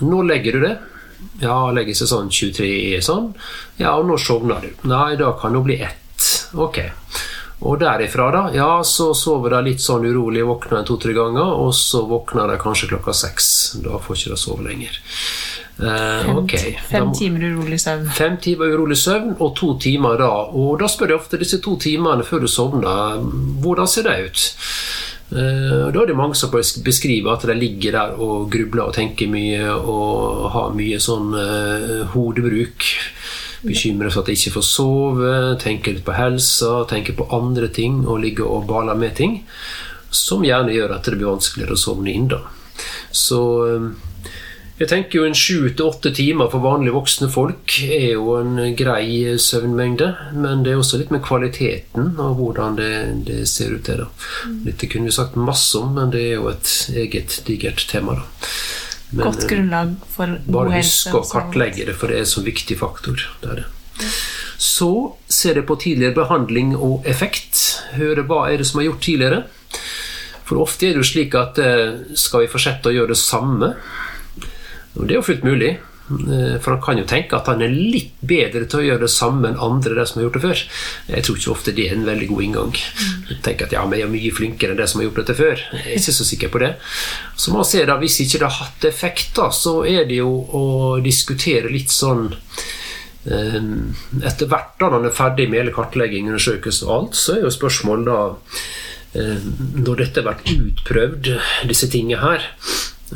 Nå 0.00 0.22
legger 0.28 0.58
du 0.58 0.66
det? 0.68 0.76
Ja, 1.42 1.56
legger 1.74 1.94
seg 1.98 2.08
sånn 2.12 2.30
23 2.30 3.00
sånn. 3.02 3.32
Ja, 3.80 3.96
og 3.98 4.06
nå 4.10 4.18
sovner 4.20 4.60
du? 4.62 4.70
Nei, 4.88 5.14
da 5.20 5.32
kan 5.40 5.52
det 5.56 5.64
bli 5.66 5.78
ett. 5.82 6.28
Ok. 6.54 6.78
Og 7.62 7.78
derifra, 7.78 8.24
da? 8.34 8.42
Ja, 8.54 8.70
så 8.82 9.12
sover 9.14 9.54
de 9.54 9.60
litt 9.68 9.82
sånn 9.82 10.02
urolig, 10.08 10.42
våkner 10.48 10.80
en 10.80 10.86
to-tre 10.88 11.12
ganger, 11.14 11.52
og 11.62 11.70
så 11.78 12.00
våkner 12.10 12.50
de 12.50 12.56
kanskje 12.58 12.88
klokka 12.90 13.14
seks. 13.14 13.50
Da 13.84 14.00
får 14.02 14.18
ikke 14.18 14.32
de 14.34 14.38
sove 14.42 14.66
lenger. 14.66 14.98
Eh, 15.82 16.26
Fem, 16.26 16.74
fem 16.90 17.12
timer 17.16 17.46
urolig 17.48 17.78
søvn. 17.80 18.10
Fem 18.14 18.36
timer 18.42 18.74
urolig 18.74 18.98
søvn 18.98 19.36
og 19.38 19.54
to 19.58 19.72
timer 19.80 20.18
da. 20.20 20.28
Og 20.58 20.74
da 20.82 20.90
spør 20.90 21.14
jeg 21.14 21.20
ofte 21.22 21.38
disse 21.40 21.58
to 21.64 21.76
timene 21.80 22.26
før 22.26 22.44
du 22.44 22.50
sovner, 22.50 23.22
hvordan 23.62 23.88
ser 23.88 24.10
det 24.10 24.18
ut? 24.26 24.44
Eh, 25.32 25.90
Da 25.92 26.02
er 26.02 26.06
det 26.06 26.16
mange 26.16 26.36
som 26.36 26.50
beskriver 26.52 27.32
at 27.32 27.46
de 27.48 27.54
ligger 27.56 27.92
der 27.96 28.16
og 28.20 28.50
grubler 28.52 28.88
og 28.88 28.94
tenker 28.94 29.30
mye 29.32 29.70
og 29.72 30.50
har 30.52 30.74
mye 30.76 30.98
sånn 31.00 31.32
eh, 31.38 32.02
hodebruk. 32.12 32.84
Bekymrer 33.62 34.10
for 34.10 34.22
at 34.22 34.26
de 34.28 34.36
ikke 34.36 34.56
får 34.58 34.66
sove, 34.66 35.32
tenker 35.62 35.94
litt 35.94 36.04
på 36.04 36.16
helsa, 36.16 36.82
tenker 36.90 37.14
på 37.16 37.28
andre 37.32 37.68
ting 37.72 38.02
og 38.06 38.20
ligger 38.24 38.44
og 38.50 38.66
baler 38.68 38.98
med 38.98 39.14
ting. 39.16 39.40
Som 40.10 40.42
gjerne 40.44 40.74
gjør 40.74 40.96
at 40.96 41.06
det 41.06 41.16
blir 41.16 41.30
vanskeligere 41.30 41.78
å 41.78 41.80
sovne 41.80 42.12
inn. 42.12 42.28
da. 42.28 42.42
Så 43.12 43.40
eh, 43.70 43.90
jeg 44.82 44.90
tenker 44.90 45.18
jo 45.20 45.26
en 45.28 45.36
sju 45.36 45.68
til 45.70 45.86
åtte 45.86 46.10
timer 46.16 46.48
for 46.50 46.64
vanlige 46.64 46.94
voksne 46.96 47.28
folk 47.30 47.76
er 47.86 48.16
jo 48.16 48.34
en 48.40 48.56
grei 48.78 49.36
søvnmengde, 49.38 50.08
men 50.34 50.64
det 50.66 50.72
er 50.72 50.80
også 50.80 50.98
litt 50.98 51.12
med 51.14 51.22
kvaliteten 51.22 52.16
og 52.18 52.40
hvordan 52.40 52.78
det, 52.80 52.92
det 53.28 53.42
ser 53.50 53.76
ut. 53.76 53.86
Det, 53.86 53.98
da. 54.00 54.08
Dette 54.66 54.88
kunne 54.90 55.10
vi 55.10 55.14
sagt 55.14 55.38
masse 55.38 55.78
om, 55.78 55.94
men 55.98 56.10
det 56.14 56.24
er 56.32 56.34
jo 56.40 56.50
et 56.50 56.72
eget 57.04 57.38
digert 57.46 57.86
tema. 57.90 58.18
da. 58.18 58.50
Men, 59.12 59.26
Godt 59.28 59.46
grunnlag 59.50 59.94
for 60.08 60.26
god 60.26 60.36
helse. 60.40 60.52
bare 60.56 60.76
husk 60.80 61.14
å 61.14 61.22
sånn. 61.22 61.32
kartlegge 61.36 61.88
det, 61.90 61.96
for 62.00 62.08
det 62.10 62.18
er 62.18 62.26
en 62.26 62.32
så 62.32 62.44
viktig 62.46 62.78
faktor. 62.80 63.26
Det 63.42 63.50
er 63.52 63.62
det. 63.62 64.12
Så 64.62 64.92
ser 65.28 65.58
jeg 65.60 65.68
på 65.68 65.76
tidligere 65.82 66.16
behandling 66.16 66.72
og 66.74 67.04
effekt. 67.06 67.82
Høre 67.98 68.24
hva 68.26 68.46
er 68.50 68.62
det 68.62 68.66
som 68.70 68.80
er 68.80 68.88
gjort 68.88 69.04
tidligere. 69.04 69.42
For 70.48 70.62
ofte 70.64 70.88
er 70.88 70.96
det 70.96 71.04
jo 71.04 71.10
slik 71.12 71.36
at 71.38 71.60
eh, 71.62 72.00
skal 72.18 72.44
vi 72.44 72.50
fortsette 72.50 72.90
å 72.90 72.96
gjøre 72.96 73.14
det 73.14 73.20
samme? 73.20 73.74
Og 74.98 75.06
det 75.06 75.14
er 75.16 75.20
jo 75.20 75.26
fullt 75.30 75.46
mulig. 75.46 75.78
Eh, 76.12 76.58
For 76.60 76.74
han 76.74 76.82
kan 76.82 76.98
jo 76.98 77.06
tenke 77.08 77.38
at 77.38 77.46
han 77.48 77.62
er 77.64 77.72
litt 77.72 78.18
bedre 78.20 78.66
til 78.66 78.80
å 78.80 78.84
gjøre 78.84 79.04
det 79.06 79.12
samme 79.14 79.48
enn 79.48 79.60
andre 79.62 79.94
de 79.96 80.04
som 80.08 80.18
har 80.20 80.26
gjort 80.26 80.36
det 80.38 80.42
før. 80.44 80.62
Jeg 81.14 81.24
tror 81.24 81.38
ikke 81.38 81.54
ofte 81.54 81.74
det 81.76 81.86
er 81.88 81.96
en 81.96 82.04
veldig 82.08 82.28
god 82.32 82.42
inngang. 82.46 82.74
Jeg 83.30 83.38
tenker 83.46 83.68
at 83.68 83.76
ja, 83.78 83.84
men 83.86 84.00
jeg 84.00 84.08
er 84.08 84.12
mye 84.12 84.34
flinkere 84.36 84.74
enn 84.74 84.82
de 84.82 84.88
som 84.90 85.00
har 85.00 85.08
gjort 85.08 85.22
dette 85.22 85.38
før. 85.38 85.64
Jeg 85.78 85.86
er 85.86 86.02
ikke 86.02 86.16
så 86.18 86.28
sikker 86.28 86.52
på 86.52 86.62
det. 86.64 86.72
Så 87.38 87.54
man 87.54 87.68
ser 87.68 87.88
da, 87.88 87.96
hvis 88.02 88.20
ikke 88.26 88.42
det 88.42 88.48
har 88.50 88.60
hatt 88.66 88.88
effekt, 88.90 89.32
da, 89.38 89.48
så 89.54 89.78
er 89.88 90.04
det 90.10 90.20
jo 90.20 90.30
å 90.52 90.64
diskutere 91.04 91.72
litt 91.72 91.94
sånn 91.94 92.28
eh, 93.30 93.58
etter 94.26 94.50
hvert 94.50 94.74
da 94.82 94.90
når 94.90 94.98
man 94.98 95.10
er 95.12 95.16
ferdig 95.22 95.48
med 95.48 95.62
hele 95.62 95.74
kartlegging, 95.76 96.28
undersøkelse 96.32 96.88
og 96.88 96.94
alt, 96.98 97.18
så 97.22 97.38
er 97.38 97.46
jo 97.46 97.54
spørsmålet 97.54 98.10
da 98.10 98.20
eh, 99.22 99.50
Når 99.86 100.02
dette 100.02 100.20
har 100.20 100.32
vært 100.34 100.50
utprøvd, 100.50 101.32
disse 101.70 101.88
tingene 101.92 102.20
her, 102.26 102.50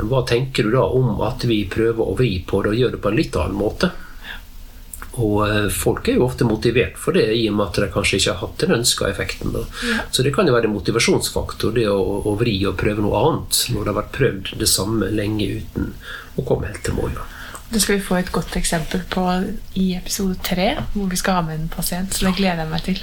hva 0.05 0.23
tenker 0.29 0.67
du 0.67 0.75
da 0.75 0.85
om 0.93 1.23
at 1.25 1.47
vi 1.49 1.63
prøver 1.71 2.03
å 2.05 2.17
vri 2.19 2.35
på 2.47 2.61
det 2.65 2.75
og 2.75 2.81
gjøre 2.81 2.97
det 2.97 3.03
på 3.05 3.13
en 3.13 3.21
litt 3.21 3.39
annen 3.41 3.57
måte? 3.57 3.93
Og 5.17 5.39
eh, 5.47 5.69
folk 5.73 6.11
er 6.11 6.19
jo 6.19 6.27
ofte 6.27 6.45
motivert 6.45 6.99
for 7.01 7.17
det, 7.17 7.31
i 7.33 7.47
og 7.49 7.57
med 7.57 7.71
at 7.71 7.79
de 7.81 7.89
kanskje 7.93 8.19
ikke 8.21 8.35
har 8.35 8.43
hatt 8.43 8.65
den 8.65 8.75
ønska 8.77 9.09
effekten. 9.09 9.55
Da. 9.55 9.63
Så 10.13 10.27
det 10.27 10.35
kan 10.37 10.49
jo 10.49 10.57
være 10.57 10.69
en 10.69 10.77
motivasjonsfaktor, 10.77 11.73
det 11.79 11.87
å, 11.89 12.03
å 12.29 12.37
vri 12.37 12.59
og 12.69 12.77
prøve 12.81 13.05
noe 13.05 13.23
annet, 13.23 13.63
når 13.73 13.81
det 13.81 13.93
har 13.93 13.99
vært 14.03 14.19
prøvd 14.19 14.53
det 14.61 14.69
samme 14.69 15.09
lenge 15.15 15.49
uten 15.63 15.95
å 16.37 16.45
komme 16.45 16.69
helt 16.69 16.85
til 16.85 16.99
mål. 16.99 17.17
Det 17.71 17.81
skal 17.83 17.97
vi 17.97 18.05
få 18.07 18.15
et 18.21 18.29
godt 18.31 18.55
eksempel 18.57 19.01
på 19.11 19.23
i 19.75 19.89
episode 19.97 20.37
tre, 20.45 20.69
hvor 20.93 21.09
vi 21.11 21.19
skal 21.19 21.41
ha 21.41 21.43
med 21.49 21.59
en 21.59 21.69
pasient. 21.71 22.15
Så 22.15 22.29
det 22.29 22.37
gleder 22.39 22.63
jeg 22.63 22.71
meg 22.71 22.85
til. 22.87 23.01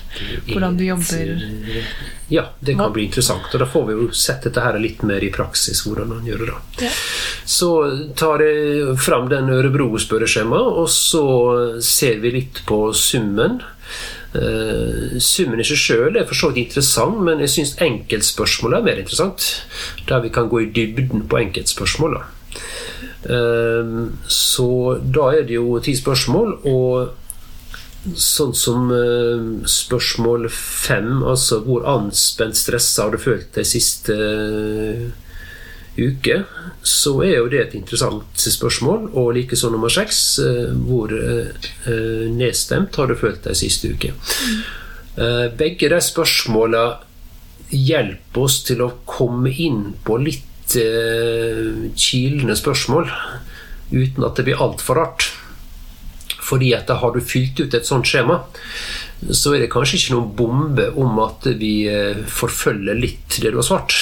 Hvordan 0.47 0.77
du 0.79 0.85
jobber 0.87 1.33
Ja, 2.31 2.45
det 2.63 2.77
kan 2.79 2.93
bli 2.95 3.09
interessant. 3.09 3.49
Og 3.51 3.59
da 3.59 3.67
får 3.69 3.85
vi 3.89 3.97
jo 3.97 4.07
sett 4.15 4.47
dette 4.47 4.63
her 4.63 4.79
litt 4.79 5.03
mer 5.03 5.23
i 5.23 5.31
praksis, 5.35 5.83
hvordan 5.83 6.13
man 6.15 6.27
gjør 6.27 6.45
det 6.45 6.49
da. 6.53 6.57
Ja. 6.87 6.91
Så 7.45 7.69
tar 8.17 8.41
jeg 8.45 8.95
fram 9.03 9.27
den 9.31 9.51
Ørebro-spørreskjemaet, 9.51 10.79
og 10.79 10.87
så 10.89 11.25
ser 11.83 12.23
vi 12.23 12.31
litt 12.39 12.63
på 12.69 12.85
summen. 12.95 13.59
Uh, 14.33 15.19
summen 15.21 15.59
i 15.61 15.65
seg 15.67 15.77
sjøl 15.77 16.15
er 16.17 16.25
for 16.25 16.39
så 16.39 16.49
vidt 16.49 16.71
interessant, 16.71 17.19
men 17.27 17.43
jeg 17.43 17.51
syns 17.53 17.75
enkeltspørsmålet 17.83 18.79
er 18.79 18.87
mer 18.87 19.03
interessant. 19.03 19.49
Der 20.07 20.23
vi 20.23 20.31
kan 20.33 20.47
gå 20.49 20.63
i 20.63 20.71
dybden 20.73 21.27
på 21.27 21.43
enkeltspørsmål. 21.43 22.17
Eh, 23.29 24.07
så 24.27 24.69
da 25.03 25.31
er 25.33 25.47
det 25.47 25.57
jo 25.57 25.79
ti 25.83 25.95
spørsmål, 25.97 26.57
og 26.69 28.13
sånn 28.19 28.53
som 28.57 28.91
eh, 28.91 29.43
spørsmål 29.69 30.49
fem, 30.51 31.21
altså 31.23 31.61
hvor 31.63 31.87
anspent, 31.87 32.59
stressa 32.59 33.07
har 33.07 33.15
du 33.15 33.21
følt 33.21 33.53
deg 33.55 33.67
siste 33.67 34.17
eh, 34.17 35.05
uke, 35.93 36.41
så 36.83 37.15
er 37.23 37.37
jo 37.37 37.49
det 37.53 37.61
et 37.61 37.75
interessant 37.79 38.45
spørsmål. 38.49 39.11
Og 39.13 39.33
likeså 39.37 39.69
nummer 39.71 39.93
seks, 39.93 40.39
hvor 40.87 41.13
nedstemt 42.33 42.97
har 42.97 43.11
du 43.11 43.13
følt 43.15 43.45
deg 43.45 43.59
siste 43.59 43.91
uke. 43.93 44.09
Begge 45.53 45.91
de 45.93 45.99
spørsmåla 46.01 46.81
hjelper 47.69 48.41
oss 48.41 48.57
til 48.65 48.81
å 48.81 48.89
komme 49.05 49.53
inn 49.53 49.93
på 50.03 50.17
litt 50.17 50.49
eh, 50.79 51.89
kilende 51.95 52.55
spørsmål 52.57 53.09
uten 53.93 54.25
at 54.25 54.37
det 54.37 54.47
blir 54.47 54.61
altfor 54.63 54.99
rart. 54.99 55.29
Fordi 56.43 56.73
at 56.75 56.89
da 56.89 56.97
har 56.99 57.13
du 57.13 57.21
fylt 57.23 57.61
ut 57.61 57.75
et 57.75 57.87
sånt 57.87 58.07
skjema, 58.09 58.41
så 59.31 59.53
er 59.53 59.63
det 59.63 59.71
kanskje 59.71 59.99
ikke 59.99 60.15
noen 60.15 60.33
bombe 60.37 60.87
om 60.99 61.19
at 61.23 61.47
vi 61.59 61.85
eh, 61.87 62.23
forfølger 62.27 62.99
litt 62.99 63.39
det 63.39 63.53
du 63.53 63.59
har 63.61 63.67
svart. 63.67 63.95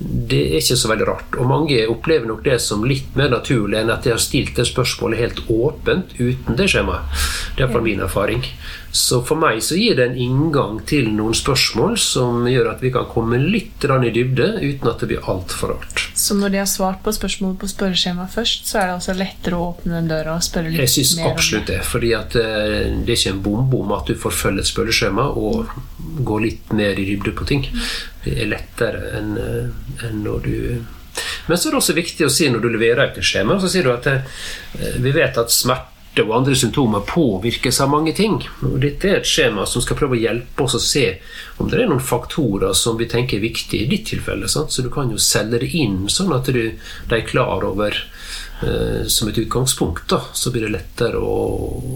Det 0.00 0.38
er 0.40 0.62
ikke 0.62 0.78
så 0.80 0.88
veldig 0.88 1.06
rart. 1.08 1.34
Og 1.36 1.48
mange 1.48 1.80
opplever 1.92 2.28
nok 2.30 2.40
det 2.46 2.56
som 2.64 2.86
litt 2.88 3.16
mer 3.18 3.28
naturlig 3.34 3.82
enn 3.82 3.92
at 3.92 4.06
de 4.06 4.14
har 4.14 4.22
stilt 4.22 4.54
det 4.56 4.64
spørsmålet 4.70 5.20
helt 5.20 5.42
åpent 5.52 6.14
uten 6.16 6.56
det 6.56 6.70
skjemaet. 6.72 7.26
Det 7.58 7.66
er 7.66 7.72
fra 7.74 7.82
min 7.84 8.00
erfaring. 8.00 8.46
Så 8.92 9.20
for 9.22 9.38
meg 9.38 9.60
så 9.62 9.76
gir 9.78 9.94
det 9.98 10.08
en 10.08 10.16
inngang 10.18 10.80
til 10.88 11.12
noen 11.14 11.34
spørsmål 11.36 11.94
som 12.00 12.46
gjør 12.50 12.72
at 12.72 12.80
vi 12.82 12.90
kan 12.94 13.06
komme 13.10 13.38
litt 13.38 13.84
i 13.84 14.10
dybde 14.14 14.48
uten 14.60 14.88
at 14.90 15.02
det 15.02 15.08
blir 15.12 15.28
altfor 15.30 15.74
rart. 15.76 16.02
Så 16.18 16.34
når 16.34 16.54
de 16.54 16.60
har 16.62 16.68
svart 16.68 17.02
på 17.04 17.12
spørsmålet 17.14 17.60
på 17.60 17.68
spørreskjemaet 17.70 18.34
først, 18.34 18.66
så 18.66 18.80
er 18.80 18.88
det 18.88 18.96
altså 18.98 19.14
lettere 19.16 19.58
å 19.58 19.68
åpne 19.70 19.94
den 20.00 20.10
døra 20.10 20.34
og 20.36 20.44
spørre 20.44 20.72
litt 20.72 20.80
mer? 20.80 20.88
Jeg 20.88 20.94
syns 20.96 21.14
absolutt 21.22 21.70
det. 21.70 21.78
det. 21.78 21.86
fordi 21.92 22.12
at 22.18 22.36
eh, 22.40 22.90
det 22.98 23.14
er 23.14 23.20
ikke 23.20 23.34
en 23.36 23.44
bombe 23.46 23.82
om 23.84 23.94
at 23.96 24.10
du 24.10 24.18
forfølger 24.18 24.64
et 24.64 24.72
spørreskjema 24.72 25.28
og 25.38 25.70
går 26.26 26.46
litt 26.48 26.74
mer 26.76 26.98
i 26.98 27.06
dybde 27.12 27.36
på 27.36 27.46
ting. 27.48 27.68
Det 28.24 28.34
er 28.42 28.50
lettere 28.50 29.14
enn 29.18 29.36
en 29.40 30.18
når 30.24 30.42
du 30.44 30.56
Men 31.48 31.58
så 31.58 31.68
er 31.68 31.72
det 31.72 31.78
også 31.80 31.94
viktig 31.96 32.26
å 32.26 32.32
si 32.32 32.48
når 32.52 32.60
du 32.62 32.68
leverer 32.70 33.10
ut 33.10 33.18
et 33.18 33.26
skjema, 33.26 33.56
så 33.60 33.68
sier 33.68 33.86
du 33.86 33.92
at 33.92 34.06
eh, 34.06 34.20
vi 35.02 35.10
vet 35.16 35.38
at 35.40 35.50
smerte 35.52 36.22
og 36.24 36.32
andre 36.36 36.54
symptomer 36.58 37.02
påvirkes 37.06 37.80
av 37.80 37.90
mange 37.92 38.12
ting. 38.14 38.36
Og 38.66 38.78
dette 38.82 39.08
er 39.08 39.20
et 39.20 39.28
skjema 39.30 39.62
som 39.66 39.82
skal 39.82 39.96
prøve 39.98 40.16
å 40.16 40.20
hjelpe 40.20 40.64
oss 40.66 40.74
å 40.78 40.80
se 40.82 41.04
om 41.62 41.68
det 41.70 41.80
er 41.80 41.90
noen 41.90 42.02
faktorer 42.02 42.74
som 42.76 42.98
vi 42.98 43.06
tenker 43.10 43.38
er 43.38 43.44
viktige 43.46 43.84
i 43.86 43.90
ditt 43.90 44.08
tilfelle. 44.10 44.48
Sant? 44.50 44.72
Så 44.74 44.82
du 44.82 44.90
kan 44.92 45.10
jo 45.10 45.18
selge 45.22 45.60
det 45.62 45.70
inn 45.78 46.08
sånn 46.10 46.32
at 46.34 46.50
du, 46.50 46.60
de 47.10 47.14
er 47.18 47.26
klar 47.26 47.62
over 47.66 47.94
eh, 48.62 49.06
som 49.06 49.30
et 49.30 49.38
utgangspunkt. 49.38 50.06
Da. 50.10 50.20
Så 50.34 50.50
blir 50.54 50.66
det 50.66 50.74
lettere 50.76 51.18
å, 51.22 51.36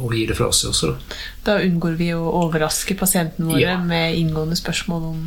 å 0.07 0.13
gi 0.15 0.27
det 0.31 0.39
fra 0.39 0.51
seg 0.55 0.71
også. 0.75 0.93
Da. 0.95 1.19
Da 1.51 1.59
unngår 1.67 1.99
vi 2.01 2.13
å 2.15 2.23
overraske 2.45 2.95
pasientene 2.99 3.51
våre 3.53 3.67
Ja. 3.67 3.79
med 3.83 4.15
inngående 4.19 4.59
spørsmål 4.59 5.11
om 5.11 5.25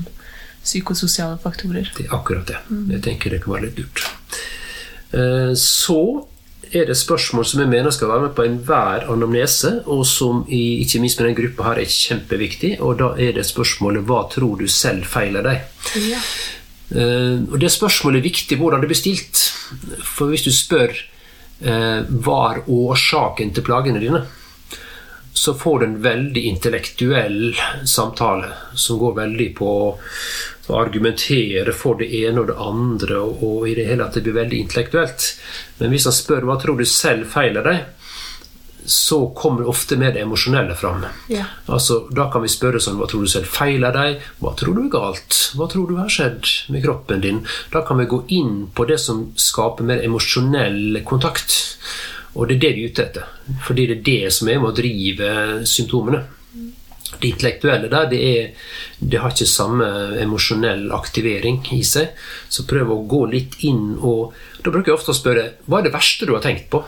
psykososiale 0.68 1.38
faktorer. 1.42 1.90
Det 1.98 2.08
er 2.10 2.16
akkurat 2.18 2.48
det. 2.50 2.60
Jeg 2.94 3.04
tenker 3.06 3.32
det 3.34 3.44
kan 3.46 3.56
være 3.56 3.70
litt 3.70 3.80
lurt. 3.80 4.04
Eh, 5.16 5.54
Så 5.56 6.00
er 6.76 6.86
det 6.90 6.98
spørsmål 7.00 7.46
som 7.48 7.62
jeg 7.64 7.70
mener 7.72 7.94
skal 7.96 8.10
være 8.12 8.26
med 8.26 8.34
på 8.36 8.44
enhver 8.44 9.06
anamnese, 9.14 9.70
og 9.88 10.02
som 10.06 10.42
i, 10.52 10.82
ikke 10.84 11.00
minst 11.00 11.20
med 11.22 11.30
den 11.30 11.38
gruppa 11.38 11.70
her 11.70 11.80
er 11.80 11.88
kjempeviktig. 11.94 12.74
Og 12.84 12.98
da 13.00 13.14
er 13.16 13.32
det 13.38 13.46
spørsmålet 13.48 14.04
hva 14.10 14.26
tror 14.34 14.58
du 14.60 14.68
selv 14.68 15.08
feiler 15.08 15.48
deg? 15.48 15.62
Ja. 16.10 16.20
Eh, 16.92 17.38
og 17.48 17.60
det 17.64 17.72
spørsmålet 17.72 18.20
er 18.20 18.28
viktig 18.30 18.58
hvordan 18.60 18.84
det 18.84 18.92
blir 18.92 19.00
stilt. 19.00 19.46
For 20.04 20.28
hvis 20.32 20.44
du 20.44 20.52
spør 20.52 20.92
eh, 20.92 22.02
hva 22.04 22.42
er 22.52 22.62
årsaken 22.68 23.56
til 23.56 23.64
plagene 23.68 24.04
dine, 24.04 24.26
så 25.38 25.54
får 25.54 25.80
du 25.80 25.86
en 25.86 26.00
veldig 26.02 26.44
intellektuell 26.50 27.52
samtale 27.88 28.48
som 28.76 28.98
går 29.00 29.16
veldig 29.20 29.52
på 29.60 29.72
å 30.68 30.80
argumentere 30.80 31.74
for 31.76 32.00
det 32.00 32.10
ene 32.22 32.44
og 32.44 32.50
det 32.50 32.58
andre, 32.60 33.20
og, 33.22 33.44
og 33.44 33.68
i 33.70 33.76
det 33.78 33.88
hele 33.90 34.08
tatt 34.08 34.20
det 34.20 34.26
blir 34.28 34.42
veldig 34.42 34.64
intellektuelt. 34.66 35.30
Men 35.80 35.94
hvis 35.94 36.08
han 36.10 36.16
spør 36.16 36.50
hva 36.50 36.58
tror 36.62 36.80
du 36.80 36.88
selv 36.90 37.30
feiler 37.32 37.68
deg, 37.68 37.86
så 38.88 39.34
kommer 39.36 39.68
ofte 39.68 39.98
mer 40.00 40.14
det 40.16 40.22
emosjonelle 40.24 40.76
fram. 40.76 41.04
Ja. 41.28 41.44
Altså, 41.66 42.06
da 42.16 42.30
kan 42.32 42.46
vi 42.46 42.52
spørre 42.52 42.80
sånn 42.80 42.96
Hva 42.96 43.10
tror 43.12 43.26
du 43.26 43.32
selv 43.32 43.50
feiler 43.52 43.92
deg? 43.92 44.22
Hva 44.40 44.54
tror 44.56 44.78
du 44.78 44.86
er 44.86 44.94
galt? 44.94 45.40
Hva 45.60 45.68
tror 45.72 45.90
du 45.90 45.98
har 46.00 46.12
skjedd 46.12 46.48
med 46.72 46.86
kroppen 46.86 47.24
din? 47.24 47.42
Da 47.74 47.84
kan 47.88 48.00
vi 48.00 48.08
gå 48.08 48.22
inn 48.40 48.70
på 48.72 48.88
det 48.88 49.02
som 49.04 49.26
skaper 49.36 49.88
mer 49.88 50.06
emosjonell 50.08 51.02
kontakt. 51.08 51.58
Og 52.38 52.48
det 52.48 52.58
er 52.58 52.64
det 52.64 52.74
vi 52.78 52.86
er 52.86 52.94
ute 52.94 53.06
etter. 53.10 53.28
Fordi 53.68 53.90
det 53.90 53.98
er 53.98 54.08
det 54.08 54.34
som 54.38 54.48
er 54.48 54.64
med 54.64 54.72
å 54.72 54.78
drive 54.80 55.36
symptomene. 55.68 56.24
Det 57.18 57.32
intellektuelle 57.32 57.90
der, 57.92 58.10
det, 58.12 58.20
er, 58.20 58.70
det 59.00 59.22
har 59.24 59.32
ikke 59.34 59.48
samme 59.50 59.88
emosjonell 60.22 60.90
aktivering 60.96 61.62
i 61.78 61.82
seg. 61.88 62.14
Så 62.50 62.68
prøv 62.70 62.92
å 62.94 63.02
gå 63.10 63.26
litt 63.32 63.60
inn 63.68 63.96
og 63.98 64.36
Da 64.64 64.72
bruker 64.74 64.92
jeg 64.92 64.98
ofte 64.98 65.14
å 65.14 65.18
spørre 65.18 65.44
hva 65.70 65.80
er 65.80 65.88
det 65.88 65.94
verste 65.94 66.28
du 66.28 66.34
har 66.36 66.44
tenkt 66.44 66.68
på? 66.74 66.82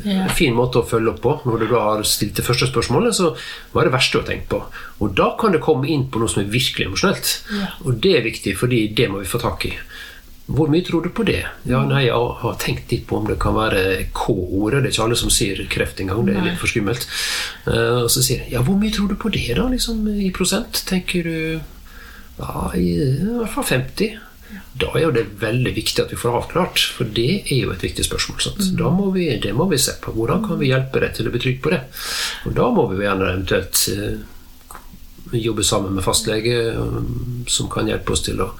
Ja. 0.00 0.24
En 0.24 0.32
fin 0.32 0.54
måte 0.56 0.80
å 0.80 0.86
følge 0.88 1.12
opp 1.12 1.20
på 1.24 1.32
når 1.44 1.62
du 1.62 1.66
da 1.70 1.80
har 1.84 2.04
stilt 2.08 2.38
det 2.38 2.44
første 2.46 2.68
spørsmålet. 2.70 3.16
Så 3.16 3.32
hva 3.72 3.82
er 3.82 3.88
det 3.88 3.94
verste 3.94 4.16
du 4.16 4.22
har 4.22 4.28
tenkt 4.30 4.48
på? 4.52 4.60
Og 5.04 5.16
da 5.16 5.32
kan 5.40 5.54
det 5.54 5.62
komme 5.64 5.88
inn 5.92 6.06
på 6.12 6.20
noe 6.20 6.32
som 6.32 6.42
er 6.42 6.52
virkelig 6.52 6.88
emosjonelt. 6.88 7.32
Ja. 7.52 7.72
Og 7.86 8.00
det 8.04 8.14
er 8.18 8.26
viktig, 8.26 8.56
fordi 8.60 8.86
det 8.96 9.08
må 9.12 9.22
vi 9.22 9.28
få 9.28 9.40
tak 9.42 9.68
i. 9.68 9.74
Hvor 10.46 10.70
mye 10.72 10.82
tror 10.84 11.04
du 11.04 11.12
på 11.14 11.24
det? 11.24 11.44
Ja, 11.68 11.84
nei, 11.86 12.06
Jeg 12.08 12.18
har 12.42 12.56
tenkt 12.58 12.90
litt 12.90 13.06
på 13.06 13.20
om 13.20 13.28
det 13.28 13.38
kan 13.40 13.54
være 13.54 14.08
K-ordet. 14.16 14.82
Det 14.82 14.90
er 14.90 14.94
ikke 14.96 15.04
alle 15.06 15.20
som 15.20 15.30
sier 15.30 15.62
kreft 15.70 16.02
engang. 16.02 16.26
Det 16.26 16.34
er 16.34 16.48
litt 16.48 16.58
for 16.60 16.70
skummelt. 16.70 17.06
Uh, 17.68 18.02
og 18.02 18.10
så 18.10 18.24
sier 18.24 18.42
jeg 18.42 18.56
ja, 18.56 18.64
hvor 18.66 18.76
mye 18.80 18.92
tror 18.92 19.12
du 19.12 19.16
på 19.16 19.30
det, 19.32 19.46
da? 19.56 19.68
Liksom 19.70 20.02
I 20.10 20.32
prosent? 20.34 20.82
Tenker 20.88 21.28
du 21.28 21.38
ja, 22.42 22.68
i, 22.74 22.90
i 22.98 23.38
hvert 23.38 23.54
fall 23.54 23.68
50? 23.70 24.18
Da 24.82 24.88
er 24.96 25.06
jo 25.06 25.12
det 25.14 25.24
veldig 25.40 25.72
viktig 25.76 26.02
at 26.02 26.12
vi 26.12 26.18
får 26.18 26.36
avklart, 26.40 26.80
for 26.96 27.08
det 27.08 27.44
er 27.44 27.62
jo 27.62 27.72
et 27.74 27.84
viktig 27.84 28.04
spørsmål. 28.06 28.40
Sant? 28.42 28.64
Da 28.76 28.90
må 28.92 29.10
vi, 29.14 29.28
det 29.40 29.52
må 29.56 29.68
vi 29.70 29.80
se 29.80 29.94
på. 30.02 30.14
Hvordan 30.16 30.44
kan 30.46 30.60
vi 30.60 30.72
hjelpe 30.72 31.00
deg 31.04 31.14
til 31.16 31.28
å 31.28 31.32
bli 31.32 31.42
trygg 31.44 31.62
på 31.64 31.72
det? 31.74 31.82
Og 32.48 32.56
da 32.56 32.68
må 32.72 32.86
vi 32.90 32.98
jo 32.98 33.06
gjerne 33.06 33.30
eventuelt 33.34 33.84
uh, 33.94 35.38
jobbe 35.38 35.64
sammen 35.64 35.96
med 35.96 36.04
fastlege 36.04 36.58
um, 36.76 37.44
som 37.48 37.70
kan 37.72 37.88
hjelpe 37.88 38.16
oss 38.16 38.24
til 38.26 38.40
å, 38.44 38.50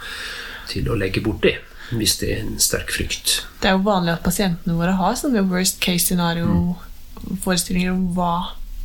til 0.70 0.88
å 0.88 0.98
legge 1.00 1.24
bort 1.24 1.42
det, 1.44 1.56
hvis 1.98 2.16
det 2.20 2.30
er 2.34 2.42
en 2.44 2.56
sterk 2.62 2.92
frykt. 2.94 3.42
Det 3.62 3.70
er 3.70 3.76
jo 3.76 3.84
vanlig 3.86 4.16
at 4.16 4.24
pasientene 4.24 4.78
våre 4.78 4.96
har 4.98 5.18
sånne 5.18 5.44
worst 5.50 5.80
case 5.84 6.08
scenario-forestillinger 6.08 7.92
om 7.94 8.08
hva 8.16 8.34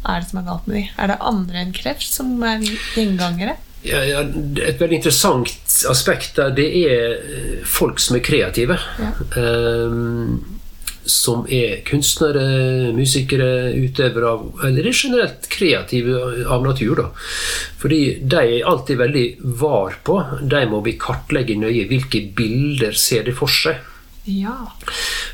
er 0.08 0.22
det 0.22 0.30
som 0.30 0.41
er 0.41 0.48
galt 0.48 0.67
med 0.67 0.80
dem. 0.80 0.91
Er 0.98 1.12
det 1.12 1.22
andre 1.32 1.63
enn 1.63 1.74
kreft 1.76 2.12
som 2.12 2.36
er 2.46 2.62
gjengangere? 2.63 3.58
Ja, 3.86 4.02
ja, 4.04 4.24
et 4.65 4.80
veldig 4.82 4.98
interessant 5.00 5.52
aspekt 5.88 6.36
der, 6.39 6.52
det 6.58 6.67
er 6.82 7.17
eh, 7.22 7.65
folk 7.67 8.02
som 8.04 8.17
er 8.17 8.24
kreative. 8.26 8.80
Ja. 9.00 9.12
Ehm, 9.39 10.57
som 11.10 11.46
er 11.50 11.82
kunstnere, 11.88 12.93
musikere, 12.96 13.74
utøvere 13.76 14.32
av 14.32 14.65
Eller 14.67 14.89
er 14.89 14.98
generelt 14.98 15.48
kreative 15.52 16.46
av 16.46 16.65
natur, 16.65 16.96
da. 17.00 17.08
Fordi 17.82 18.02
de 18.22 18.41
er 18.41 18.67
alltid 18.67 19.00
veldig 19.02 19.28
var 19.62 20.00
på. 20.04 20.17
De 20.41 20.63
må 20.70 20.82
vi 20.86 20.98
kartlegge 21.00 21.58
nøye. 21.60 21.88
Hvilke 21.89 22.24
bilder 22.36 22.98
ser 22.98 23.28
de 23.28 23.36
for 23.36 23.52
seg? 23.52 23.80
Ja. 24.28 24.58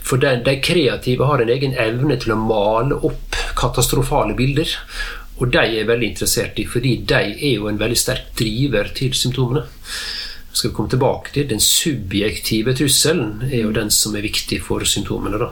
For 0.05 0.21
de, 0.21 0.35
de 0.45 0.59
kreative 0.61 1.25
har 1.25 1.41
en 1.41 1.49
egen 1.49 1.73
evne 1.81 2.19
til 2.21 2.35
å 2.35 2.39
male 2.39 2.99
opp 3.09 3.37
katastrofale 3.57 4.37
bilder. 4.37 4.69
Og 5.41 5.49
de 5.53 5.63
er 5.79 5.87
veldig 5.89 6.11
interessert 6.13 6.59
i, 6.61 6.67
fordi 6.69 6.97
de 7.09 7.21
er 7.33 7.55
jo 7.55 7.69
en 7.71 7.79
veldig 7.79 7.97
sterk 7.97 8.29
driver 8.37 8.91
til 8.95 9.15
symptomene. 9.17 9.65
Skal 10.53 10.69
vi 10.69 10.75
komme 10.77 10.91
tilbake 10.93 11.33
til 11.33 11.47
Den 11.49 11.61
subjektive 11.63 12.75
trusselen 12.77 13.41
er 13.49 13.63
jo 13.63 13.73
den 13.73 13.89
som 13.93 14.13
er 14.15 14.25
viktig 14.25 14.61
for 14.61 14.85
symptomene. 14.85 15.39
Da. 15.41 15.49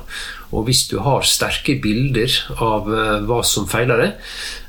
Og 0.51 0.67
hvis 0.67 0.83
du 0.91 0.99
har 1.01 1.25
sterke 1.25 1.77
bilder 1.81 2.33
av 2.61 2.89
eh, 2.91 3.21
hva 3.25 3.39
som 3.47 3.65
feiler 3.71 4.01
deg, 4.03 4.27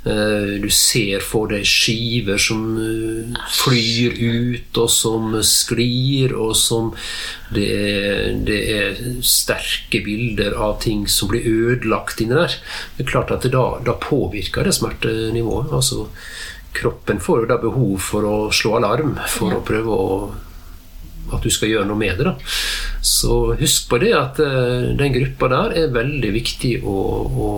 eh, 0.08 0.52
du 0.62 0.68
ser 0.72 1.24
for 1.26 1.50
deg 1.50 1.66
skiver 1.68 2.40
som 2.40 2.62
eh, 2.78 3.40
flyr 3.58 4.16
ut, 4.16 4.80
og 4.80 4.88
som 4.94 5.34
sklir, 5.44 6.36
og 6.38 6.54
som 6.56 6.92
det 7.52 7.66
er, 7.76 8.30
det 8.46 8.60
er 8.72 9.02
sterke 9.26 10.00
bilder 10.06 10.56
av 10.56 10.78
ting 10.86 11.04
som 11.10 11.32
blir 11.32 11.44
ødelagt 11.50 12.22
inni 12.24 12.38
der. 12.38 12.56
Det 12.96 13.04
er 13.04 13.12
klart 13.12 13.34
at 13.34 13.44
det 13.44 13.52
da, 13.56 13.66
da 13.84 13.98
påvirker 14.00 14.64
det 14.64 14.78
smertenivået. 14.78 15.74
Altså, 15.76 16.06
kroppen 16.72 17.20
får 17.20 17.42
jo 17.44 17.50
da 17.50 17.58
behov 17.62 17.98
for 18.00 18.26
å 18.28 18.36
slå 18.54 18.76
alarm 18.78 19.16
for 19.28 19.52
Ja. 19.52 19.58
å 19.60 19.66
prøve 19.66 19.98
å 19.98 20.34
at 21.32 21.44
du 21.46 21.48
skal 21.54 21.70
gjøre 21.70 21.86
noe 21.88 21.96
med 21.96 22.18
det. 22.18 22.24
da. 22.26 22.34
Så 23.00 23.54
husk 23.56 23.88
på 23.88 23.98
det 24.02 24.10
at 24.12 24.40
uh, 24.42 24.90
den 24.98 25.14
gruppa 25.14 25.48
der 25.48 25.76
er 25.84 25.94
veldig 25.94 26.32
viktig 26.34 26.72
å, 26.84 26.96
å 27.46 27.48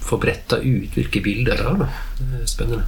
få 0.00 0.16
bretta 0.22 0.56
ut 0.62 0.94
hvilke 0.96 1.20
bilder 1.20 1.60
det 1.60 1.66
er. 1.66 1.82
da. 1.82 1.88
Det 2.20 2.40
er 2.40 2.46
spennende. 2.48 2.86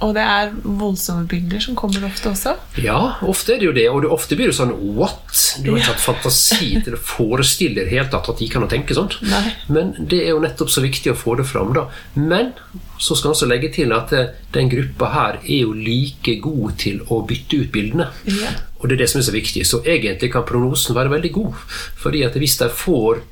Og 0.00 0.14
det 0.16 0.22
er 0.24 0.52
voldsomme 0.64 1.26
bilder 1.28 1.60
som 1.60 1.76
kommer 1.78 2.04
ofte 2.08 2.30
også. 2.30 2.54
Ja, 2.80 2.98
ofte 3.28 3.54
er 3.54 3.60
det 3.60 3.66
jo 3.68 3.74
det. 3.76 3.86
Og 3.92 4.02
det, 4.04 4.10
ofte 4.14 4.38
blir 4.38 4.48
det 4.48 4.56
sånn 4.56 4.72
What? 4.96 5.34
Du 5.60 5.70
har 5.70 5.80
ikke 5.80 5.92
hatt 5.92 6.04
fantasi 6.04 6.70
til 6.84 6.96
å 6.96 7.00
forestille 7.00 7.84
deg 7.84 8.08
tatt 8.12 8.30
at 8.32 8.40
de 8.40 8.48
kan 8.50 8.64
tenke 8.70 8.96
sånt. 8.96 9.18
Nei. 9.28 9.42
Men 9.68 9.92
det 9.98 10.22
er 10.24 10.32
jo 10.32 10.44
nettopp 10.44 10.72
så 10.72 10.84
viktig 10.84 11.12
å 11.12 11.18
få 11.18 11.36
det 11.40 11.46
fram, 11.50 11.74
da. 11.76 11.86
Men 12.16 12.54
så 13.00 13.16
skal 13.16 13.30
jeg 13.30 13.36
også 13.36 13.50
legge 13.50 13.72
til 13.76 13.92
at 13.96 14.12
eh, 14.16 14.32
den 14.54 14.70
gruppa 14.72 15.10
her 15.14 15.40
er 15.42 15.66
jo 15.66 15.74
like 15.76 16.36
god 16.44 16.78
til 16.80 17.02
å 17.08 17.22
bytte 17.28 17.62
ut 17.62 17.72
bildene. 17.74 18.08
Ja. 18.28 18.54
Og 18.80 18.88
det 18.88 18.96
er 18.96 19.04
det 19.04 19.10
som 19.12 19.20
er 19.20 19.28
så 19.28 19.36
viktig. 19.36 19.66
Så 19.68 19.82
egentlig 19.84 20.32
kan 20.32 20.46
prognosen 20.48 20.96
være 20.96 21.12
veldig 21.12 21.32
god. 21.36 21.60
Fordi 22.00 22.24
at 22.24 22.40
hvis 22.40 22.56
de 22.60 22.70
får 22.72 23.22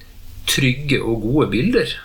trygge 0.49 1.01
og 1.01 1.25
gode 1.25 1.51
bilder, 1.53 1.97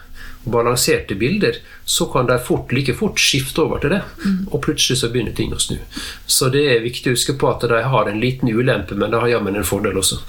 balanserte 0.44 1.16
bilder, 1.20 1.60
så 1.86 2.06
kan 2.06 2.26
de 2.26 2.40
fort, 2.40 2.72
like 2.72 2.94
fort 2.94 3.20
skifte 3.20 3.62
over 3.62 3.82
til 3.84 3.96
det. 3.96 4.02
Og 4.52 4.62
plutselig 4.64 5.00
så 5.02 5.10
begynner 5.12 5.36
ting 5.36 5.54
å 5.54 5.60
snu. 5.60 5.78
Så 6.26 6.50
det 6.54 6.64
er 6.72 6.86
viktig 6.86 7.12
å 7.12 7.18
huske 7.18 7.36
på 7.40 7.50
at 7.52 7.66
de 7.68 7.82
har 7.84 8.10
en 8.10 8.22
liten 8.24 8.50
ulempe, 8.50 8.96
men 8.96 9.12
de 9.12 9.20
har 9.20 9.34
jammen 9.36 9.60
en 9.60 9.68
fordel 9.68 10.00
også. 10.00 10.22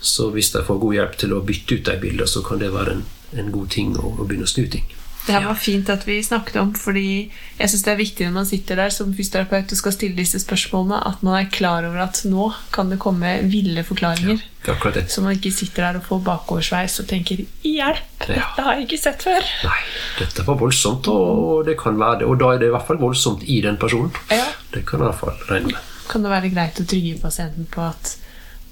Så 0.00 0.30
hvis 0.32 0.52
de 0.54 0.64
får 0.64 0.80
god 0.80 0.94
hjelp 0.94 1.20
til 1.20 1.36
å 1.36 1.44
bytte 1.44 1.78
ut 1.78 1.86
de 1.90 1.98
bildene, 2.00 2.28
så 2.28 2.42
kan 2.46 2.62
det 2.62 2.72
være 2.72 2.96
en, 2.96 3.06
en 3.36 3.52
god 3.52 3.70
ting 3.70 3.94
å, 3.98 4.16
å 4.16 4.24
begynne 4.24 4.48
å 4.48 4.54
snu 4.54 4.66
ting. 4.72 4.88
Det 5.26 5.36
her 5.36 5.44
var 5.46 5.54
fint 5.54 5.90
at 5.92 6.02
vi 6.06 6.16
snakket 6.22 6.56
om, 6.58 6.72
fordi 6.74 7.30
jeg 7.58 7.70
synes 7.70 7.82
det 7.86 7.92
er 7.92 7.98
viktig 8.00 8.26
når 8.26 8.32
man 8.40 8.46
sitter 8.48 8.80
der 8.80 8.90
som 8.90 9.12
fysioterapeut 9.14 9.70
og 9.70 9.78
skal 9.78 9.94
stille 9.94 10.16
disse 10.18 10.40
spørsmålene, 10.42 10.98
at 11.06 11.22
man 11.22 11.36
er 11.38 11.50
klar 11.54 11.86
over 11.86 12.00
at 12.02 12.24
nå 12.26 12.48
kan 12.74 12.90
det 12.90 12.98
komme 13.02 13.30
ville 13.52 13.84
forklaringer. 13.86 14.42
Er 14.66 14.90
det. 14.94 15.04
Så 15.10 15.22
man 15.22 15.36
ikke 15.38 15.52
sitter 15.54 15.82
der 15.86 15.98
og 16.00 16.04
får 16.08 16.22
bakoversveis 16.26 16.98
og 17.02 17.06
tenker 17.10 17.44
'hjelp, 17.62 18.26
Ja. 18.28 18.34
dette 18.34 18.62
har 18.62 18.74
jeg 18.74 18.82
ikke 18.88 18.98
sett 19.02 19.22
før'. 19.22 19.46
Nei, 19.64 19.80
dette 20.18 20.46
var 20.46 20.54
voldsomt, 20.58 21.08
og 21.08 21.66
det 21.66 21.78
kan 21.78 21.98
være 21.98 22.18
det. 22.18 22.26
Og 22.26 22.38
da 22.38 22.44
er 22.54 22.58
det 22.58 22.66
i 22.66 22.70
hvert 22.74 22.86
fall 22.86 22.98
voldsomt 22.98 23.42
i 23.46 23.60
den 23.60 23.76
personen. 23.76 24.12
Ja. 24.30 24.44
Det 24.74 24.86
kan 24.86 25.00
i 25.00 25.02
hvert 25.02 25.18
fall 25.20 25.34
regne 25.50 25.66
med. 25.66 25.80
Kan 26.08 26.22
det 26.22 26.30
være 26.30 26.50
greit 26.54 26.80
å 26.80 26.86
trygge 26.86 27.20
pasienten 27.20 27.66
på 27.70 27.80
at 27.80 28.16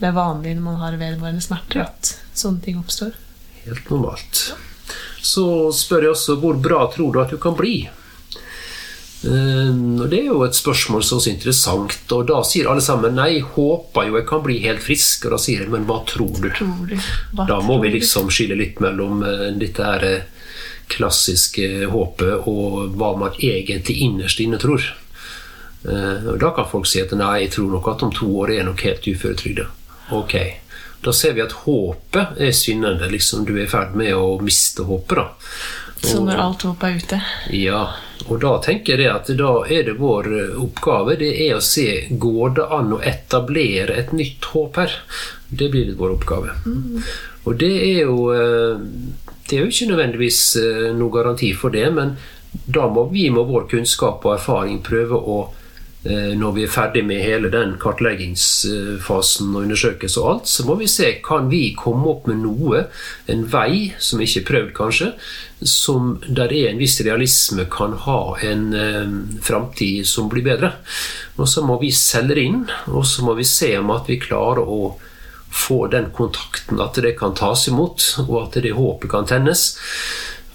det 0.01 0.09
er 0.09 0.13
vanlig 0.13 0.55
når 0.57 0.63
man 0.63 0.77
har 0.77 0.93
vedvarende 0.97 1.41
smerter, 1.43 1.83
at 1.83 2.17
sånne 2.35 2.63
ting 2.63 2.79
oppstår? 2.79 3.13
Helt 3.67 3.91
normalt. 3.91 4.55
Så 5.23 5.45
spør 5.77 6.07
jeg 6.07 6.15
også 6.15 6.37
hvor 6.41 6.61
bra 6.61 6.87
tror 6.93 7.13
du 7.13 7.21
at 7.23 7.33
du 7.33 7.39
kan 7.41 7.57
bli? 7.59 7.89
Eh, 9.21 9.73
og 10.01 10.09
Det 10.09 10.19
er 10.19 10.31
jo 10.31 10.43
et 10.47 10.57
spørsmål 10.57 11.05
som 11.05 11.21
er 11.21 11.29
er 11.29 11.35
interessant. 11.35 12.13
Og 12.17 12.27
da 12.29 12.41
sier 12.47 12.71
alle 12.71 12.85
sammen 12.85 13.15
nei, 13.15 13.41
håper 13.41 14.09
jo 14.09 14.17
jeg 14.17 14.29
kan 14.29 14.43
bli 14.43 14.59
helt 14.65 14.83
frisk. 14.83 15.27
Og 15.27 15.37
da 15.37 15.39
sier 15.39 15.65
jeg 15.65 15.73
men 15.73 15.87
hva 15.89 16.01
tror 16.09 16.41
du? 16.41 16.51
Tror 16.57 16.87
du? 16.89 16.97
Hva 17.37 17.47
Da 17.49 17.61
må 17.61 17.81
vi 17.83 17.93
liksom 17.97 18.31
skille 18.33 18.57
litt 18.57 18.81
mellom 18.81 19.23
eh, 19.23 19.51
dette 19.61 19.85
her 19.85 20.07
eh, 20.09 20.23
klassiske 20.91 21.87
håpet 21.87 22.49
og 22.51 22.97
hva 22.99 23.13
man 23.17 23.37
egentlig 23.39 24.01
innerst 24.03 24.41
inne 24.43 24.59
tror. 24.59 24.83
Og 25.87 26.35
Da 26.43 26.51
kan 26.51 26.67
folk 26.69 26.85
si 26.91 26.99
at 27.01 27.13
nei, 27.17 27.45
jeg 27.45 27.53
tror 27.55 27.71
nok 27.71 27.87
at 27.89 28.03
om 28.03 28.11
to 28.13 28.27
år 28.43 28.51
er 28.51 28.59
jeg 28.59 28.67
nok 28.67 28.83
helt 28.85 29.07
uføretrygda. 29.07 29.69
Ok. 30.19 30.35
Da 31.05 31.13
ser 31.17 31.33
vi 31.37 31.45
at 31.45 31.53
håpet 31.65 32.41
er 32.41 32.53
syndende. 32.57 33.09
Liksom 33.09 33.47
du 33.49 33.55
er 33.57 33.65
i 33.65 33.71
ferd 33.71 33.97
med 33.97 34.15
å 34.17 34.37
miste 34.45 34.85
håpet. 34.89 35.17
da. 35.17 35.29
Så 36.01 36.23
når 36.25 36.41
alt 36.41 36.63
håp 36.65 36.85
er 36.85 36.97
ute? 36.97 37.19
ja, 37.53 37.81
og 38.27 38.41
da 38.41 38.55
tenker 38.65 39.01
jeg 39.01 39.11
at 39.13 39.29
da 39.37 39.51
er 39.69 39.85
det 39.85 39.99
vår 39.99 40.29
eh, 40.33 40.55
oppgave 40.61 41.17
det 41.21 41.29
er 41.45 41.59
å 41.59 41.65
se 41.65 42.07
går 42.11 42.55
det 42.57 42.67
an 42.73 42.95
å 42.97 43.01
etablere 43.05 43.99
et 44.01 44.15
nytt 44.17 44.49
håp 44.55 44.81
her. 44.81 44.97
Det 45.49 45.69
blir 45.73 45.93
vår 45.99 46.17
oppgave. 46.17 46.57
Og 47.45 47.57
det 47.61 47.73
er 47.75 48.03
jo 48.07 48.31
eh, 48.33 48.81
Det 49.51 49.59
er 49.59 49.65
jo 49.65 49.73
ikke 49.73 49.91
nødvendigvis 49.91 50.43
noen 50.63 51.01
noe 51.01 51.13
garanti 51.13 51.51
for 51.59 51.75
det, 51.75 51.89
men 51.93 52.15
da 52.51 52.87
må 52.91 53.09
vi 53.11 53.29
med 53.31 53.49
vår 53.49 53.67
kunnskap 53.71 54.25
og 54.27 54.37
erfaring 54.37 54.81
prøve 54.87 55.19
å 55.19 55.39
eh, 55.45 55.60
når 56.01 56.55
vi 56.57 56.63
er 56.65 56.71
ferdig 56.73 57.03
med 57.05 57.21
hele 57.21 57.51
den 57.53 57.75
kartleggingsfasen 57.77 59.51
og 59.53 59.67
undersøkelse 59.67 60.23
og 60.23 60.29
alt, 60.31 60.47
så 60.49 60.65
må 60.65 60.79
vi 60.81 60.87
se 60.89 61.11
kan 61.21 61.51
vi 61.53 61.75
komme 61.77 62.09
opp 62.09 62.31
med 62.31 62.41
noe, 62.41 62.87
en 63.29 63.43
vei 63.53 63.91
som 64.01 64.23
ikke 64.25 64.41
er 64.41 64.47
prøvd 64.49 64.71
kanskje, 64.79 65.11
som 65.61 66.15
der 66.25 66.53
er 66.57 66.71
en 66.71 66.81
viss 66.81 66.97
realisme 67.05 67.67
kan 67.73 67.93
ha 68.07 68.21
en 68.49 68.65
eh, 68.73 69.13
framtid 69.45 70.09
som 70.09 70.31
blir 70.33 70.47
bedre. 70.47 70.73
Og 71.37 71.49
så 71.49 71.65
må 71.67 71.77
vi 71.83 71.93
selge 71.93 72.41
inn, 72.41 72.65
og 72.89 73.05
så 73.07 73.27
må 73.27 73.37
vi 73.37 73.45
se 73.49 73.75
om 73.79 73.93
at 73.93 74.09
vi 74.09 74.21
klarer 74.23 74.65
å 74.65 74.95
få 75.51 75.87
den 75.93 76.11
kontakten, 76.15 76.81
at 76.81 76.97
det 77.03 77.17
kan 77.19 77.35
tas 77.37 77.67
imot, 77.69 78.07
og 78.29 78.37
at 78.45 78.61
det 78.63 78.77
håpet 78.77 79.11
kan 79.13 79.29
tennes. 79.29 79.75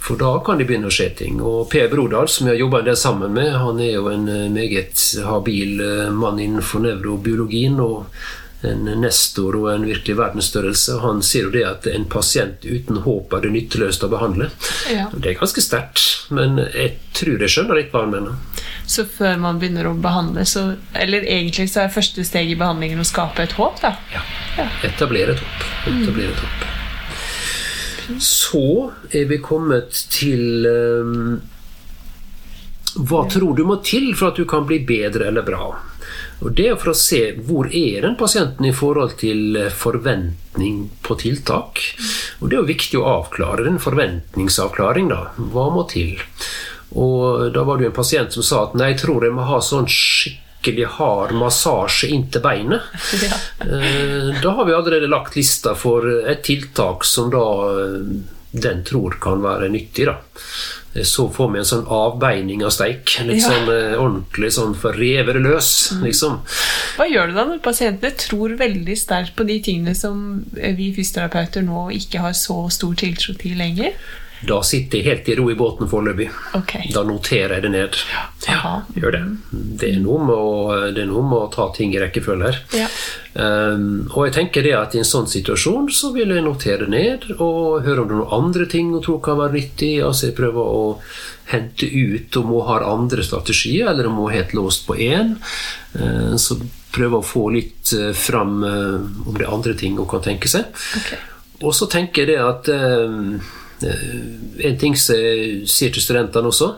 For 0.05 0.19
da 0.21 0.35
kan 0.45 0.59
det 0.61 0.67
begynne 0.69 0.91
å 0.91 0.93
skje 0.93 1.09
ting. 1.17 1.41
Og 1.41 1.65
Per 1.71 1.89
Brodal, 1.89 2.29
som 2.29 2.45
jeg 2.45 2.55
har 2.55 2.63
jobba 2.65 2.83
en 2.83 2.89
del 2.91 2.97
sammen 2.99 3.33
med, 3.33 3.55
han 3.57 3.81
er 3.81 3.95
jo 3.95 4.09
en 4.11 4.27
eh, 4.29 4.47
meget 4.53 5.01
habil 5.25 5.81
eh, 5.81 6.09
mann 6.13 6.41
innenfor 6.41 6.85
nevrobiologien. 6.85 7.79
og 7.81 8.11
en 8.65 8.87
nestor 9.01 9.55
og 9.59 9.67
en 9.73 9.83
virkelig 9.85 10.15
verdensstørrelse. 10.17 10.99
Han 11.03 11.21
sier 11.25 11.47
jo 11.47 11.53
det 11.53 11.65
at 11.67 11.87
en 11.91 12.07
pasient 12.09 12.65
uten 12.65 13.01
håp 13.05 13.33
er 13.35 13.43
det 13.45 13.51
nytteløst 13.53 14.05
å 14.05 14.09
behandle. 14.11 14.49
Ja. 14.91 15.07
Det 15.13 15.33
er 15.33 15.39
ganske 15.39 15.61
sterkt, 15.61 16.05
men 16.33 16.57
jeg 16.63 16.95
tror 17.13 17.45
jeg 17.45 17.53
skjønner 17.55 17.79
litt 17.81 17.93
hva 17.93 18.05
han 18.05 18.15
mener. 18.15 18.63
Så 18.89 19.05
før 19.09 19.37
man 19.41 19.59
begynner 19.61 19.89
å 19.89 19.95
behandle, 19.97 20.45
så 20.45 20.75
Eller 20.93 21.25
egentlig 21.25 21.67
så 21.73 21.83
er 21.83 21.93
første 21.93 22.25
steg 22.25 22.51
i 22.53 22.57
behandlingen 22.57 23.01
å 23.01 23.07
skape 23.07 23.45
et 23.45 23.57
håp, 23.57 23.81
da. 23.81 23.95
Ja. 24.13 24.25
Etablere 24.85 25.35
et 25.35 25.45
håp. 25.45 25.69
Etablere 25.91 26.33
et 26.33 26.43
håp. 26.45 26.84
Så 28.21 28.91
er 29.11 29.25
vi 29.29 29.39
kommet 29.43 29.97
til 30.13 30.65
um, 30.65 31.41
Hva 32.95 33.25
tror 33.31 33.57
du 33.57 33.65
må 33.67 33.79
til 33.85 34.13
for 34.15 34.31
at 34.31 34.39
du 34.39 34.45
kan 34.49 34.67
bli 34.67 34.79
bedre 34.87 35.29
eller 35.31 35.45
bra? 35.47 35.71
Og 36.43 36.51
Det 36.55 36.67
er 36.69 36.77
for 36.79 36.91
å 36.91 36.97
se 36.99 37.21
hvor 37.47 37.69
er 37.71 38.03
den 38.05 38.17
pasienten 38.19 38.67
i 38.67 38.75
forhold 38.75 39.15
til 39.21 39.55
eh, 39.55 39.71
forventning 39.71 40.89
på 41.01 41.15
tiltak. 41.17 41.79
Og 42.39 42.49
Det 42.51 42.57
er 42.57 42.61
jo 42.61 42.69
viktig 42.69 42.99
å 42.99 43.07
avklare 43.21 43.65
den 43.65 43.79
forventningsavklaring. 43.81 45.09
da. 45.09 45.31
Hva 45.39 45.69
må 45.73 45.87
til? 45.89 46.19
Og 46.91 47.53
Da 47.55 47.63
var 47.63 47.79
det 47.79 47.87
jo 47.87 47.93
en 47.93 47.99
pasient 47.99 48.35
som 48.35 48.43
sa 48.45 48.63
at 48.67 48.75
nei, 48.75 48.91
jeg 48.93 49.05
tror 49.05 49.23
jeg 49.25 49.35
må 49.35 49.47
ha 49.47 49.61
sånn 49.63 49.87
skikkelig 49.89 50.44
hard 50.97 51.31
massasje 51.37 52.07
inntil 52.09 52.41
beinet. 52.41 52.81
Ja. 53.21 53.37
Eh, 53.65 54.41
Da 54.41 54.51
har 54.51 54.65
vi 54.65 54.73
allerede 54.73 55.07
lagt 55.07 55.35
lista 55.35 55.75
for 55.75 56.01
et 56.27 56.43
tiltak 56.43 57.03
som 57.05 57.29
da 57.29 57.43
eh, 57.69 57.99
den 58.51 58.83
tror 58.83 59.19
kan 59.21 59.41
være 59.41 59.69
nyttig. 59.69 60.05
da. 60.05 60.17
Eh, 60.95 61.03
Så 61.03 61.29
får 61.33 61.51
vi 61.51 61.59
en 61.59 61.65
sånn 61.65 61.85
avbeining 61.87 62.63
av 62.63 62.71
steik. 62.71 63.17
Litt 63.25 63.41
Ja. 63.43 63.49
sånn 63.49 63.69
eh, 63.69 63.95
ordentlig 63.99 64.51
sånn 64.51 64.75
for 64.75 64.93
rever 64.93 65.33
løs, 65.39 65.91
liksom. 66.01 66.39
Hva 66.97 67.05
gjør 67.11 67.27
du 67.27 67.33
da 67.33 67.45
når 67.45 67.59
pasientene 67.61 68.11
tror 68.15 68.55
veldig 68.57 68.95
sterkt 68.97 69.35
på 69.35 69.45
de 69.45 69.59
tingene 69.59 69.95
som 69.95 70.43
vi 70.53 70.93
fysioterapeuter 70.95 71.61
nå 71.63 71.89
ikke 71.91 72.19
har 72.19 72.31
så 72.33 72.69
stor 72.71 72.93
tiltro 72.95 73.33
til 73.37 73.57
lenger? 73.57 73.91
Da 74.45 74.59
sitter 74.65 74.99
jeg 74.99 75.07
helt 75.07 75.29
i 75.29 75.35
ro 75.39 75.49
i 75.51 75.57
båten 75.57 75.89
foreløpig. 75.89 76.27
Okay. 76.57 76.89
Da 76.93 77.03
noterer 77.07 77.57
jeg 77.57 77.65
det 77.65 77.71
ned. 77.73 77.99
Ja, 78.45 78.73
Gjør 78.95 79.15
det. 79.15 79.21
Det 79.81 79.91
er 79.95 80.01
noe 80.03 80.21
med 80.25 80.35
å, 80.35 80.49
det 80.95 81.03
er 81.03 81.09
noe 81.09 81.23
med 81.25 81.37
å 81.39 81.51
ta 81.53 81.67
ting 81.75 81.95
i 81.95 82.01
rekkefølge 82.01 82.51
her. 82.51 82.59
Ja. 82.77 82.89
Um, 83.35 84.05
og 84.13 84.27
jeg 84.27 84.35
tenker 84.37 84.63
det 84.63 84.75
at 84.77 84.95
i 84.95 85.01
en 85.01 85.07
sånn 85.07 85.27
situasjon 85.27 85.89
så 85.91 86.13
vil 86.15 86.31
jeg 86.31 86.45
notere 86.45 86.87
ned 86.87 87.27
og 87.35 87.83
høre 87.83 88.05
om 88.05 88.07
det 88.07 88.15
er 88.15 88.21
noen 88.21 88.35
andre 88.37 88.67
ting 88.71 88.93
hun 88.93 89.03
tror 89.03 89.19
kan 89.25 89.41
være 89.41 89.57
nyttig. 89.57 89.93
Altså 90.05 90.29
jeg 90.29 90.37
prøver 90.37 90.71
å 90.77 90.85
hente 91.51 91.89
ut 91.89 92.39
om 92.41 92.53
hun 92.53 92.65
har 92.69 92.87
andre 92.87 93.25
strategier, 93.25 93.89
eller 93.91 94.09
om 94.09 94.21
hun 94.21 94.29
er 94.29 94.39
helt 94.39 94.55
låst 94.57 94.85
på 94.87 94.97
én. 94.97 95.35
Uh, 95.97 96.33
så 96.41 96.59
prøver 96.95 97.19
å 97.19 97.27
få 97.27 97.49
litt 97.55 97.93
uh, 97.97 98.11
fram 98.15 98.59
uh, 98.63 99.27
om 99.27 99.35
det 99.35 99.45
er 99.45 99.53
andre 99.53 99.75
ting 99.77 99.99
hun 99.99 100.09
kan 100.09 100.23
tenke 100.25 100.51
seg. 100.51 100.71
Okay. 101.01 101.21
Og 101.63 101.75
så 101.75 101.87
tenker 101.91 102.25
jeg 102.25 102.35
det 102.35 102.41
at 102.43 102.71
uh, 102.71 103.53
En 103.83 104.77
ting 104.79 104.95
som 104.95 105.19
jeg 105.19 105.65
sier 105.67 105.91
til 105.91 106.03
studentene 106.03 106.47
også 106.47 106.69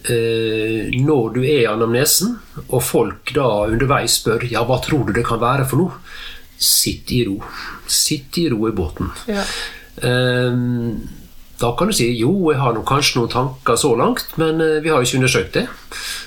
eh, 0.00 0.88
når 1.04 1.34
du 1.34 1.40
er 1.44 1.62
i 1.62 1.70
anamnesen, 1.70 2.36
og 2.68 2.82
folk 2.84 3.34
da 3.36 3.48
underveis 3.68 4.18
spør 4.20 4.46
ja, 4.50 4.64
hva 4.66 4.80
tror 4.84 5.06
du 5.08 5.14
det 5.16 5.26
kan 5.28 5.42
være 5.42 5.66
for 5.68 5.82
noe, 5.82 5.98
sitt 6.62 7.10
i 7.12 7.24
ro. 7.26 7.40
Sitt 7.90 8.38
i 8.38 8.46
ro 8.52 8.68
i 8.68 8.76
båten. 8.76 9.10
Ja. 9.30 9.44
Eh, 10.02 10.56
da 11.62 11.70
kan 11.78 11.90
du 11.90 11.94
si 11.94 12.08
jo, 12.18 12.32
jeg 12.50 12.58
har 12.58 12.78
kanskje 12.86 13.20
noen 13.20 13.30
tanker 13.30 13.78
så 13.78 13.92
langt, 13.98 14.32
men 14.40 14.60
eh, 14.62 14.80
vi 14.82 14.90
har 14.90 14.98
jo 14.98 15.08
ikke 15.08 15.20
undersøkt 15.22 15.58
det. 15.60 15.66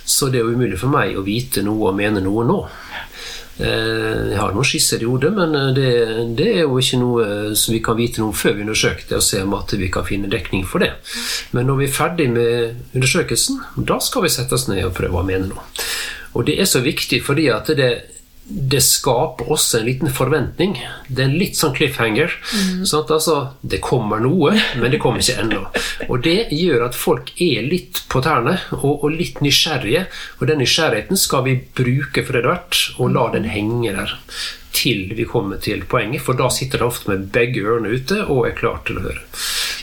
Så 0.06 0.30
det 0.30 0.39
er 0.39 0.47
jo 0.47 0.56
umulig 0.56 0.80
for 0.80 0.93
meg 0.93 1.18
å 1.18 1.26
vite 1.26 1.66
noe 1.66 1.89
og 1.89 1.97
mene 1.97 2.24
noe 2.24 2.45
nå. 2.47 2.60
Eh, 3.58 4.32
Jeg 4.34 4.39
har 4.41 4.51
noen 4.51 4.68
skisser 4.68 4.99
i 4.99 5.08
hodet, 5.08 5.32
men 5.36 5.56
eh, 5.56 5.70
det, 5.76 5.91
det 6.36 6.47
er 6.58 6.66
jo 6.66 6.80
ikke 6.82 6.99
noe 6.99 7.26
eh, 7.26 7.53
som 7.56 7.76
vi 7.76 7.80
kan 7.84 7.95
vite 7.95 8.20
noe 8.20 8.36
før 8.36 8.58
vi 8.58 8.66
undersøker 8.66 9.08
det, 9.08 9.20
og 9.22 9.24
se 9.24 9.43
om 9.45 9.56
at 9.56 9.72
vi 9.80 9.88
kan 9.93 10.08
finne 10.08 10.32
dekning 10.32 10.66
for 10.68 10.84
det. 10.84 10.91
Men 11.56 11.70
når 11.70 11.80
vi 11.80 11.88
er 11.88 11.95
ferdig 11.95 12.28
med 12.34 12.97
undersøkelsen, 12.97 13.62
da 13.88 14.01
skal 14.03 14.26
vi 14.26 14.34
sette 14.34 14.58
oss 14.58 14.68
ned 14.72 14.84
og 14.84 14.95
prøve 14.97 15.22
å 15.22 15.28
mene 15.28 15.47
noe. 15.53 15.64
Og 16.36 16.43
det 16.49 16.58
er 16.60 16.68
så 16.68 16.82
viktig 16.84 17.22
fordi 17.24 17.47
at 17.53 17.72
det, 17.80 17.89
det 18.48 18.80
skaper 18.86 19.50
også 19.52 19.80
en 19.80 19.88
liten 19.88 20.12
forventning. 20.14 20.78
Det 21.08 21.24
er 21.24 21.30
en 21.32 21.38
litt 21.39 21.58
sånn 21.58 21.74
cliffhanger. 21.76 22.34
Sånn 22.86 23.04
at 23.04 23.14
altså, 23.18 23.38
det 23.66 23.82
kommer 23.84 24.22
noe, 24.24 24.54
men 24.78 24.93
det 24.93 25.02
kommer 25.02 25.24
ikke 25.24 25.41
ennå. 25.41 25.64
Og 26.12 26.22
det 26.24 26.52
gjør 26.54 26.88
at 26.88 26.98
folk 26.98 27.34
er 27.41 27.66
litt 27.66 28.04
på 28.12 28.22
tærne 28.24 28.54
og, 28.78 29.04
og 29.04 29.10
litt 29.16 29.41
nysgjerrige. 29.43 30.06
Og 30.39 30.50
den 30.50 30.62
nysgjerrigheten 30.62 31.20
skal 31.20 31.43
vi 31.48 31.58
bruke 31.76 32.24
for 32.24 32.38
det 32.38 32.46
det 32.46 32.52
er 32.52 32.52
verdt, 32.52 32.80
og 33.02 33.12
la 33.16 33.26
den 33.34 33.50
henge 33.50 33.96
der 33.96 34.12
til 34.76 35.14
vi 35.16 35.26
kommer 35.26 35.58
til 35.64 35.86
poenget, 35.89 36.22
for 36.22 36.38
da 36.38 36.50
sitter 36.52 36.82
det 36.82 36.88
ofte 36.89 37.14
med 37.14 37.30
begge 37.34 37.64
ørene 37.64 37.93
ute 37.96 38.26
og 38.26 38.50
er 38.50 38.58
klar 38.58 38.82
til 38.86 39.00
å 39.00 39.06
høre. 39.08 39.24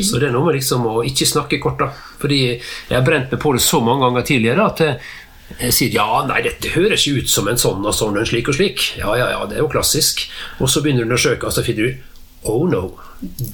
Så 0.03 0.21
det 0.21 0.29
er 0.29 0.35
noe 0.35 0.47
med 0.47 0.59
liksom 0.59 0.85
å 0.89 1.01
ikke 1.09 1.29
snakke 1.29 1.61
kort, 1.63 1.81
da. 1.81 1.89
Fordi 2.23 2.41
jeg 2.53 2.93
har 2.93 3.05
brent 3.07 3.33
meg 3.33 3.41
på 3.43 3.55
det 3.57 3.65
så 3.65 3.81
mange 3.85 4.05
ganger 4.05 4.27
tidligere 4.29 4.69
at 4.69 4.85
jeg, 4.85 4.99
jeg 5.59 5.75
sier 5.77 5.97
ja, 5.99 6.07
nei, 6.29 6.41
dette 6.47 6.73
høres 6.75 7.07
jo 7.07 7.19
ut 7.21 7.31
som 7.31 7.49
en 7.51 7.61
sånn 7.61 7.85
og 7.85 7.95
sånn 7.97 8.17
og 8.17 8.23
en 8.23 8.31
slik 8.31 8.49
og 8.49 8.57
slik. 8.57 8.87
Ja, 9.01 9.13
ja, 9.19 9.29
ja, 9.35 9.45
det 9.49 9.59
er 9.59 9.65
jo 9.65 9.73
klassisk. 9.73 10.25
Og 10.61 10.71
så 10.73 10.83
begynner 10.85 11.09
du 11.09 11.17
å 11.17 11.21
søke, 11.21 11.49
og 11.49 11.55
så 11.55 11.65
finner 11.67 11.91
du 11.91 12.09
Oh 12.43 12.65
no, 12.67 12.97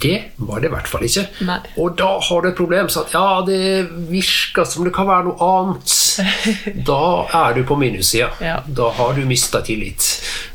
det 0.00 0.30
var 0.40 0.62
det 0.62 0.70
i 0.70 0.72
hvert 0.72 0.88
fall 0.88 1.02
ikke. 1.04 1.26
Nei. 1.44 1.58
Og 1.76 1.96
da 2.00 2.08
har 2.24 2.40
du 2.40 2.48
et 2.48 2.56
problem. 2.56 2.88
Sånn 2.88 3.04
at 3.04 3.12
ja, 3.12 3.24
det 3.44 3.82
virker 4.08 4.64
som 4.64 4.86
det 4.86 4.94
kan 4.96 5.08
være 5.10 5.26
noe 5.28 5.48
annet. 5.48 5.96
Da 6.88 7.02
er 7.36 7.52
du 7.54 7.60
på 7.68 7.76
minussida. 7.78 8.30
Ja. 8.42 8.56
Da 8.64 8.88
har 8.96 9.12
du 9.14 9.26
mista 9.28 9.60
tillit. 9.66 10.06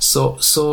Så, 0.01 0.25
så 0.41 0.65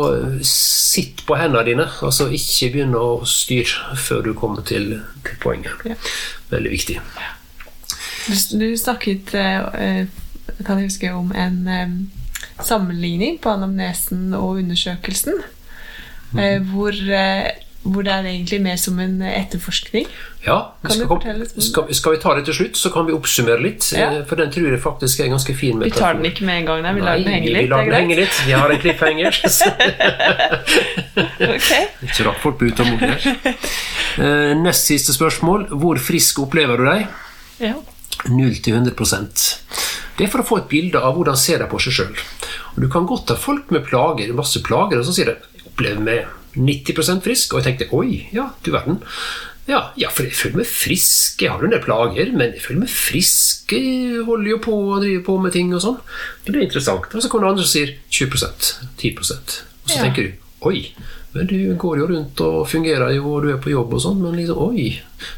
sitt 0.47 1.21
på 1.27 1.37
hendene 1.37 1.63
dine. 1.69 1.85
Altså 2.01 2.31
ikke 2.33 2.71
begynn 2.73 2.97
å 2.97 3.21
styre 3.29 3.99
før 4.07 4.25
du 4.25 4.33
kommer 4.37 4.65
til, 4.65 4.95
til 5.27 5.37
poenget. 5.43 5.85
Ja. 5.85 5.99
Veldig 6.51 6.73
viktig. 6.73 6.97
Du, 8.57 8.67
snakket, 8.77 9.35
eh, 9.37 10.09
kan 10.63 10.77
jeg 10.81 10.89
huske, 10.91 11.11
om 11.13 11.31
en 11.35 11.67
eh, 11.67 12.63
sammenligning 12.65 13.39
på 13.41 13.49
anamnesen 13.55 14.33
og 14.33 14.57
undersøkelsen. 14.61 15.41
eh, 16.39 16.59
hvor, 16.71 16.91
eh, 16.95 17.51
hvor 17.83 18.03
det 18.05 18.11
er 18.13 18.23
egentlig 18.29 18.61
mer 18.61 18.75
som 18.77 18.99
en 18.99 19.21
etterforskning. 19.25 20.05
Ja, 20.45 20.59
Kan 20.81 20.91
skal, 20.91 21.01
du 21.03 21.07
fortelle 21.09 21.39
litt 21.39 21.51
om 21.51 21.55
det? 21.59 21.63
skal, 21.65 21.83
vi- 21.87 21.93
skal 21.93 22.11
vi 22.11 22.17
ta 22.21 22.35
det 22.35 22.45
til 22.45 22.53
slutt, 22.53 22.75
så 22.77 22.89
kan 22.93 23.05
vi 23.07 23.13
oppsummere 23.13 23.61
litt. 23.61 23.91
Ja. 23.97 24.11
eh, 24.19 24.25
For 24.25 24.35
den 24.35 24.51
tror 24.51 24.69
jeg 24.71 24.79
faktisk 24.81 25.19
er 25.19 25.27
ganske 25.33 25.55
fin. 25.57 25.79
Vi 25.81 25.89
tar 25.89 26.13
den 26.13 26.25
ikke 26.25 26.45
med 26.45 26.59
en 26.61 26.65
gang, 26.65 26.81
nei, 26.83 26.93
vi 26.93 27.01
lar 27.01 27.17
den 27.17 27.27
henge 27.33 27.47
vi 27.47 27.53
litt. 27.55 27.69
lar 27.69 27.83
den 27.85 27.93
henge 27.93 28.15
litt. 28.15 28.41
Vi 28.45 28.51
har 28.51 28.69
en 28.69 28.79
cliffhanger. 28.79 29.31
så- 29.57 29.71
Ok. 31.41 31.71
Ikke 32.03 32.25
rart 32.27 32.39
folk 32.41 32.57
blir 32.59 32.71
utålmodige. 32.73 33.35
Eh, 34.19 34.53
Nest 34.59 34.89
siste 34.89 35.13
spørsmål. 35.15 35.69
Hvor 35.79 35.95
frisk 36.03 36.39
opplever 36.43 36.75
du 36.77 36.83
deg? 36.83 37.05
Ja. 37.63 37.73
0 38.29 38.55
til 38.61 38.73
100 38.73 38.93
Det 40.17 40.25
er 40.25 40.31
for 40.31 40.43
å 40.43 40.47
få 40.47 40.57
et 40.61 40.69
bilde 40.69 40.99
av 40.99 41.15
hvordan 41.15 41.37
de 41.37 41.41
ser 41.41 41.59
de 41.59 41.69
på 41.71 41.79
seg 41.81 41.93
sjøl. 41.93 42.17
Du 42.77 42.87
kan 42.91 43.07
godt 43.09 43.29
ha 43.33 43.35
folk 43.35 43.71
med 43.71 43.85
plager, 43.87 44.33
masse 44.33 44.61
plager, 44.63 44.99
og 44.99 45.05
så 45.05 45.13
sier 45.15 45.25
de 45.25 45.35
'jeg 45.35 45.65
opplever 45.65 45.99
meg 45.99 46.27
90% 46.55 47.23
frisk', 47.23 47.53
og 47.53 47.63
jeg 47.63 47.77
tenkte 47.77 47.93
'oi, 47.93 48.27
ja, 48.33 48.49
du 48.63 48.71
verden'. 48.71 49.01
Ja, 49.67 49.91
ja, 49.95 50.09
for 50.09 50.23
jeg 50.23 50.33
føler 50.33 50.57
meg 50.57 50.67
frisk. 50.67 51.41
Jeg 51.41 51.51
har 51.51 51.59
jo 51.61 51.65
en 51.65 51.71
del 51.71 51.83
plager, 51.83 52.31
men 52.33 52.53
jeg 52.55 52.61
føler 52.61 52.79
meg 52.81 52.89
frisk. 52.89 53.71
Jeg 53.71 54.23
holder 54.25 54.49
jo 54.49 54.57
på 54.57 54.73
og 54.73 55.01
driver 55.03 55.23
på 55.27 55.37
med 55.41 55.53
ting 55.53 55.73
og 55.73 55.81
sånn. 55.81 55.99
Det 56.45 56.55
er 56.55 56.65
interessant. 56.65 57.13
Og 57.13 57.21
så 57.21 57.29
kommer 57.29 57.47
det 57.47 57.53
andre 57.53 57.67
som 57.67 57.73
sier 57.75 57.93
20% 58.09 58.73
10% 58.97 59.61
Og 59.83 59.89
så 59.89 59.95
Ja. 59.97 60.03
tenker 60.03 60.23
du 60.23 60.33
oi, 60.61 60.93
men 61.33 61.47
du 61.47 61.75
går 61.79 62.01
jo 62.01 62.07
rundt 62.09 62.41
og 62.43 62.67
fungerer 62.67 63.13
jo, 63.15 63.23
og 63.31 63.45
du 63.45 63.53
er 63.53 63.59
på 63.63 63.71
jobb 63.71 63.93
og 63.95 64.01
sånn, 64.03 64.19
men 64.19 64.35
liksom 64.35 64.59
oi, 64.65 64.89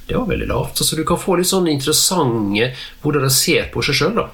det 0.07 0.17
var 0.17 0.25
veldig 0.31 0.47
lavt. 0.49 0.81
Så 0.81 0.97
du 0.97 1.03
kan 1.05 1.21
få 1.21 1.37
litt 1.37 1.49
sånn 1.51 1.69
interessante 1.69 2.71
hvordan 3.03 3.27
de 3.27 3.31
ser 3.33 3.69
på 3.73 3.83
seg 3.85 3.99
sjøl, 3.99 4.17
da. 4.17 4.25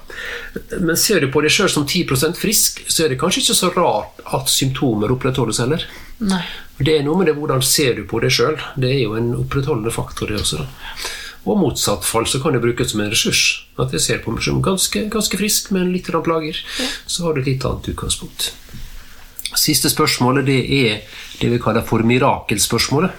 Men 0.80 0.96
ser 0.96 1.20
du 1.20 1.28
på 1.32 1.44
deg 1.44 1.52
sjøl 1.52 1.68
som 1.72 1.84
10% 1.84 2.40
frisk, 2.40 2.80
så 2.88 3.04
er 3.04 3.12
det 3.12 3.20
kanskje 3.20 3.44
ikke 3.44 3.58
så 3.60 3.72
rart 3.76 4.24
at 4.40 4.52
symptomer 4.52 5.12
opprettholdes 5.12 5.60
heller. 5.60 5.84
Nei. 6.24 6.42
Det 6.80 6.96
er 6.96 7.04
noe 7.04 7.20
med 7.20 7.28
det 7.28 7.36
hvordan 7.36 7.60
ser 7.64 7.98
du 7.98 8.06
på 8.08 8.22
deg 8.24 8.32
sjøl. 8.32 8.56
Det 8.80 8.94
er 8.94 9.02
jo 9.02 9.16
en 9.20 9.34
opprettholdende 9.42 9.92
faktor, 9.92 10.32
det 10.32 10.40
også. 10.40 10.64
da. 10.64 11.10
Og 11.48 11.56
motsatt 11.56 12.04
fall 12.04 12.26
så 12.28 12.40
kan 12.40 12.56
det 12.56 12.60
brukes 12.64 12.92
som 12.92 13.00
en 13.00 13.12
ressurs. 13.12 13.66
At 13.80 13.94
jeg 13.96 14.04
ser 14.04 14.24
på 14.24 14.32
meg 14.32 14.44
som 14.44 14.60
ganske, 14.64 15.06
ganske 15.12 15.40
frisk, 15.40 15.72
men 15.76 15.92
litt 15.92 16.08
plager. 16.08 16.24
plager. 16.24 16.64
Så 17.06 17.24
har 17.24 17.34
du 17.34 17.40
et 17.40 17.52
litt 17.52 17.64
annet 17.64 17.92
utgangspunkt. 17.92 18.52
Siste 19.60 19.90
spørsmålet 19.92 20.46
det 20.48 20.60
er 20.80 21.18
det 21.40 21.50
vi 21.52 21.60
kaller 21.62 21.84
for 21.86 22.04
mirakelspørsmålet. 22.06 23.12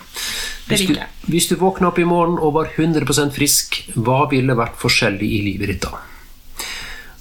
Hvis 0.71 0.85
du, 0.87 0.95
hvis 1.27 1.49
du 1.49 1.57
våkna 1.59 1.89
opp 1.91 1.99
i 1.99 2.07
morgen 2.07 2.39
og 2.39 2.55
var 2.55 2.71
100% 2.77 3.33
frisk, 3.35 3.81
hva 3.95 4.23
ville 4.31 4.55
vært 4.57 4.79
forskjellig 4.81 5.27
i 5.27 5.41
livet 5.49 5.73
ditt 5.73 5.85
da? 5.85 5.99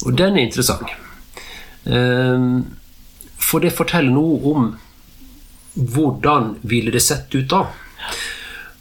Og 0.07 0.17
den 0.17 0.39
er 0.39 0.47
interessant. 0.47 0.93
Ehm, 1.87 2.77
For 3.41 3.61
det 3.61 3.73
forteller 3.75 4.13
noe 4.15 4.37
om 4.53 4.67
hvordan 5.75 6.53
ville 6.69 6.93
det 6.93 7.01
sett 7.03 7.33
ut 7.35 7.49
da? 7.51 7.65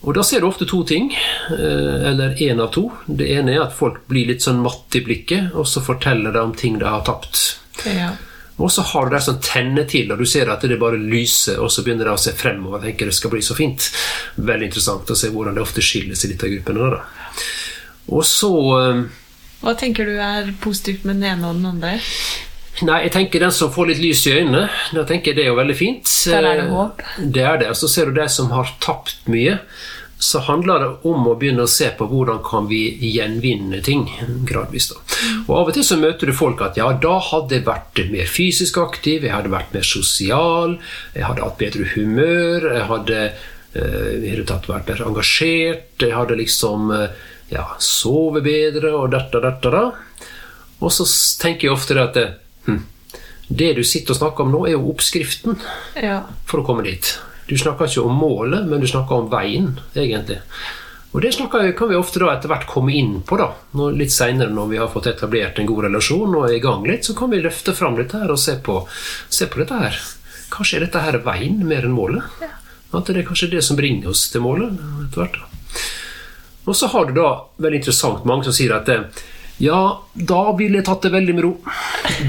Og 0.03 0.15
da 0.15 0.23
ser 0.23 0.41
du 0.41 0.47
ofte 0.47 0.67
to 0.67 0.83
ting, 0.87 1.09
eh, 1.11 1.95
eller 2.11 2.35
én 2.39 2.61
av 2.61 2.71
to. 2.71 2.91
Det 3.07 3.27
ene 3.33 3.55
er 3.55 3.63
at 3.65 3.73
folk 3.75 4.05
blir 4.07 4.27
litt 4.27 4.43
sånn 4.43 4.61
matte 4.63 4.99
i 4.99 5.03
blikket, 5.03 5.55
og 5.55 5.67
så 5.67 5.81
forteller 5.83 6.31
de 6.31 6.39
om 6.39 6.53
ting 6.55 6.77
de 6.79 6.85
har 6.85 7.03
tapt. 7.07 7.59
Ja. 7.85 8.13
Og 8.59 8.71
så 8.71 8.83
har 8.91 9.07
du 9.07 9.15
det 9.15 9.21
som 9.23 9.39
tenner 9.43 9.87
til, 9.87 10.11
og 10.11 10.19
du 10.19 10.27
ser 10.27 10.51
at 10.51 10.65
det 10.67 10.79
bare 10.81 10.99
lyser, 10.99 11.61
og 11.63 11.71
så 11.71 11.83
begynner 11.85 12.09
de 12.09 12.15
å 12.15 12.19
se 12.19 12.33
fremover 12.35 12.81
og 12.81 12.87
tenker 12.89 13.07
det 13.07 13.15
skal 13.15 13.31
bli 13.31 13.41
så 13.45 13.55
fint. 13.55 13.87
Veldig 14.35 14.67
interessant 14.67 15.13
å 15.13 15.17
se 15.17 15.31
hvordan 15.31 15.55
det 15.55 15.63
ofte 15.63 15.83
skilles 15.85 16.25
i 16.27 16.33
av 16.35 16.51
gruppene. 16.51 16.91
Da. 16.91 17.39
Og 18.09 18.25
så 18.27 18.51
eh, 18.75 19.01
Hva 19.63 19.75
tenker 19.79 20.09
du 20.09 20.19
er 20.23 20.51
positivt 20.63 21.07
med 21.07 21.21
den 21.21 21.31
ene 21.31 21.49
og 21.49 21.59
den 21.59 21.71
andre? 21.71 21.97
Nei, 22.87 23.01
jeg 23.05 23.11
tenker 23.15 23.43
den 23.43 23.51
som 23.55 23.71
får 23.75 23.89
litt 23.89 24.01
lys 24.03 24.21
i 24.29 24.35
øynene, 24.39 24.67
da 24.95 25.03
tenker 25.07 25.31
jeg 25.31 25.39
det 25.39 25.45
er 25.45 25.49
jo 25.51 25.57
veldig 25.59 25.75
fint. 25.75 26.11
Der 26.31 26.45
er 26.47 26.61
det 26.61 26.67
håp. 26.71 27.01
Det 27.19 27.43
er 27.43 27.59
det. 27.63 27.71
Og 27.73 27.79
så 27.79 27.89
ser 27.91 28.07
du 28.07 28.19
de 28.19 28.27
som 28.31 28.51
har 28.55 28.71
tapt 28.83 29.27
mye. 29.31 29.57
Så 30.19 30.41
handler 30.43 30.81
det 30.83 30.87
om 31.07 31.27
å 31.31 31.35
begynne 31.39 31.63
å 31.63 31.69
se 31.71 31.87
på 31.95 32.03
hvordan 32.11 32.41
kan 32.43 32.65
vi 32.67 32.81
gjenvinne 33.07 33.79
ting 33.85 34.01
gradvis. 34.49 34.89
da. 34.91 34.97
Og 35.47 35.53
Av 35.61 35.69
og 35.69 35.73
til 35.77 35.85
så 35.87 35.95
møter 36.01 36.27
du 36.27 36.33
folk 36.35 36.59
at 36.65 36.75
ja, 36.75 36.89
da 36.91 37.13
hadde 37.23 37.55
jeg 37.55 37.63
vært 37.69 38.01
mer 38.11 38.27
fysisk 38.27 38.81
aktiv, 38.83 39.23
jeg 39.23 39.31
hadde 39.31 39.53
vært 39.53 39.71
mer 39.73 39.87
sosial, 39.87 40.75
jeg 41.15 41.23
hadde 41.23 41.45
hatt 41.45 41.57
bedre 41.61 41.87
humør, 41.93 42.67
jeg 42.75 42.83
hadde 42.91 43.21
eh, 43.23 44.11
i 44.19 44.33
hele 44.33 44.43
tatt 44.49 44.67
vært 44.67 44.91
mer 44.91 45.05
engasjert, 45.07 45.95
jeg 46.03 46.11
hadde 46.17 46.35
liksom 46.41 46.91
eh, 46.91 47.15
ja, 47.55 47.63
sovet 47.79 48.43
bedre 48.43 48.91
og 48.99 49.09
dette 49.15 49.39
og 49.39 49.47
dette. 49.47 49.71
da. 49.71 49.85
Og 50.83 50.91
så 50.95 51.07
tenker 51.41 51.69
jeg 51.69 51.77
ofte 51.77 51.95
det 51.95 52.03
at 52.09 52.19
det, 52.19 52.27
hm, 52.67 52.83
det 53.49 53.71
du 53.79 53.83
sitter 53.87 54.13
og 54.17 54.19
snakker 54.19 54.43
om 54.45 54.51
nå, 54.53 54.65
er 54.67 54.75
jo 54.75 54.91
oppskriften 54.91 55.55
Ja. 56.03 56.25
for 56.45 56.59
å 56.59 56.67
komme 56.67 56.83
dit. 56.83 57.15
Du 57.49 57.57
snakker 57.57 57.89
ikke 57.89 58.05
om 58.05 58.19
målet, 58.21 58.67
men 58.69 58.81
du 58.81 58.87
snakker 58.87 59.23
om 59.23 59.31
veien, 59.31 59.73
egentlig. 59.97 60.37
Og 61.09 61.23
det 61.25 61.31
snakker, 61.33 61.71
kan 61.73 61.89
vi 61.89 61.97
ofte 61.97 62.21
da 62.21 62.29
etter 62.35 62.51
hvert 62.51 62.67
komme 62.69 62.93
inn 62.93 63.15
på. 63.25 63.39
da. 63.41 63.49
Når, 63.73 63.95
litt 63.97 64.13
seinere, 64.13 64.53
når 64.53 64.69
vi 64.69 64.77
har 64.77 64.91
fått 64.93 65.09
etablert 65.09 65.57
en 65.57 65.69
god 65.69 65.87
relasjon 65.87 66.35
og 66.37 66.45
er 66.45 66.59
i 66.59 66.61
gang 66.61 66.85
litt, 66.85 67.07
så 67.07 67.15
kan 67.17 67.33
vi 67.33 67.41
løfte 67.41 67.73
fram 67.73 67.97
dette 67.97 68.21
her 68.21 68.29
og 68.29 68.37
se 68.37 68.59
på, 68.61 68.83
se 69.33 69.49
på 69.49 69.63
dette 69.63 69.79
her. 69.81 69.97
Kanskje 70.53 70.77
er 70.77 70.85
dette 70.85 71.01
her 71.01 71.17
veien 71.25 71.63
mer 71.65 71.87
enn 71.87 71.97
målet? 71.97 72.45
At 72.93 73.09
det 73.09 73.21
er 73.23 73.25
kanskje 73.25 73.51
det 73.55 73.63
som 73.65 73.77
bringer 73.77 74.13
oss 74.13 74.27
til 74.29 74.45
målet 74.45 74.77
etter 75.07 75.23
hvert. 75.23 75.41
da. 75.41 75.81
Og 76.69 76.77
så 76.77 76.89
har 76.93 77.09
du 77.09 77.15
da 77.17 77.29
veldig 77.57 77.81
interessant 77.81 78.25
mange 78.29 78.45
som 78.45 78.53
sier 78.53 78.75
at 78.75 78.89
eh, 78.93 79.05
ja, 79.59 79.79
da 80.15 80.39
ville 80.55 80.79
jeg 80.79 80.87
tatt 80.87 81.03
det 81.03 81.11
veldig 81.13 81.35
med 81.35 81.45
ro. 81.45 81.51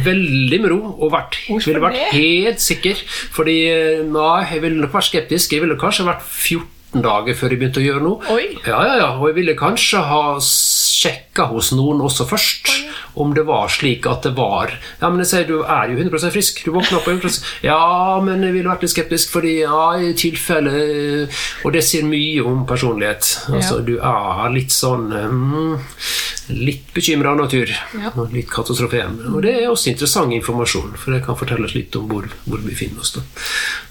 Veldig 0.07 0.59
med 0.65 0.73
ro. 0.73 0.81
Og 0.99 1.13
vært, 1.15 1.39
ville 1.47 1.83
vært 1.83 2.01
helt 2.17 2.63
sikker. 2.63 3.01
Fordi 3.37 3.57
eh, 3.71 4.03
nei, 4.07 4.43
jeg 4.51 4.65
ville 4.65 4.83
nok 4.83 4.95
vært 4.99 5.11
skeptisk. 5.13 5.55
Jeg 5.55 5.63
ville 5.65 5.79
kanskje 5.81 6.09
vært 6.09 6.27
14 6.27 7.05
dager 7.07 7.39
før 7.39 7.55
jeg 7.55 7.61
begynte 7.61 7.83
å 7.83 7.87
gjøre 7.87 8.03
noe. 8.03 8.35
Oi. 8.35 8.49
Ja, 8.67 8.81
ja, 8.83 8.97
ja. 8.99 9.11
Og 9.21 9.29
jeg 9.31 9.39
ville 9.39 9.55
kanskje 9.59 10.03
ha 10.11 10.23
sjekka 10.43 11.47
hos 11.53 11.71
noen 11.77 12.03
også 12.03 12.27
først. 12.29 12.73
Om 13.15 13.35
det 13.35 13.43
var 13.49 13.69
slik 13.69 14.07
at 14.07 14.23
det 14.23 14.35
var 14.37 14.71
Ja, 15.01 15.09
men 15.11 15.19
jeg 15.25 15.27
sier 15.33 15.47
du 15.49 15.63
er 15.65 15.91
jo 15.91 15.99
100% 15.99 16.31
frisk. 16.35 16.61
Du 16.65 16.71
våkner 16.73 16.99
opp 17.01 17.05
på 17.09 17.15
100 17.17 17.41
Ja, 17.67 18.21
men 18.23 18.43
jeg 18.47 18.53
ville 18.55 18.69
vært 18.71 18.83
litt 18.87 18.93
skeptisk, 18.95 19.33
fordi 19.35 19.57
ja, 19.65 19.81
i 19.99 20.13
tilfelle 20.15 20.75
eh, 21.27 21.41
Og 21.65 21.73
det 21.75 21.83
sier 21.85 22.05
mye 22.07 22.45
om 22.47 22.65
personlighet. 22.67 23.33
Altså, 23.51 23.81
Ja. 23.81 23.87
du 23.87 23.95
er 23.99 24.55
litt 24.55 24.71
sånn 24.75 25.09
mm, 25.11 25.79
Litt 26.51 26.89
bekymra 26.95 27.31
av 27.31 27.39
natur. 27.45 27.71
Ja. 27.95 28.11
Og 28.19 28.33
litt 28.35 28.49
katastrofem. 28.51 29.21
Og 29.35 29.43
det 29.45 29.53
er 29.61 29.69
også 29.71 29.93
interessant 29.93 30.33
informasjon, 30.35 30.97
for 30.99 31.15
det 31.15 31.23
kan 31.27 31.37
fortelle 31.39 31.69
oss 31.69 31.77
litt 31.77 31.95
om 31.97 32.09
hvor, 32.11 32.27
hvor 32.47 32.59
vi 32.59 32.73
befinner 32.73 33.05
oss. 33.05 33.13
Da. 33.15 33.23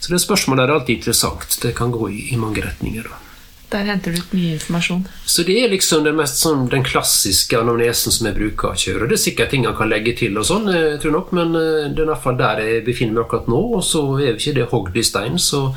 Så 0.03 0.11
det 0.11 0.19
spørsmålet 0.19 0.65
er 0.65 0.73
alltid 0.75 0.97
interessant. 0.99 1.55
Det 1.63 1.71
kan 1.77 1.91
gå 1.95 2.09
i, 2.11 2.25
i 2.33 2.37
mange 2.41 2.59
retninger. 2.65 3.07
Da. 3.07 3.21
Der 3.69 3.85
henter 3.85 4.11
du 4.11 4.17
ut 4.17 4.31
mye 4.33 4.55
informasjon. 4.55 5.03
Så 5.29 5.43
det 5.45 5.55
er 5.61 5.69
liksom 5.69 6.01
den, 6.07 6.17
mest, 6.17 6.39
sånn, 6.41 6.65
den 6.71 6.85
klassiske 6.85 7.59
anamnesen 7.59 8.13
som 8.15 8.25
jeg 8.25 8.37
bruker 8.39 8.71
å 8.71 8.79
kjøre. 8.81 9.09
Det 9.09 9.19
er 9.19 9.23
sikkert 9.23 9.53
ting 9.53 9.67
han 9.69 9.77
kan 9.77 9.91
legge 9.91 10.15
til, 10.17 10.37
og 10.41 10.47
sånn, 10.49 10.71
jeg 10.73 10.97
tror 11.03 11.13
nok, 11.19 11.33
men 11.37 11.53
eh, 11.59 11.89
det 11.93 12.01
er 12.01 12.07
i 12.07 12.11
hvert 12.11 12.23
fall 12.23 12.39
der 12.39 12.63
jeg 12.65 12.85
befinner 12.87 13.19
meg 13.19 13.27
akkurat 13.27 13.51
nå. 13.53 13.61
Og 13.77 13.83
så 13.85 14.03
er 14.17 14.31
jo 14.31 14.39
ikke 14.39 14.55
det 14.57 14.69
hogd 14.73 14.97
i 14.97 15.05
stein, 15.05 15.37
så 15.37 15.67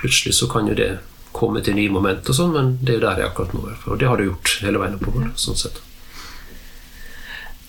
plutselig 0.00 0.38
så 0.40 0.48
kan 0.50 0.72
jo 0.72 0.78
det 0.78 0.92
komme 1.34 1.60
til 1.66 1.76
nye 1.76 1.92
moment, 1.92 2.28
og 2.30 2.38
sånn, 2.38 2.54
men 2.54 2.76
det 2.80 2.94
er 2.94 3.00
jo 3.00 3.06
der 3.08 3.20
jeg 3.20 3.26
er 3.26 3.32
akkurat 3.32 3.56
nå. 3.58 3.66
Og 3.90 3.98
det 4.00 4.08
har 4.08 4.20
det 4.20 4.30
gjort 4.30 4.54
hele 4.64 4.80
veien 4.80 4.96
oppover. 5.00 5.34
sånn 5.44 5.60
sett. 5.66 5.82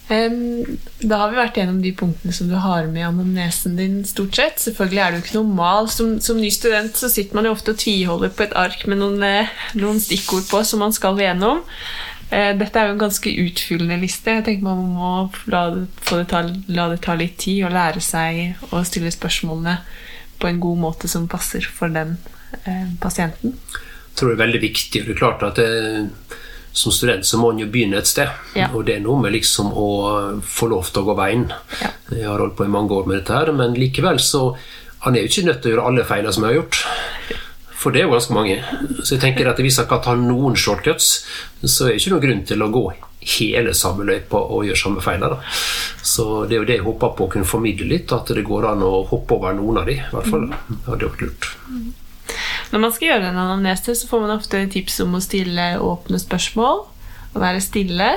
Da 0.05 1.17
har 1.17 1.31
vi 1.31 1.37
vært 1.39 1.55
gjennom 1.57 1.79
de 1.81 1.91
punktene 1.97 2.33
som 2.35 2.49
du 2.49 2.55
har 2.61 2.85
med 2.91 3.01
i 3.01 3.07
anamnesen 3.07 3.77
din, 3.79 4.03
stort 4.05 4.37
sett. 4.37 4.59
Selvfølgelig 4.61 5.01
er 5.01 5.15
jo 5.15 5.21
ikke 5.23 5.37
noe 5.39 5.55
mal. 5.57 5.89
Som, 5.89 6.19
som 6.21 6.37
ny 6.37 6.51
student 6.53 6.97
så 6.99 7.09
sitter 7.09 7.37
man 7.37 7.49
jo 7.49 7.55
ofte 7.55 7.73
og 7.73 7.79
tviholder 7.81 8.33
på 8.35 8.45
et 8.45 8.53
ark 8.59 8.85
med 8.91 9.01
noen, 9.01 9.23
eh, 9.25 9.55
noen 9.79 10.01
stikkord 10.03 10.45
på 10.51 10.61
som 10.67 10.85
man 10.85 10.93
skal 10.93 11.17
gjennom. 11.17 11.63
Eh, 12.29 12.51
dette 12.57 12.77
er 12.77 12.89
jo 12.89 12.95
en 12.95 13.01
ganske 13.01 13.33
utfyllende 13.47 13.97
liste. 14.01 14.37
Jeg 14.37 14.45
tenker 14.45 14.69
Man 14.69 14.93
må 14.93 15.11
la 15.49 15.65
det, 15.73 15.87
ta, 16.29 16.45
la 16.67 16.87
det 16.93 17.01
ta 17.05 17.17
litt 17.17 17.37
tid 17.41 17.65
og 17.65 17.73
lære 17.73 18.01
seg 18.03 18.61
å 18.73 18.85
stille 18.85 19.13
spørsmålene 19.13 19.79
på 20.41 20.49
en 20.49 20.61
god 20.61 20.81
måte 20.81 21.09
som 21.09 21.29
passer 21.31 21.65
for 21.65 21.89
den 21.89 22.17
eh, 22.61 22.89
pasienten. 23.01 23.57
Jeg 23.65 24.19
tror 24.19 24.31
det 24.31 24.37
er 24.37 24.45
veldig 24.45 24.65
viktig. 24.69 25.01
og 25.01 25.07
det 25.07 25.15
er 25.15 25.21
klart 25.21 25.49
at 25.49 25.57
det, 25.57 25.71
Som 26.75 26.91
student 26.91 27.25
så 27.25 27.39
må 27.39 27.53
en 27.53 27.61
jo 27.63 27.69
begynne 27.71 28.01
et 28.01 28.09
sted. 28.09 28.31
Ja. 28.57 28.67
Og 28.75 28.83
det 28.87 28.97
er 28.97 29.03
noe 29.05 29.21
med 29.23 29.31
liksom 29.35 29.71
å 29.71 29.87
få 30.43 30.67
lov 30.73 30.91
til 30.91 31.03
å 31.03 31.09
gå 31.09 31.15
veien. 31.17 31.47
Ja. 31.79 31.91
Jeg 32.11 32.27
har 32.27 32.43
holdt 32.43 32.57
på 32.59 32.67
i 32.67 32.73
mange 32.73 32.91
år 32.95 33.07
med 33.07 33.21
dette, 33.21 33.33
her, 33.35 33.53
men 33.55 33.77
likevel 33.79 34.19
så 34.23 34.47
Han 35.05 35.13
er 35.13 35.21
jo 35.21 35.29
ikke 35.29 35.45
nødt 35.45 35.59
til 35.61 35.69
å 35.69 35.73
gjøre 35.75 35.83
alle 35.85 36.03
feilene 36.09 36.31
som 36.33 36.43
jeg 36.43 36.49
har 36.49 36.55
gjort. 36.57 36.77
For 37.77 37.93
det 37.93 37.99
er 38.01 38.07
jo 38.07 38.15
ganske 38.15 38.33
mange. 38.33 38.55
Så 39.03 39.11
jeg 39.13 39.21
tenker 39.21 39.45
at 39.51 39.59
hvis 39.61 39.77
han 39.77 39.85
kan 39.85 39.99
ta 40.01 40.15
noen 40.17 40.55
shortcuts, 40.57 41.09
så 41.61 41.85
er 41.85 41.91
det 41.91 41.99
ikke 41.99 42.13
noen 42.15 42.23
grunn 42.23 42.41
til 42.49 42.65
å 42.65 42.69
gå 42.73 42.81
hele 43.35 43.73
samme 43.77 44.05
løypa 44.07 44.39
og 44.39 44.65
gjøre 44.65 44.79
samme 44.81 45.03
feiler. 45.05 45.35
Da. 45.35 45.53
Så 46.01 46.25
det 46.49 46.57
er 46.57 46.63
jo 46.63 46.69
det 46.71 46.79
jeg 46.79 46.85
håper 46.87 47.13
på 47.17 47.27
å 47.27 47.31
kunne 47.35 47.49
formidle 47.49 47.91
litt, 47.91 48.13
at 48.17 48.33
det 48.33 48.45
går 48.47 48.71
an 48.71 48.81
å 48.85 49.03
hoppe 49.11 49.37
over 49.37 49.53
noen 49.57 49.83
av 49.83 49.91
de, 49.91 49.99
i 49.99 50.09
hvert 50.15 50.33
fall. 50.33 50.49
Det 50.71 50.81
hadde 50.89 51.11
vært 51.11 51.23
lurt. 51.27 51.51
Når 52.71 52.81
man 52.81 52.93
skal 52.93 53.07
gjøre 53.11 53.29
en 53.29 53.37
anamnese, 53.39 53.95
så 53.95 54.07
får 54.09 54.23
man 54.25 54.35
ofte 54.37 54.61
tips 54.73 54.99
om 55.05 55.15
å 55.17 55.23
stille 55.23 55.67
åpne 55.83 56.19
spørsmål 56.21 56.81
og 57.35 57.41
være 57.41 57.61
stille, 57.63 58.09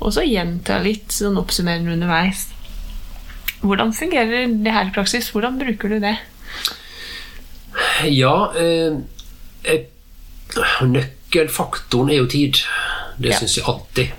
og 0.00 0.12
så 0.12 0.24
gjenta 0.26 0.78
litt 0.84 1.14
sånn 1.14 1.38
oppsummerende 1.40 1.94
underveis. 1.96 2.48
Hvordan 3.62 3.94
fungerer 3.96 4.50
det 4.62 4.72
her 4.74 4.90
i 4.90 4.94
praksis? 4.94 5.30
Hvordan 5.32 5.56
bruker 5.58 5.94
du 5.94 6.00
det? 6.02 6.16
Ja, 8.12 8.34
eh, 8.58 8.98
et, 9.64 9.90
nøkkelfaktoren 10.82 12.10
er 12.12 12.20
jo 12.20 12.26
tid. 12.30 12.62
Det 13.18 13.30
Ja. 13.32 13.38
syns 13.38 13.56
jeg 13.56 13.64
alltid. 13.64 14.12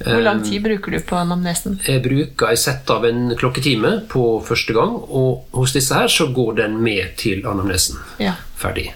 Hvor 0.00 0.22
lang 0.24 0.40
tid 0.46 0.62
bruker 0.64 0.96
du 0.96 1.00
på 1.04 1.18
anamnesen? 1.20 1.80
Jeg 1.86 2.02
bruker 2.04 2.54
et 2.54 2.62
sett 2.62 2.88
av 2.92 3.04
en 3.08 3.34
klokketime 3.36 3.92
på 4.10 4.24
første 4.46 4.76
gang, 4.76 4.96
og 4.96 5.50
hos 5.56 5.76
disse 5.76 5.96
her 5.96 6.08
så 6.12 6.30
går 6.34 6.56
den 6.62 6.80
med 6.82 7.16
til 7.20 7.44
anamnesen. 7.48 8.00
Ja. 8.22 8.38
Ferdig. 8.60 8.90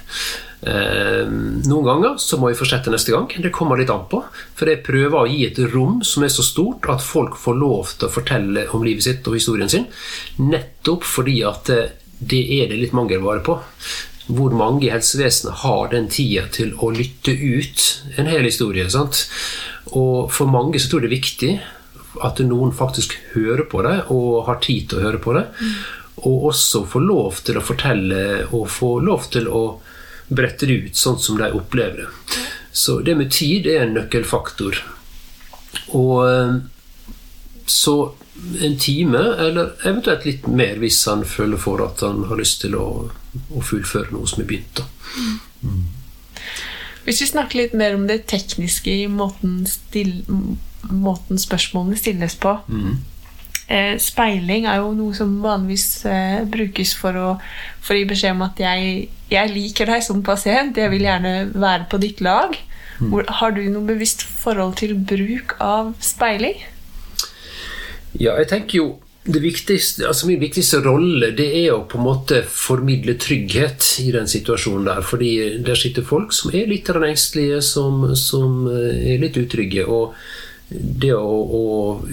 Eh, 0.64 1.26
noen 1.28 1.84
ganger 1.84 2.14
så 2.22 2.38
må 2.40 2.48
vi 2.48 2.56
fortsette 2.56 2.92
neste 2.92 3.12
gang. 3.12 3.28
Det 3.28 3.52
kommer 3.52 3.80
litt 3.80 3.92
an 3.92 4.06
på. 4.08 4.22
For 4.56 4.70
jeg 4.70 4.84
prøver 4.86 5.18
å 5.20 5.28
gi 5.28 5.42
et 5.48 5.60
rom 5.74 6.00
som 6.06 6.24
er 6.24 6.32
så 6.32 6.44
stort 6.46 6.88
at 6.92 7.04
folk 7.04 7.36
får 7.40 7.60
lov 7.60 7.92
til 7.98 8.08
å 8.08 8.14
fortelle 8.14 8.64
om 8.72 8.86
livet 8.86 9.04
sitt 9.04 9.28
og 9.28 9.36
historien 9.36 9.70
sin. 9.70 9.86
Nettopp 10.40 11.04
fordi 11.04 11.42
at 11.44 11.72
eh, 11.74 11.92
det 12.24 12.42
er 12.62 12.70
det 12.70 12.80
litt 12.80 12.96
mangelvare 12.96 13.44
på. 13.44 13.58
Hvor 14.26 14.54
mange 14.56 14.86
i 14.86 14.92
helsevesenet 14.92 15.60
har 15.64 15.90
den 15.92 16.08
tida 16.08 16.46
til 16.52 16.72
å 16.80 16.90
lytte 16.94 17.34
ut 17.34 17.88
en 18.16 18.30
hel 18.30 18.46
historie. 18.46 18.86
Sant? 18.90 19.26
Og 19.92 20.30
for 20.32 20.48
mange 20.48 20.80
så 20.80 20.88
tror 20.88 21.04
jeg 21.04 21.10
det 21.10 21.12
er 21.12 21.22
viktig 21.22 21.52
at 22.24 22.40
noen 22.46 22.72
faktisk 22.74 23.16
hører 23.34 23.66
på 23.68 23.82
det 23.84 23.96
og 24.14 24.46
har 24.48 24.62
tid 24.64 24.88
til 24.88 25.00
å 25.00 25.06
høre 25.08 25.20
på 25.22 25.34
det. 25.36 25.44
Og 26.24 26.48
også 26.52 26.84
få 26.88 27.02
lov 27.04 27.42
til 27.44 27.58
å 27.58 27.64
fortelle 27.64 28.22
og 28.54 28.68
få 28.72 28.96
lov 29.04 29.28
til 29.34 29.50
å 29.50 29.64
brette 30.28 30.66
det 30.66 30.78
ut 30.86 30.96
sånn 30.96 31.18
som 31.20 31.38
de 31.40 31.50
opplever 31.52 32.04
det. 32.04 32.42
Så 32.74 33.00
det 33.04 33.16
med 33.18 33.32
tid 33.34 33.68
er 33.70 33.84
en 33.84 33.94
nøkkelfaktor. 33.98 34.80
Og 35.94 36.16
eh, 36.26 36.54
så 37.66 37.96
en 38.34 38.78
time, 38.78 39.20
eller 39.38 39.74
eventuelt 39.86 40.24
litt 40.26 40.46
mer 40.50 40.80
hvis 40.82 41.04
han 41.06 41.22
føler 41.28 41.60
for 41.60 41.82
at 41.84 42.02
han 42.02 42.24
har 42.28 42.40
lyst 42.40 42.64
til 42.64 42.74
å, 42.78 42.86
å 43.54 43.62
fullføre 43.62 44.10
noe 44.14 44.26
som 44.30 44.42
er 44.42 44.48
begynt. 44.50 44.82
Mm. 45.62 45.84
Hvis 47.04 47.20
vi 47.22 47.30
snakker 47.30 47.60
litt 47.60 47.74
mer 47.78 47.94
om 47.96 48.06
det 48.08 48.24
tekniske 48.30 48.92
i 49.04 49.06
måten, 49.12 49.62
still, 49.68 50.22
måten 50.90 51.40
spørsmålene 51.40 52.00
stilles 52.00 52.36
på. 52.40 52.56
Mm. 52.68 53.02
Eh, 53.64 53.94
speiling 54.02 54.66
er 54.68 54.82
jo 54.82 54.92
noe 54.96 55.14
som 55.16 55.38
vanligvis 55.44 55.86
eh, 56.08 56.42
brukes 56.48 56.92
for 57.00 57.16
å, 57.16 57.28
for 57.80 57.94
å, 57.94 58.00
gi 58.00 58.08
beskjed 58.10 58.36
om 58.36 58.44
at 58.44 58.60
jeg, 58.60 59.08
jeg, 59.30 59.52
liker 59.54 59.88
deg 59.88 60.04
som 60.04 60.20
pasient, 60.26 60.76
jeg 60.76 60.92
vil 60.92 61.06
gjerne 61.06 61.34
være 61.54 61.88
på 61.92 62.00
ditt 62.02 62.20
lag. 62.24 62.56
Mm. 62.98 63.08
Hvor, 63.12 63.28
har 63.40 63.54
du 63.56 63.62
noe 63.68 63.88
bevisst 63.88 64.24
forhold 64.24 64.76
til 64.80 64.96
bruk 64.98 65.56
av 65.64 65.94
speiling? 66.04 66.60
Ja, 68.20 68.36
jeg 68.38 68.50
tenker 68.50 68.78
jo 68.78 68.86
viktigste, 69.24 70.04
altså 70.06 70.28
Min 70.28 70.42
viktigste 70.42 70.82
rolle 70.84 71.30
det 71.36 71.46
er 71.62 71.70
å 71.72 71.86
på 71.88 71.96
en 71.96 72.04
måte 72.04 72.42
formidle 72.44 73.16
trygghet 73.16 73.86
i 74.04 74.10
den 74.12 74.28
situasjonen 74.28 74.88
der. 74.90 75.04
Fordi 75.06 75.30
der 75.64 75.78
sitter 75.80 76.04
folk 76.04 76.34
som 76.36 76.52
er 76.54 76.68
litt 76.70 76.90
engstelige, 76.92 77.62
som, 77.64 78.10
som 78.18 78.66
er 78.68 79.22
litt 79.22 79.38
utrygge. 79.40 79.86
og 79.86 80.14
det 80.74 81.12
å, 81.14 81.20
å, 81.28 81.64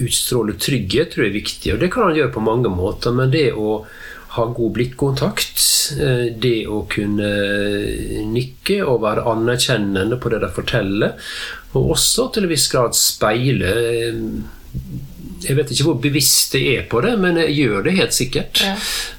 utstråle 0.03 0.57
trygghet 0.59 1.13
tror 1.13 1.25
jeg 1.25 1.31
er 1.31 1.39
viktig, 1.39 1.73
og 1.73 1.79
det 1.81 1.91
kan 1.93 2.09
han 2.09 2.17
gjøre 2.17 2.33
på 2.35 2.43
mange 2.45 2.71
måter. 2.71 3.13
Men 3.15 3.31
det 3.33 3.51
å 3.55 3.81
ha 4.35 4.45
god 4.47 4.73
blikkontakt, 4.75 5.63
eh, 5.99 6.27
det 6.39 6.67
å 6.71 6.83
kunne 6.91 7.31
nikke 8.31 8.81
og 8.85 9.01
være 9.03 9.25
anerkjennende 9.31 10.19
på 10.21 10.31
det 10.31 10.41
de 10.43 10.51
forteller, 10.55 11.31
og 11.75 11.95
også 11.95 12.29
til 12.31 12.47
en 12.47 12.51
viss 12.51 12.67
grad 12.71 12.95
speile 12.97 13.71
eh, 13.71 14.21
Jeg 15.41 15.57
vet 15.57 15.71
ikke 15.73 15.87
hvor 15.89 15.99
bevisst 16.03 16.55
jeg 16.57 16.77
er 16.77 16.87
på 16.91 17.01
det, 17.05 17.15
men 17.21 17.39
jeg 17.41 17.55
gjør 17.57 17.85
det 17.87 17.97
helt 17.97 18.15
sikkert. 18.17 18.61
Ja. 18.65 18.75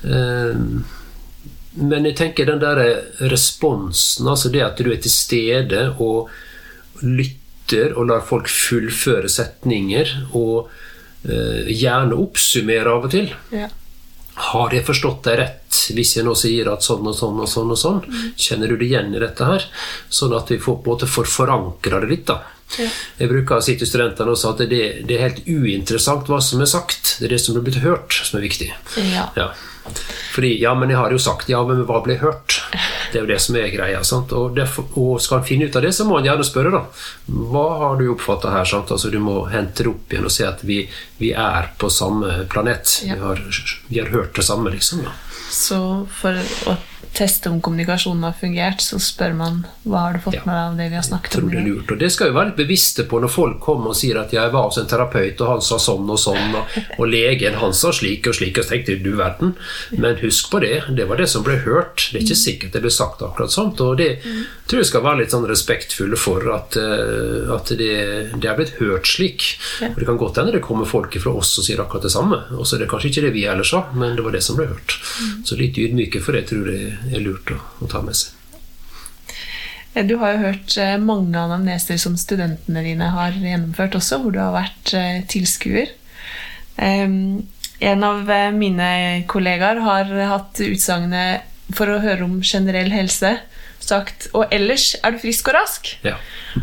Eh, 0.06 1.00
men 1.72 2.04
jeg 2.04 2.16
tenker 2.18 2.48
den 2.48 2.60
der 2.60 2.80
responsen, 3.32 4.28
altså 4.28 4.52
det 4.52 4.64
at 4.64 4.80
du 4.80 4.90
er 4.92 5.00
til 5.00 5.12
stede 5.12 5.86
og 6.04 6.28
lytter 7.02 7.94
og 7.96 8.10
lar 8.10 8.24
folk 8.26 8.50
fullføre 8.52 9.30
setninger, 9.32 10.10
og 10.36 10.68
uh, 10.68 11.70
gjerne 11.70 12.18
oppsummere 12.18 12.92
av 12.92 13.08
og 13.08 13.14
til. 13.14 13.32
Ja. 13.54 13.70
Har 14.52 14.72
jeg 14.72 14.84
forstått 14.84 15.26
deg 15.28 15.38
rett 15.40 15.80
hvis 15.92 16.14
jeg 16.16 16.24
nå 16.24 16.34
sier 16.38 16.68
at 16.72 16.84
sånn 16.84 17.04
og 17.08 17.16
sånn 17.16 17.40
og 17.40 17.48
sånn? 17.48 17.72
og 17.72 17.80
sånn? 17.80 18.00
Mm. 18.04 18.28
Kjenner 18.36 18.70
du 18.70 18.76
det 18.76 18.88
igjen 18.88 19.12
i 19.16 19.20
dette 19.20 19.48
her? 19.48 19.66
Sånn 20.12 20.36
at 20.36 20.52
vi 20.52 20.60
får, 20.60 20.78
på 20.80 20.92
en 20.92 20.96
måte 20.96 21.08
får 21.10 21.28
forankra 21.32 22.00
det 22.04 22.10
litt. 22.12 22.26
da. 22.28 22.40
Ja. 22.78 22.88
Jeg 23.18 23.32
bruker 23.32 23.58
å 23.58 23.64
si 23.64 23.76
til 23.78 23.88
studentene 23.88 24.32
også 24.32 24.54
at 24.54 24.64
det, 24.70 24.80
det, 25.08 25.16
er 25.16 25.26
helt 25.26 25.42
uinteressant 25.48 26.30
hva 26.30 26.40
som 26.44 26.62
er 26.64 26.70
sagt. 26.70 27.16
Det 27.20 27.28
er 27.28 27.36
det 27.36 27.42
som 27.44 27.58
er 27.58 27.66
blitt 27.66 27.82
hørt, 27.84 28.16
som 28.16 28.40
er 28.40 28.46
viktig. 28.48 28.72
Ja. 29.12 29.28
ja. 29.36 29.52
Fordi, 30.32 30.62
ja, 30.62 30.74
men 30.78 30.90
jeg 30.90 30.98
har 30.98 31.10
jo 31.12 31.18
sagt 31.18 31.48
ja, 31.50 31.60
men 31.66 31.82
hva 31.88 31.98
ble 32.04 32.16
hørt? 32.20 32.60
Det 33.12 33.18
er 33.18 33.24
jo 33.24 33.30
det 33.32 33.40
som 33.42 33.56
er 33.58 33.72
greia. 33.72 34.00
Og, 34.00 34.54
derfor, 34.56 34.86
og, 34.94 35.16
skal 35.20 35.40
en 35.40 35.48
finne 35.48 35.66
ut 35.68 35.76
av 35.76 35.84
det, 35.84 35.92
så 35.96 36.06
må 36.08 36.18
en 36.18 36.28
gjerne 36.28 36.46
spørre, 36.46 36.72
da. 36.72 36.84
Hva 37.26 37.64
har 37.82 37.98
du 38.00 38.06
oppfatta 38.14 38.54
her? 38.54 38.68
Sant? 38.68 38.92
Altså, 38.94 39.10
du 39.12 39.18
må 39.22 39.42
hente 39.52 39.84
det 39.84 39.92
opp 39.92 40.14
igjen 40.14 40.28
og 40.28 40.32
se 40.32 40.46
at 40.48 40.62
vi, 40.66 40.84
vi 41.18 41.34
er 41.34 41.72
på 41.78 41.90
samme 41.92 42.46
planet. 42.52 43.00
Ja. 43.04 43.18
Vi, 43.18 43.26
har, 43.26 43.44
vi, 43.88 44.00
har, 44.00 44.14
hørt 44.14 44.38
det 44.38 44.46
samme, 44.48 44.72
liksom. 44.72 45.04
Ja. 45.04 45.12
Så 45.52 45.82
for 46.20 46.38
å 46.70 46.78
teste 47.14 47.50
om 47.50 47.60
kommunikasjonen 47.60 48.24
har 48.24 48.36
fungert, 48.38 48.82
så 48.84 48.98
spør 49.02 49.34
man 49.36 49.60
hva 49.84 50.06
har 50.06 50.16
du 50.16 50.22
fått 50.24 50.38
ja. 50.38 50.44
med 50.46 50.54
deg 50.56 50.64
av 50.70 50.78
det 50.80 50.88
vi 50.92 50.98
har 50.98 51.06
snakket 51.06 51.36
om. 51.38 51.50
Det 51.52 51.60
er 51.60 51.66
lurt, 51.68 51.92
og 51.92 52.00
det 52.00 52.10
skal 52.14 52.30
vi 52.30 52.36
være 52.38 52.50
litt 52.50 52.60
bevisste 52.62 53.06
på 53.08 53.20
når 53.22 53.32
folk 53.32 53.58
kommer 53.64 53.92
og 53.92 53.98
sier 53.98 54.20
at 54.20 54.32
jeg 54.34 54.52
var 54.54 54.68
hos 54.68 54.78
en 54.80 54.88
terapeut, 54.90 55.40
og 55.44 55.52
han 55.54 55.64
sa 55.64 55.78
sånn 55.82 56.08
og 56.12 56.20
sånn, 56.20 56.56
og, 56.58 56.78
og 56.98 57.10
legen 57.10 57.58
han 57.60 57.76
sa 57.76 57.92
slik 57.94 58.28
og 58.30 58.38
slik, 58.38 58.58
og 58.58 58.66
så 58.66 58.74
tenkte 58.74 58.98
du 59.02 59.12
verden. 59.18 59.54
Men 59.96 60.18
husk 60.22 60.50
på 60.52 60.62
det, 60.64 60.74
det 60.96 61.06
var 61.10 61.20
det 61.20 61.28
som 61.32 61.44
ble 61.46 61.58
hørt. 61.66 62.08
Det 62.12 62.20
er 62.20 62.26
ikke 62.26 62.38
sikkert 62.42 62.76
det 62.76 62.84
ble 62.84 62.92
sagt 62.94 63.22
akkurat 63.24 63.52
sånt. 63.52 63.80
Og 63.84 63.98
det 64.00 64.10
tror 64.70 64.82
jeg 64.82 64.90
skal 64.90 65.04
være 65.04 65.22
litt 65.22 65.34
sånn 65.34 65.48
respektfulle 65.48 66.18
for 66.20 66.48
at, 66.54 66.78
uh, 66.80 67.52
at 67.56 67.72
det, 67.76 67.92
det, 68.36 68.48
er 68.48 68.58
blitt 68.58 68.76
hørt 68.80 69.08
slik. 69.10 69.48
Og 69.90 70.00
det 70.00 70.08
kan 70.08 70.20
godt 70.20 70.40
hende 70.40 70.54
det 70.56 70.64
kommer 70.64 70.88
folk 70.88 71.14
fra 71.22 71.34
oss 71.42 71.54
og 71.60 71.66
sier 71.66 71.82
akkurat 71.82 72.06
det 72.08 72.14
samme. 72.14 72.40
Og 72.56 72.66
så 72.66 72.76
er 72.76 72.84
det 72.84 72.90
kanskje 72.92 73.12
ikke 73.12 73.26
det 73.26 73.34
vi 73.36 73.46
ellers 73.50 73.72
sa, 73.74 73.84
men 73.92 74.16
det 74.16 74.24
var 74.24 74.36
det 74.36 74.44
som 74.44 74.58
ble 74.58 74.70
hørt. 74.72 74.96
Så 75.48 75.58
litt 75.60 75.78
ydmyke 75.80 76.22
for 76.24 76.36
det 76.36 76.46
tror 76.50 76.70
jeg 76.72 76.96
er 77.10 77.24
lurt 77.24 77.50
å, 77.54 77.58
å 77.82 77.90
ta 77.90 78.02
med 78.04 78.18
seg. 78.18 78.38
Du 79.92 80.16
har 80.22 80.32
jo 80.32 80.44
hørt 80.46 80.74
eh, 80.80 80.96
mange 80.96 81.36
anamneser 81.36 81.98
som 82.00 82.16
studentene 82.16 82.80
dine 82.84 83.10
har 83.12 83.34
gjennomført 83.36 83.98
også, 83.98 84.22
hvor 84.22 84.32
du 84.32 84.40
har 84.40 84.54
vært 84.54 84.94
eh, 84.96 85.20
tilskuer. 85.28 85.92
En 86.80 88.06
av 88.06 88.30
eh, 88.32 88.48
mine 88.56 88.88
kollegaer 89.28 89.82
har 89.84 90.12
hatt 90.30 90.62
utsagnet 90.64 91.44
for 91.76 91.92
å 91.92 92.00
høre 92.00 92.24
om 92.24 92.40
generell 92.40 92.92
helse 92.92 93.36
sagt 93.82 94.28
'og 94.32 94.52
ellers 94.54 94.94
er 95.02 95.12
du 95.12 95.18
frisk 95.18 95.50
og 95.50 95.56
rask'. 95.58 95.96
Ja. 96.06 96.16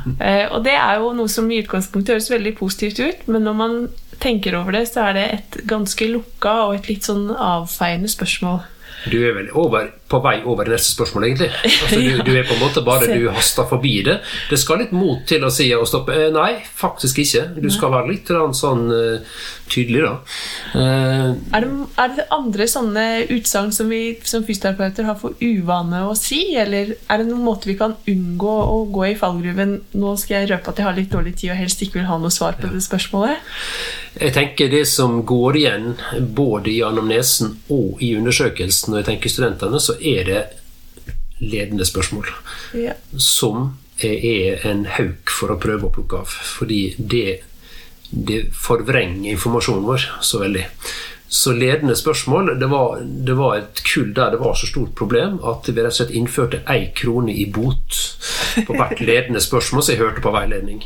og 0.56 0.64
det 0.66 0.74
er 0.80 1.02
jo 1.04 1.12
noe 1.14 1.30
som 1.30 1.50
i 1.52 1.60
utgangspunktet 1.62 2.16
høres 2.16 2.32
veldig 2.32 2.56
positivt 2.58 3.02
ut, 3.04 3.28
men 3.28 3.44
når 3.44 3.58
man 3.60 3.76
tenker 4.24 4.56
over 4.56 4.72
det, 4.72 4.88
så 4.90 5.10
er 5.10 5.18
det 5.18 5.26
et 5.34 5.58
ganske 5.68 6.08
lukka 6.08 6.54
og 6.66 6.80
et 6.80 6.90
litt 6.90 7.08
sånn 7.08 7.28
avfeiende 7.36 8.10
spørsmål. 8.10 8.64
Du 9.12 9.20
er 9.20 9.36
vel 9.36 9.52
over, 9.52 9.92
på 10.10 10.20
vei 10.24 10.40
over 10.42 10.68
i 10.68 10.74
neste 10.74 10.96
spørsmål, 10.96 11.28
egentlig. 11.28 11.50
Altså, 11.64 12.00
du, 12.02 12.24
du, 12.26 12.32
er 12.34 12.48
på 12.48 12.56
en 12.56 12.64
måte 12.64 12.84
bare 12.86 13.10
du 13.18 13.30
haster 13.34 13.68
forbi 13.70 14.00
det. 14.08 14.20
Det 14.50 14.60
skal 14.60 14.84
litt 14.84 14.96
mot 14.96 15.22
til 15.30 15.46
å 15.46 15.52
si 15.54 15.70
å 15.76 15.86
stoppe. 15.88 16.16
Eh, 16.18 16.32
nei, 16.34 16.52
faktisk 16.80 17.22
ikke. 17.24 17.46
Du 17.60 17.70
skal 17.74 17.94
være 17.94 18.14
litt 18.14 18.32
sånn 18.58 18.90
uh, 18.90 19.38
tydelig, 19.70 20.02
da. 20.06 20.14
Uh, 20.74 21.38
er, 21.54 21.66
det, 21.66 21.72
er, 22.02 22.16
det, 22.18 22.28
andre 22.34 22.68
sånne 22.70 23.06
utsagn 23.36 23.74
som 23.76 23.92
vi 23.94 24.02
som 24.28 24.46
fysioterapeuter 24.48 25.08
har 25.10 25.20
for 25.22 25.38
uvane 25.42 26.04
å 26.10 26.18
si? 26.18 26.42
Eller 26.58 26.96
er 26.98 27.22
det 27.22 27.30
noen 27.30 27.46
måte 27.46 27.70
vi 27.70 27.78
kan 27.80 27.96
unngå 28.10 28.56
å 28.66 28.82
gå 28.90 29.12
i 29.12 29.18
fallgruven 29.20 29.78
Nå 30.00 30.14
skal 30.20 30.42
jeg 30.42 30.50
røpe 30.54 30.72
at 30.72 30.80
jeg 30.80 30.88
har 30.88 30.98
litt 30.98 31.12
dårlig 31.14 31.36
tid 31.40 31.54
og 31.54 31.60
helst 31.60 31.82
ikke 31.84 32.00
vil 32.00 32.10
ha 32.10 32.18
noe 32.22 32.34
svar 32.34 32.58
på 32.60 32.68
ja. 32.70 32.74
det 32.76 32.84
spørsmålet. 32.86 33.50
Jeg 34.20 34.34
tenker 34.36 34.72
Det 34.72 34.84
som 34.90 35.22
går 35.28 35.58
igjen 35.60 35.92
både 36.36 36.72
i 36.74 36.80
anamnesen 36.86 37.54
og 37.74 38.02
i 38.04 38.12
undersøkelsen, 38.18 38.92
når 38.92 39.04
jeg 39.04 39.10
tenker 39.12 39.34
studentene, 39.34 39.82
så 39.84 39.96
er 40.02 40.26
det 40.28 40.42
ledende 41.40 41.86
spørsmål. 41.86 42.32
Ja. 42.74 42.96
Som 43.18 43.78
er 44.04 44.66
en 44.68 44.86
hauk 44.96 45.32
for 45.34 45.54
å 45.54 45.60
prøve 45.60 45.88
å 45.88 45.94
plukke 45.94 46.24
av. 46.24 46.34
Fordi 46.58 46.82
det, 46.98 47.40
det 48.10 48.42
forvrenger 48.56 49.34
informasjonen 49.36 49.88
vår 49.88 50.10
så 50.26 50.44
veldig. 50.44 50.66
Så 51.30 51.52
ledende 51.54 51.96
spørsmål 51.96 52.56
det 52.60 52.68
var, 52.72 53.02
det 53.06 53.36
var, 53.38 53.58
et 53.60 53.82
kull 53.86 54.14
der 54.18 54.32
det 54.34 54.40
var 54.42 54.56
så 54.58 54.66
stort 54.66 54.96
problem 54.98 55.38
at 55.46 55.68
vi 55.70 55.76
rett 55.78 55.94
og 55.94 55.98
slett 56.00 56.16
innførte 56.18 56.64
én 56.66 56.88
krone 56.98 57.36
i 57.38 57.46
bot 57.54 58.00
på 58.66 58.74
hvert 58.74 59.04
ledende 59.10 59.42
spørsmål 59.44 59.86
som 59.86 59.94
jeg 59.94 60.02
hørte 60.02 60.24
på 60.26 60.34
veiledning. 60.34 60.82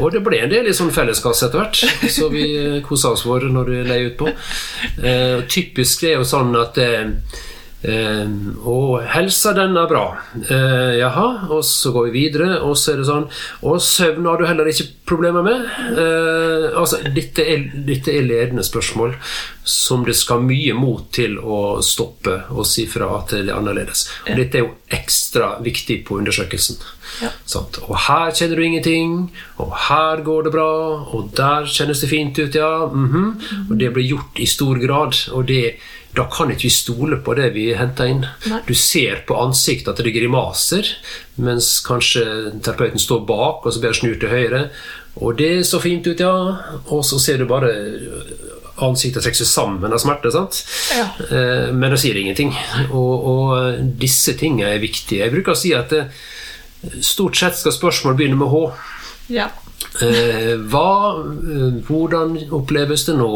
Og 0.00 0.14
det 0.14 0.24
ble 0.24 0.40
en 0.40 0.52
del 0.52 0.70
i 0.70 0.74
sånn 0.76 0.94
felleskasse 0.96 1.50
etter 1.50 1.60
hvert, 1.60 2.08
så 2.08 2.30
vi 2.32 2.46
kosa 2.86 3.12
oss 3.12 3.26
vår 3.28 3.50
når 3.52 3.68
du 3.68 3.76
leier 3.90 4.14
ut 4.14 4.18
på. 4.22 4.32
Eh, 5.04 5.44
typisk 5.52 6.06
det 6.06 6.14
er 6.14 6.22
jo 6.22 6.30
sånn 6.30 6.56
at 6.56 6.80
eh, 6.80 7.12
Eh, 7.82 8.28
og 8.62 9.02
helsa, 9.10 9.52
den 9.56 9.74
er 9.76 9.88
bra. 9.90 10.04
Eh, 10.38 10.98
jaha, 11.00 11.48
og 11.50 11.64
så 11.66 11.90
går 11.94 12.08
vi 12.08 12.20
videre, 12.28 12.60
og 12.62 12.76
så 12.78 12.92
er 12.92 13.00
det 13.00 13.08
sånn 13.08 13.24
Og 13.66 13.80
søvn 13.82 14.28
har 14.28 14.38
du 14.38 14.46
heller 14.46 14.70
ikke 14.70 14.86
problemer 15.08 15.42
med. 15.42 15.66
Eh, 15.98 16.68
altså, 16.78 17.00
dette 17.10 17.42
er, 17.42 17.66
dette 17.74 18.14
er, 18.14 18.22
ledende 18.22 18.62
spørsmål 18.62 19.16
som 19.66 20.06
det 20.06 20.14
skal 20.18 20.42
mye 20.46 20.74
mot 20.74 21.08
til 21.14 21.36
å 21.38 21.82
stoppe 21.86 22.34
og 22.50 22.66
si 22.66 22.86
fra 22.90 23.10
at 23.18 23.34
det 23.34 23.44
er 23.48 23.58
annerledes. 23.58 24.08
Og 24.28 24.38
dette 24.38 24.58
er 24.58 24.64
jo 24.64 24.74
ekstra 24.92 25.56
viktig 25.62 26.00
på 26.06 26.18
undersøkelsen. 26.22 26.78
Ja. 27.22 27.30
Og 27.86 27.96
her 28.06 28.32
kjenner 28.34 28.58
du 28.58 28.64
ingenting, 28.64 29.16
og 29.62 29.74
her 29.88 30.22
går 30.24 30.46
det 30.46 30.54
bra, 30.54 30.70
og 31.12 31.32
der 31.36 31.68
kjennes 31.70 32.02
det 32.02 32.10
fint 32.10 32.38
ut, 32.38 32.54
ja. 32.54 32.86
Mm 32.86 33.08
-hmm. 33.12 33.70
Og 33.70 33.76
det 33.78 33.92
blir 33.92 34.06
gjort 34.06 34.38
i 34.38 34.46
stor 34.46 34.78
grad. 34.78 35.14
og 35.32 35.48
det 35.48 35.76
da 36.16 36.26
kan 36.28 36.50
ikke 36.52 36.66
vi 36.66 36.70
stole 36.74 37.16
på 37.24 37.34
det 37.38 37.50
vi 37.54 37.70
henter 37.78 38.10
inn. 38.12 38.24
Nei. 38.50 38.58
Du 38.68 38.74
ser 38.76 39.22
på 39.28 39.38
ansiktet 39.40 39.88
at 39.94 40.00
det 40.02 40.10
er 40.10 40.18
grimaser, 40.20 40.90
mens 41.40 41.78
kanskje 41.86 42.24
terapeuten 42.60 43.00
står 43.00 43.22
bak, 43.28 43.64
og 43.64 43.72
så 43.72 43.80
blir 43.80 43.94
det 43.94 44.00
snur 44.02 44.18
til 44.20 44.28
høyre. 44.32 44.60
Og 45.24 45.36
det 45.40 45.50
så 45.68 45.80
fint 45.80 46.06
ut, 46.08 46.20
ja. 46.20 46.34
Og 46.92 47.00
så 47.04 47.18
ser 47.20 47.40
du 47.40 47.46
bare 47.48 47.72
ansiktet 48.82 49.22
trekke 49.24 49.36
seg 49.40 49.48
sammen 49.48 49.92
av 49.92 50.00
smerte. 50.00 50.30
sant? 50.32 50.62
Ja. 50.96 51.08
Eh, 51.30 51.72
Men 51.72 51.92
det 51.92 52.00
sier 52.00 52.16
ingenting. 52.20 52.52
Og, 52.90 53.26
og 53.32 53.82
disse 54.00 54.32
tingene 54.40 54.72
er 54.76 54.82
viktige. 54.84 55.24
Jeg 55.26 55.32
bruker 55.34 55.52
å 55.56 55.58
si 55.58 55.72
at 55.76 55.92
det, 55.92 56.06
stort 57.04 57.36
sett 57.38 57.56
skal 57.60 57.72
spørsmål 57.76 58.16
begynne 58.18 58.40
med 58.40 58.50
H. 58.52 58.62
Ja. 59.32 59.50
Eh, 60.00 60.56
hva, 60.56 61.20
eh, 61.20 61.80
hvordan 61.86 62.36
oppleves 62.54 63.04
det 63.08 63.16
nå? 63.18 63.30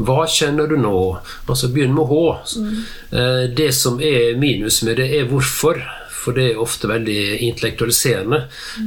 Hva 0.00 0.24
kjenner 0.30 0.68
du 0.70 0.76
nå? 0.80 1.00
Altså 1.46 1.70
begynn 1.72 1.94
med 1.96 2.08
H. 2.08 2.20
Eh, 3.12 3.46
det 3.56 3.72
som 3.76 4.00
er 4.00 4.36
minus 4.40 4.82
med 4.86 5.00
det, 5.00 5.10
er 5.18 5.28
hvorfor. 5.30 5.82
For 6.20 6.36
det 6.36 6.50
er 6.50 6.58
ofte 6.60 6.84
veldig 6.84 7.40
intellektualiserende. 7.46 8.42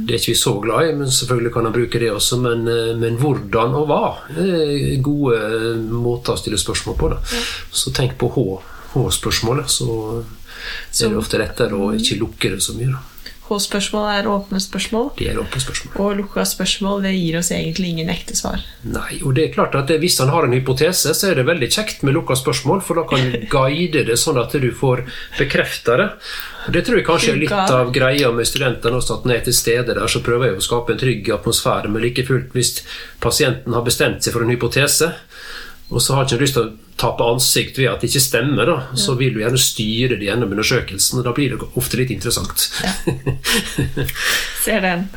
Det 0.06 0.14
er 0.14 0.20
ikke 0.20 0.30
vi 0.30 0.38
så 0.38 0.52
glad 0.62 0.86
i, 0.86 0.92
men 0.94 1.10
selvfølgelig 1.10 1.52
kan 1.56 1.66
han 1.66 1.74
bruke 1.74 1.98
det 1.98 2.12
også. 2.14 2.38
Men, 2.38 2.62
men 3.00 3.16
hvordan 3.18 3.74
og 3.74 3.88
hva 3.90 4.04
er 4.38 5.02
gode 5.02 5.40
måter 5.90 6.36
å 6.36 6.38
stille 6.38 6.60
spørsmål 6.62 6.96
på. 7.00 7.08
Da. 7.10 7.18
Så 7.74 7.90
tenk 7.96 8.14
på 8.20 8.30
H. 8.36 8.44
H-spørsmålet, 8.94 9.66
så 9.66 10.22
er 10.22 11.10
det 11.10 11.18
ofte 11.18 11.42
lettere 11.42 11.74
å 11.74 11.90
ikke 11.98 12.20
lukke 12.22 12.54
det 12.54 12.62
så 12.62 12.76
mye. 12.78 12.94
Da. 12.94 13.13
H-spørsmål 13.44 14.06
er 14.08 14.26
åpne 14.30 14.56
spørsmål, 14.62 15.10
Det 15.18 15.26
er 15.28 15.36
åpne 15.36 15.60
spørsmål. 15.60 15.96
og 16.00 16.16
lukka 16.16 16.44
spørsmål 16.48 17.02
det 17.04 17.12
gir 17.12 17.36
oss 17.38 17.50
egentlig 17.52 17.90
ingen 17.92 18.08
ekte 18.08 18.34
svar. 18.38 18.62
Nei, 18.88 19.18
og 19.22 19.34
det 19.36 19.44
er 19.44 19.52
klart 19.52 19.74
at 19.76 19.86
det, 19.90 19.98
Hvis 20.00 20.18
han 20.18 20.30
har 20.32 20.44
en 20.46 20.52
hypotese, 20.56 21.12
så 21.12 21.30
er 21.30 21.34
det 21.34 21.44
veldig 21.46 21.68
kjekt 21.68 22.02
med 22.02 22.14
lukka 22.16 22.34
spørsmål, 22.40 22.80
for 22.80 22.94
da 22.94 23.04
kan 23.10 23.20
du 23.32 23.46
guide 23.56 24.06
det 24.08 24.16
sånn 24.18 24.40
at 24.40 24.52
du 24.52 24.70
får 24.72 25.04
bekrefta 25.38 25.96
det. 26.00 26.08
Det 26.72 26.84
tror 26.86 26.96
jeg 26.96 27.06
kanskje 27.06 27.32
er 27.34 27.40
litt 27.42 27.52
av 27.52 27.92
greia 27.92 28.32
med 28.32 28.48
studentene 28.48 28.96
også, 28.96 29.18
at 29.20 29.24
når 29.28 29.34
jeg 29.34 29.40
er 29.40 29.44
til 29.50 29.58
stede 29.60 29.94
der, 29.94 30.06
så 30.08 30.22
prøver 30.24 30.48
jeg 30.48 30.56
å 30.56 30.64
skape 30.64 30.92
en 30.92 31.02
trygg 31.04 31.28
atmosfære. 31.36 31.90
Men 31.92 32.02
like 32.02 32.24
fullt, 32.24 32.52
hvis 32.56 32.78
pasienten 33.20 33.76
har 33.76 33.84
bestemt 33.84 34.24
seg 34.24 34.32
for 34.32 34.42
en 34.46 34.50
hypotese, 34.54 35.12
og 35.90 36.00
så 36.02 36.16
har 36.16 36.24
ikke 36.26 36.40
lyst 36.40 36.56
til 36.56 36.68
å 36.68 36.72
tape 37.00 37.26
ansikt 37.26 37.78
ved 37.80 37.90
at 37.90 38.00
det 38.00 38.08
ikke 38.12 38.22
stemmer, 38.22 38.68
da, 38.70 38.76
så 38.96 39.16
vil 39.18 39.34
du 39.34 39.40
gjerne 39.42 39.60
styre 39.60 40.16
det 40.20 40.28
gjennom 40.28 40.54
undersøkelsen, 40.54 41.18
og 41.20 41.26
da 41.26 41.34
blir 41.36 41.54
det 41.54 41.68
ofte 41.76 41.98
litt 42.00 42.12
interessant. 42.14 42.68
Ser 44.64 44.80
den. 44.84 45.08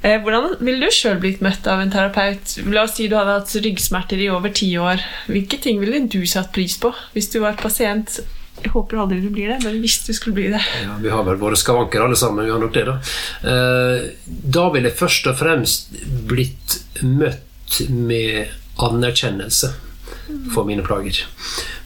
Eh, 0.00 0.16
hvordan 0.24 0.54
ville 0.64 0.88
du 0.88 0.94
sjøl 0.94 1.18
blitt 1.20 1.42
møtt 1.44 1.66
av 1.68 1.82
en 1.82 1.92
terapeut? 1.92 2.54
La 2.72 2.86
oss 2.86 2.96
si 2.96 3.08
du 3.12 3.16
hadde 3.18 3.34
hatt 3.36 3.52
ryggsmerter 3.60 4.20
i 4.24 4.30
over 4.32 4.52
ti 4.56 4.70
år. 4.80 5.02
Hvilke 5.28 5.58
ting 5.60 5.80
ville 5.82 6.00
du 6.08 6.22
satt 6.28 6.52
pris 6.56 6.78
på 6.80 6.92
hvis 7.12 7.28
du 7.34 7.40
var 7.44 7.58
pasient? 7.60 8.22
Jeg 8.60 8.72
håper 8.74 8.98
aldri 9.00 9.20
du 9.22 9.28
blir 9.32 9.48
det, 9.52 9.58
men 9.64 9.78
hvis 9.80 9.98
du 10.04 10.10
skulle 10.16 10.36
bli 10.36 10.48
det. 10.52 10.60
Ja, 10.84 10.96
Vi 11.00 11.12
har 11.12 11.24
vel 11.28 11.38
våre 11.40 11.56
skavanker 11.56 12.02
alle 12.04 12.16
sammen. 12.16 12.44
vi 12.44 12.52
har 12.52 12.60
nok 12.60 12.74
det 12.74 12.86
Da 12.88 12.96
eh, 13.48 14.08
Da 14.56 14.66
ville 14.72 14.90
jeg 14.90 14.98
først 14.98 15.28
og 15.32 15.38
fremst 15.40 15.92
blitt 16.28 16.80
møtt 17.04 17.80
med 17.88 18.56
anerkjennelse 18.86 19.72
for 20.54 20.64
mine 20.68 20.82
plager. 20.86 21.24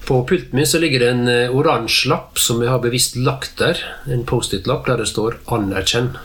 På 0.05 0.21
pulten 0.29 0.59
min 0.59 0.67
så 0.69 0.79
ligger 0.79 1.01
det 1.01 1.11
en 1.11 1.29
eh, 1.29 1.57
oransje 1.57 2.11
lapp 2.13 2.39
som 2.39 2.61
jeg 2.63 2.71
har 2.71 2.83
bevisst 2.85 3.17
lagt 3.17 3.57
der. 3.61 3.81
En 4.11 4.27
Post-It-lapp 4.29 4.87
der 4.87 5.01
det 5.01 5.09
står 5.09 5.39
'anerkjenn'. 5.47 6.17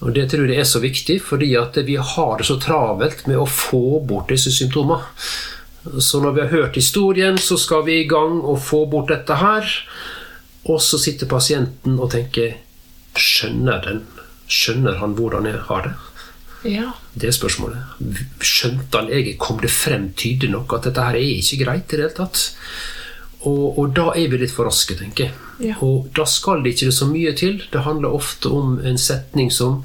Og 0.00 0.14
Det 0.14 0.30
tror 0.30 0.46
jeg 0.46 0.60
er 0.60 0.64
så 0.64 0.78
viktig, 0.78 1.22
fordi 1.22 1.54
at 1.58 1.76
vi 1.76 1.96
har 1.96 2.38
det 2.38 2.46
så 2.46 2.56
travelt 2.60 3.26
med 3.26 3.36
å 3.36 3.46
få 3.46 4.00
bort 4.06 4.28
disse 4.28 4.50
symptomene. 4.50 5.02
Så 5.98 6.20
når 6.20 6.32
vi 6.32 6.40
har 6.40 6.48
hørt 6.48 6.76
historien, 6.76 7.38
så 7.38 7.58
skal 7.58 7.82
vi 7.86 8.00
i 8.00 8.08
gang 8.08 8.40
og 8.40 8.62
få 8.62 8.86
bort 8.86 9.08
dette 9.08 9.34
her. 9.34 9.66
Og 10.64 10.80
så 10.82 10.98
sitter 10.98 11.26
pasienten 11.26 11.98
og 11.98 12.10
tenker 12.10 12.56
Skjønner 13.18 13.82
den? 13.82 14.04
Skjønner 14.46 15.00
han 15.00 15.16
hvordan 15.18 15.46
jeg 15.46 15.58
har 15.66 15.82
det? 15.82 16.07
Ja. 16.66 16.92
Det 17.14 17.28
er 17.28 17.36
spørsmålet. 17.36 17.98
Skjønte 18.42 18.98
han 18.98 19.10
egentlig, 19.12 19.36
kom 19.42 19.60
det 19.62 19.70
frem 19.70 20.08
tydelig 20.18 20.50
nok 20.54 20.74
at 20.78 20.88
dette 20.88 21.04
her 21.06 21.18
er 21.18 21.36
ikke 21.38 21.60
greit 21.62 21.92
i 21.92 21.98
det 21.98 22.06
hele 22.08 22.16
tatt? 22.16 22.42
Og, 23.46 23.78
og 23.78 23.92
da 23.94 24.08
er 24.18 24.26
vi 24.32 24.40
litt 24.40 24.54
for 24.54 24.66
raske, 24.66 24.96
tenker 24.98 25.28
jeg. 25.28 25.36
Ja. 25.70 25.78
Og 25.86 26.10
da 26.14 26.26
skal 26.26 26.64
det 26.64 26.74
ikke 26.74 26.94
så 26.94 27.06
mye 27.10 27.34
til. 27.38 27.60
Det 27.70 27.84
handler 27.86 28.14
ofte 28.14 28.50
om 28.54 28.78
en 28.82 28.98
setning 28.98 29.52
som 29.54 29.82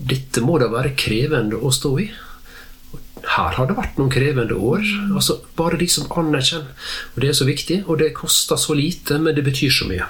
Dette 0.00 0.40
må 0.40 0.54
da 0.56 0.70
være 0.72 0.94
krevende 0.96 1.58
å 1.60 1.68
stå 1.76 1.90
i. 2.00 2.06
Her 3.20 3.56
har 3.58 3.66
det 3.68 3.76
vært 3.76 3.98
noen 4.00 4.12
krevende 4.12 4.56
år. 4.56 4.80
Altså, 5.12 5.42
bare 5.58 5.76
de 5.76 5.88
som 5.92 6.08
anerkjenner. 6.08 6.70
Og 7.12 7.18
det 7.20 7.28
er 7.28 7.36
så 7.36 7.44
viktig, 7.44 7.82
og 7.84 8.00
det 8.00 8.14
koster 8.16 8.56
så 8.56 8.72
lite, 8.78 9.18
men 9.20 9.36
det 9.36 9.44
betyr 9.44 9.74
så 9.76 9.90
mye. 9.90 10.08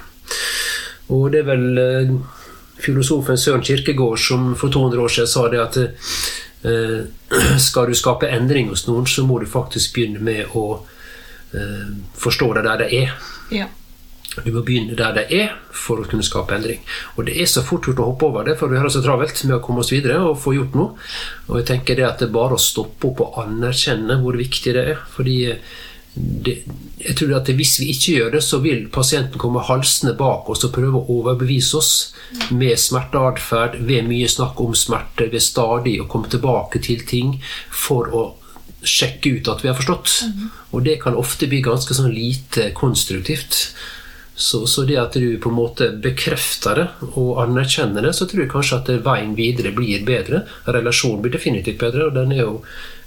Og 1.11 1.33
det 1.35 1.43
er 1.43 1.49
vel 1.49 1.83
eh, 1.83 2.13
filosofen 2.83 3.39
Søren 3.39 3.65
Kirkegård 3.65 4.21
som 4.21 4.55
for 4.59 4.73
200 4.73 5.03
år 5.03 5.13
siden 5.17 5.31
sa 5.31 5.49
det 5.53 5.61
at 5.63 5.81
eh, 5.83 7.03
skal 7.69 7.91
du 7.91 7.99
skape 7.99 8.31
endring 8.31 8.71
hos 8.73 8.87
noen, 8.89 9.07
så 9.07 9.27
må 9.27 9.41
du 9.41 9.49
faktisk 9.51 9.95
begynne 9.97 10.23
med 10.25 10.57
å 10.57 10.65
eh, 11.57 11.93
forstå 12.21 12.55
det 12.59 12.65
der 12.69 12.83
det 12.85 12.91
er. 13.03 13.21
ja. 13.55 13.69
Du 14.45 14.53
må 14.55 14.63
begynne 14.63 14.95
der 14.95 15.15
det 15.17 15.25
er 15.35 15.55
for 15.75 16.01
å 16.01 16.07
kunne 16.07 16.23
skape 16.23 16.55
endring. 16.55 16.85
Og 17.19 17.27
det 17.27 17.35
er 17.43 17.49
så 17.51 17.65
fort 17.67 17.89
gjort 17.89 17.99
å 18.03 18.07
hoppe 18.13 18.29
over 18.29 18.47
det, 18.47 18.55
for 18.61 18.71
vi 18.71 18.79
har 18.79 18.87
det 18.87 18.93
så 18.95 19.03
travelt 19.03 19.43
med 19.43 19.57
å 19.57 19.63
komme 19.65 19.83
oss 19.83 19.91
videre 19.91 20.21
og 20.23 20.39
få 20.39 20.55
gjort 20.55 20.77
noe. 20.79 21.09
Og 21.49 21.59
jeg 21.59 21.67
tenker 21.73 21.99
det 21.99 22.07
at 22.07 22.23
det 22.23 22.29
er 22.29 22.37
bare 22.37 22.55
å 22.55 22.63
stoppe 22.63 23.11
opp 23.11 23.25
og 23.27 23.41
anerkjenne 23.43 24.21
hvor 24.23 24.39
viktig 24.39 24.75
det 24.77 24.85
er. 24.93 25.01
Fordi 25.17 25.37
det, 26.15 26.57
jeg 26.99 27.15
tror 27.17 27.37
at 27.39 27.49
hvis 27.55 27.77
vi 27.81 27.91
ikke 27.93 28.17
gjør 28.17 28.33
det, 28.35 28.43
så 28.45 28.59
vil 28.65 28.89
pasienten 28.93 29.41
komme 29.41 29.63
halsende 29.65 30.17
bak 30.19 30.49
oss 30.51 30.65
og 30.67 30.75
prøve 30.75 30.99
å 30.99 31.19
overbevise 31.21 31.79
oss 31.79 31.93
med 32.51 32.79
smerteatferd, 32.81 33.79
ved 33.87 34.09
mye 34.09 34.29
snakk 34.31 34.61
om 34.63 34.75
smerte, 34.77 35.31
ved 35.31 35.45
stadig 35.45 36.01
å 36.03 36.09
komme 36.11 36.31
tilbake 36.31 36.83
til 36.83 37.07
ting 37.07 37.37
for 37.71 38.11
å 38.11 38.27
sjekke 38.83 39.37
ut 39.39 39.49
at 39.53 39.63
vi 39.63 39.71
har 39.71 39.79
forstått. 39.79 40.19
Og 40.75 40.85
det 40.87 40.99
kan 41.03 41.19
ofte 41.19 41.49
bli 41.51 41.63
ganske 41.65 41.95
sånn 41.95 42.13
lite 42.13 42.71
konstruktivt. 42.77 43.63
Så, 44.41 44.65
så 44.71 44.87
det 44.89 44.97
at 44.97 45.19
du 45.21 45.35
på 45.37 45.51
en 45.51 45.59
måte 45.59 45.91
bekrefter 46.01 46.79
det 46.79 46.87
og 47.11 47.43
anerkjenner 47.43 48.07
det, 48.07 48.15
så 48.17 48.25
tror 48.27 48.47
jeg 48.47 48.53
kanskje 48.55 48.79
at 48.79 48.95
veien 49.05 49.35
videre 49.37 49.75
blir 49.77 50.07
bedre. 50.07 50.47
Relasjonen 50.65 51.21
blir 51.21 51.35
definitivt 51.35 51.81
bedre, 51.83 52.09
og 52.09 52.17
den 52.17 52.33
er 52.33 52.47
jo 52.47 52.55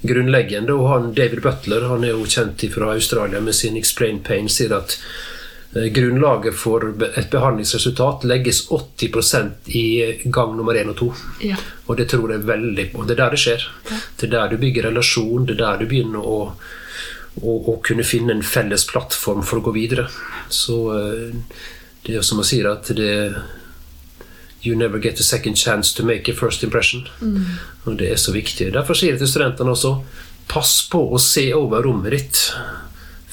grunnleggende. 0.04 0.74
Og 0.74 0.90
han, 0.90 1.14
David 1.14 1.42
Butler 1.42 1.88
han 1.90 2.04
er 2.04 2.14
jo 2.14 2.26
kjent 2.30 2.66
fra 2.74 2.94
Australia 2.94 3.42
med 3.42 3.56
sin 3.56 3.78
'Explain 3.78 4.20
Pain', 4.24 4.50
sier 4.50 4.76
at 4.78 4.98
eh, 5.76 5.90
grunnlaget 5.96 6.56
for 6.56 6.94
et 7.18 7.30
behandlingsresultat 7.32 8.24
legges 8.24 8.68
80 8.70 9.52
i 9.66 10.14
gang 10.26 10.56
nummer 10.58 10.74
én 10.74 10.90
og 10.90 10.98
to. 10.98 11.14
Ja. 11.42 11.58
Og 11.88 11.98
det 11.98 12.10
tror 12.10 12.32
jeg 12.32 12.48
veldig 12.48 12.92
på. 12.94 13.04
Det 13.04 13.18
er 13.18 13.24
der 13.24 13.30
det 13.30 13.40
skjer. 13.40 13.68
Det 14.18 14.28
er 14.28 14.32
der 14.38 14.48
du 14.48 14.58
bygger 14.58 14.90
relasjon, 14.90 15.46
det 15.46 15.58
er 15.58 15.66
der 15.66 15.78
du 15.78 15.86
begynner 15.86 16.20
å, 16.20 16.40
å, 17.42 17.52
å 17.74 17.80
kunne 17.84 18.04
finne 18.04 18.34
en 18.34 18.44
felles 18.44 18.86
plattform 18.86 19.44
for 19.44 19.60
å 19.60 19.66
gå 19.70 19.72
videre. 19.72 20.08
Så 20.50 20.80
eh, 20.98 21.60
det 22.06 22.16
er 22.16 22.22
som 22.22 22.40
å 22.40 22.48
si 22.48 22.62
at 22.68 22.92
det 22.96 23.14
You 24.64 24.76
never 24.76 25.00
get 25.00 25.20
a 25.20 25.24
second 25.24 25.56
chance 25.58 25.94
to 25.96 26.06
make 26.06 26.32
a 26.32 26.34
first 26.34 26.64
impression. 26.64 27.08
Og 27.86 28.00
det 28.00 28.12
er 28.12 28.16
så 28.16 28.32
viktig. 28.32 28.74
Derfor 28.74 28.94
sier 28.96 29.12
jeg 29.12 29.20
til 29.20 29.28
studentene 29.28 29.74
også 29.76 29.98
pass 30.48 30.88
på 30.92 31.02
å 31.12 31.20
se 31.20 31.50
over 31.56 31.84
rommet 31.84 32.12
ditt 32.16 32.40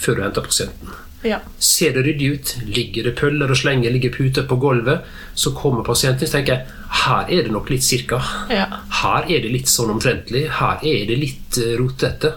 før 0.00 0.16
du 0.16 0.22
henter 0.22 0.42
pasienten. 0.42 0.88
Ja. 1.22 1.38
Ser 1.58 1.92
det 1.92 2.02
ryddig 2.06 2.28
ut, 2.32 2.52
ligger 2.64 3.04
det 3.10 3.16
pøller 3.18 3.50
og 3.52 3.58
slenger, 3.60 3.92
ligger 3.92 4.12
puter 4.14 4.46
på 4.48 4.56
gulvet, 4.60 5.04
så 5.36 5.52
kommer 5.56 5.84
pasienten 5.84 6.24
og 6.24 6.32
tenker 6.32 6.62
her 7.00 7.28
er 7.30 7.44
det 7.46 7.52
nok 7.54 7.68
litt 7.70 7.84
cirka. 7.86 8.18
Ja. 8.50 8.64
Her 9.00 9.28
er 9.30 9.44
det 9.44 9.52
litt 9.52 9.70
sånn 9.70 9.92
omtrentlig. 9.92 10.42
Her 10.58 10.82
er 10.82 11.04
det 11.06 11.18
litt 11.20 11.58
eh, 11.60 11.76
rotete. 11.78 12.32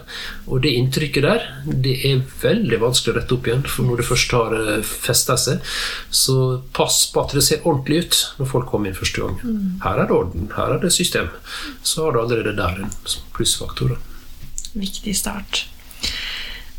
Og 0.46 0.62
det 0.62 0.74
inntrykket 0.78 1.26
der, 1.26 1.48
det 1.66 1.96
er 2.06 2.22
veldig 2.42 2.78
vanskelig 2.84 3.14
å 3.14 3.18
rette 3.18 3.34
opp 3.34 3.48
igjen 3.50 3.64
for 3.66 3.88
når 3.88 4.00
det 4.00 4.06
først 4.08 4.36
har 4.38 4.56
eh, 4.60 4.86
festa 4.86 5.36
seg. 5.40 5.74
Så 6.14 6.38
pass 6.76 7.00
på 7.10 7.24
at 7.24 7.34
det 7.34 7.44
ser 7.46 7.66
ordentlig 7.66 8.04
ut 8.04 8.20
når 8.38 8.52
folk 8.52 8.70
kommer 8.70 8.90
inn 8.92 8.98
første 8.98 9.26
gang. 9.26 9.58
Her 9.84 10.04
er 10.04 10.10
det 10.10 10.18
orden, 10.20 10.48
her 10.54 10.76
er 10.76 10.84
det 10.84 10.94
system. 10.94 11.32
Så 11.82 12.06
har 12.06 12.14
du 12.14 12.22
allerede 12.22 12.54
der 12.60 12.84
en 12.84 12.94
plussfaktor. 13.34 13.96
Viktig 14.78 15.16
start. 15.18 15.64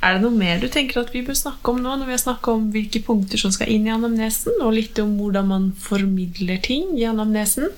Er 0.06 0.18
det 0.18 0.22
noe 0.22 0.38
mer 0.38 0.60
du 0.62 0.68
tenker 0.70 1.02
at 1.02 1.10
vi 1.14 1.24
bør 1.26 1.38
snakke 1.38 1.72
om 1.72 1.80
nå, 1.82 1.96
når 1.98 2.06
vi 2.06 2.14
har 2.14 2.22
snakket 2.22 2.52
om 2.52 2.66
hvilke 2.74 3.02
punkter 3.08 3.42
som 3.42 3.54
skal 3.54 3.72
inn 3.74 3.88
i 3.88 3.94
anamnesen, 3.94 4.60
og 4.62 4.76
litt 4.76 5.00
om 5.02 5.16
hvordan 5.18 5.50
man 5.50 5.72
formidler 5.82 6.62
ting 6.62 6.92
i 7.00 7.08
anamnesen? 7.10 7.72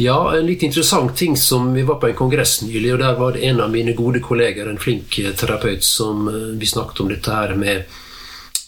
Ja, 0.00 0.16
en 0.34 0.48
litt 0.48 0.64
interessant 0.66 1.12
ting 1.14 1.36
som 1.38 1.68
Vi 1.74 1.84
var 1.86 2.00
på 2.02 2.08
en 2.08 2.16
kongress 2.18 2.62
nylig, 2.64 2.94
og 2.94 3.02
der 3.04 3.18
var 3.20 3.36
det 3.36 3.44
en 3.46 3.60
av 3.60 3.70
mine 3.70 3.92
gode 3.94 4.24
kolleger, 4.24 4.66
en 4.70 4.80
flink 4.80 5.18
eh, 5.20 5.34
terapeut, 5.36 5.84
som 5.84 6.26
eh, 6.32 6.56
vi 6.58 6.66
snakket 6.66 7.04
om 7.04 7.12
dette 7.12 7.36
her 7.36 7.54
med 7.54 7.84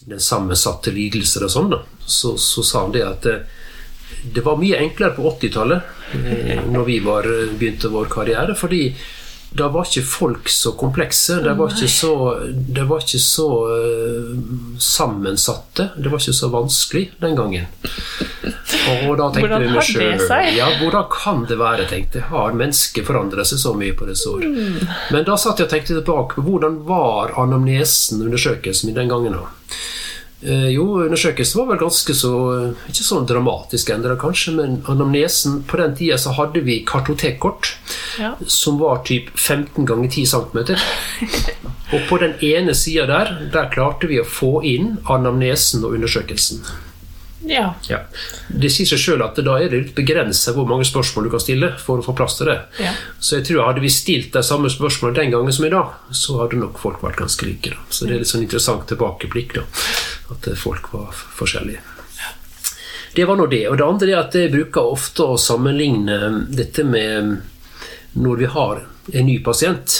den 0.07 0.21
sammensatte 0.23 0.93
lidelser 0.95 1.43
og 1.47 1.51
sånn. 1.51 1.75
Så, 2.05 2.37
så 2.39 2.63
sa 2.63 2.85
han 2.85 2.93
det 2.95 3.03
at 3.03 3.27
eh, 3.27 3.43
det 4.23 4.45
var 4.45 4.61
mye 4.61 4.79
enklere 4.79 5.17
på 5.17 5.25
80-tallet, 5.33 5.93
eh, 6.21 6.63
når 6.69 6.87
vi 6.87 7.01
var, 7.03 7.27
begynte 7.57 7.91
vår 7.91 8.07
karriere, 8.13 8.55
fordi 8.55 8.85
da 9.49 9.67
var 9.71 9.87
ikke 9.87 10.03
folk 10.05 10.49
så 10.49 10.73
komplekse. 10.77 11.39
De 11.41 11.53
var 11.57 11.71
ikke 11.71 11.87
så, 11.89 12.11
de 12.51 12.83
var 12.89 13.03
ikke 13.03 13.21
så 13.23 13.47
uh, 13.71 14.33
sammensatte. 14.79 15.89
Det 15.97 16.11
var 16.11 16.21
ikke 16.21 16.35
så 16.35 16.49
vanskelig 16.53 17.05
den 17.23 17.37
gangen. 17.39 17.69
Og 18.87 19.17
da 19.17 19.29
tenkte 19.31 19.47
Hvordan 19.47 19.63
vi 19.63 19.71
meg 19.71 19.91
det 19.97 20.27
seg? 20.27 20.51
Ja, 20.57 20.67
hvordan 20.81 21.07
kan 21.11 21.45
det 21.49 21.59
være, 21.59 21.87
tenkte 21.89 22.21
jeg. 22.21 22.29
Har 22.31 22.57
mennesket 22.59 23.07
forandret 23.07 23.49
seg 23.49 23.63
så 23.63 23.73
mye 23.77 23.95
på 23.97 24.07
disse 24.09 24.29
år? 24.31 24.45
Mm. 24.45 24.81
Men 25.15 25.27
da 25.27 25.39
satt 25.39 25.61
jeg 25.61 25.69
og 25.69 25.73
tenkte 25.75 25.97
tilbake 25.97 26.37
på 26.37 26.47
hvordan 26.47 26.81
var 26.87 27.35
anamnesen, 27.39 28.23
undersøkelsen 28.27 28.91
min 28.91 28.99
den 28.99 29.11
gangen. 29.11 29.39
da. 29.39 29.47
Eh, 30.41 30.67
jo, 30.69 30.83
undersøkelsen 31.01 31.57
var 31.57 31.71
vel 31.71 31.79
ganske 31.81 32.13
så 32.13 32.29
Ikke 32.85 33.01
sånn 33.07 33.25
dramatisk 33.25 33.89
endra, 33.89 34.13
kanskje, 34.21 34.51
men 34.53 34.75
anamnesen 34.85 35.63
På 35.65 35.79
den 35.81 35.95
tida 35.97 36.19
så 36.21 36.35
hadde 36.37 36.61
vi 36.61 36.83
kartotekkort 36.85 37.71
Ja. 38.21 38.35
som 38.45 38.77
var 38.77 39.01
typ 39.05 39.31
15 39.33 39.85
ganger 39.85 40.09
10 40.09 40.25
cm. 40.25 40.77
Og 41.93 42.05
på 42.09 42.17
den 42.21 42.33
ene 42.45 42.73
sida 42.77 43.05
der, 43.09 43.33
der 43.53 43.69
klarte 43.73 44.07
vi 44.09 44.19
å 44.21 44.25
få 44.25 44.59
inn 44.65 44.97
anamnesen 45.09 45.85
og 45.85 45.93
undersøkelsen. 45.97 46.61
Ja. 47.45 47.73
Ja. 47.89 47.99
Det 48.47 48.69
sier 48.73 48.89
seg 48.89 49.01
sjøl 49.01 49.21
at 49.25 49.37
da 49.45 49.57
er 49.61 49.69
det 49.69 49.81
litt 49.81 49.97
begrensa 49.97 50.53
hvor 50.55 50.67
mange 50.69 50.87
spørsmål 50.87 51.27
du 51.27 51.33
kan 51.35 51.43
stille 51.43 51.69
for 51.81 52.01
å 52.01 52.05
få 52.05 52.15
plass 52.17 52.37
til 52.39 52.49
det. 52.49 52.57
Ja. 52.81 52.93
Så 53.19 53.39
jeg 53.39 53.47
tror 53.49 53.67
hadde 53.67 53.83
vi 53.83 53.91
stilt 53.93 54.31
de 54.33 54.43
samme 54.45 54.71
spørsmålene 54.73 55.21
den 55.21 55.35
gangen 55.35 55.53
som 55.53 55.67
i 55.67 55.73
dag, 55.73 55.93
så 56.11 56.39
hadde 56.41 56.61
nok 56.61 56.81
folk 56.81 57.03
vært 57.05 57.21
ganske 57.21 57.45
like. 57.47 57.75
Da. 57.75 57.85
Så 57.89 58.07
det 58.07 58.17
er 58.17 58.23
litt 58.23 58.31
sånn 58.31 58.47
interessant 58.47 58.87
tilbakeblikk, 58.89 59.59
da. 59.59 59.67
At 60.33 60.49
eh, 60.49 60.57
folk 60.57 60.89
var 60.95 61.13
forskjellige. 61.13 61.83
Det 63.17 63.25
var 63.25 63.37
nå 63.39 63.47
det. 63.49 63.63
Og 63.69 63.77
det 63.79 63.85
andre 63.85 64.11
er 64.13 64.19
at 64.19 64.35
jeg 64.37 64.53
bruker 64.53 64.91
ofte 64.93 65.25
å 65.25 65.39
sammenligne 65.41 66.47
dette 66.53 66.83
med 66.85 67.37
når 68.17 68.41
vi 68.41 68.49
har 68.53 68.83
en 69.13 69.25
ny 69.25 69.39
pasient, 69.45 69.95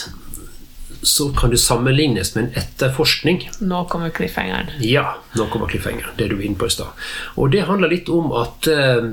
så 1.01 1.29
kan 1.33 1.51
det 1.53 1.59
sammenlignes 1.61 2.35
med 2.35 2.43
en 2.43 2.61
etterforskning. 2.61 3.49
Nå 3.59 3.83
kommer 3.91 4.09
cliffhangeren. 4.09 4.69
Ja, 4.79 5.17
nå 5.37 5.47
kommer 5.47 5.67
cliffhangeren. 5.67 6.15
det 6.17 6.27
du 6.27 6.35
var 6.35 6.43
inne 6.43 6.59
på 6.59 6.67
i 6.67 6.75
stad. 6.75 7.07
Og 7.35 7.51
det 7.51 7.65
handler 7.69 7.91
litt 7.91 8.09
om 8.09 8.31
at 8.37 8.67
eh, 8.71 9.11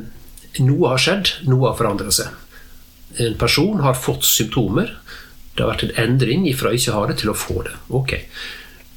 noe 0.65 0.93
har 0.93 1.03
skjedd, 1.03 1.33
noe 1.51 1.71
har 1.71 1.79
forandret 1.79 2.17
seg. 2.17 2.31
En 3.25 3.37
person 3.39 3.83
har 3.85 3.99
fått 3.99 4.27
symptomer. 4.27 4.97
Det 5.55 5.63
har 5.63 5.75
vært 5.75 5.87
en 5.89 5.99
endring 6.09 6.47
fra 6.59 6.73
ikke 6.75 6.95
ha 6.97 7.05
det 7.11 7.21
til 7.23 7.31
å 7.31 7.39
få 7.39 7.63
det. 7.67 7.77
Ok. 7.95 8.17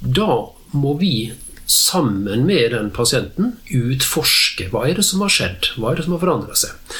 Da 0.01 0.29
må 0.73 0.95
vi 0.97 1.33
sammen 1.67 2.45
med 2.47 2.71
den 2.71 2.89
pasienten 2.95 3.57
utforske 3.75 4.69
hva 4.71 4.85
er 4.87 4.97
det 4.97 5.05
som 5.05 5.21
har 5.25 5.33
skjedd, 5.33 5.73
hva 5.75 5.91
er 5.91 5.99
det 5.99 6.07
som 6.07 6.15
har 6.15 6.23
forandret 6.23 6.61
seg. 6.63 6.99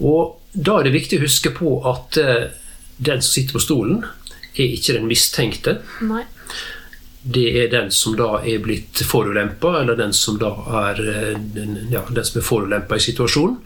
Og 0.00 0.36
da 0.52 0.78
er 0.78 0.88
det 0.88 0.96
viktig 0.96 1.20
å 1.20 1.26
huske 1.26 1.52
på 1.56 1.78
at 1.88 2.16
eh, 2.20 2.46
den 2.96 3.20
som 3.20 3.32
sitter 3.32 3.58
på 3.58 3.64
stolen, 3.64 4.06
er 4.64 4.74
ikke 4.78 4.96
den 4.96 5.08
mistenkte. 5.10 5.78
Nei. 6.06 6.24
Det 7.26 7.46
er 7.58 7.70
den 7.72 7.88
som 7.90 8.14
da 8.18 8.36
er 8.46 8.60
blitt 8.62 9.02
forulempa, 9.02 9.80
eller 9.80 9.98
den 9.98 10.12
som 10.14 10.38
da 10.38 10.52
er 10.86 11.00
eh, 11.10 11.32
den, 11.56 11.80
ja, 11.90 12.04
den 12.06 12.26
som 12.26 12.40
er 12.40 12.46
forulempa 12.46 12.98
i 12.98 13.06
situasjonen. 13.08 13.58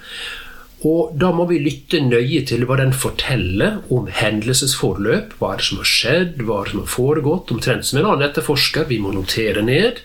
Og 0.89 1.13
da 1.21 1.29
må 1.37 1.45
vi 1.51 1.59
lytte 1.61 1.99
nøye 2.01 2.41
til 2.49 2.65
hva 2.65 2.79
den 2.81 2.95
forteller 2.97 3.83
om 3.93 4.07
hendelsesforløp. 4.17 5.35
Hva 5.37 5.53
er 5.53 5.61
det 5.61 5.67
som 5.67 5.83
har 5.83 5.91
skjedd, 5.91 6.39
hva 6.41 6.61
er 6.63 6.71
det 6.71 6.73
som 6.73 6.81
har 6.81 6.95
foregått? 6.95 7.53
Omtrent 7.53 7.85
som 7.85 8.01
en 8.01 8.09
annen 8.09 8.25
etterforsker. 8.31 8.89
Vi 8.89 8.97
må 9.03 9.13
notere 9.13 9.61
ned. 9.67 10.01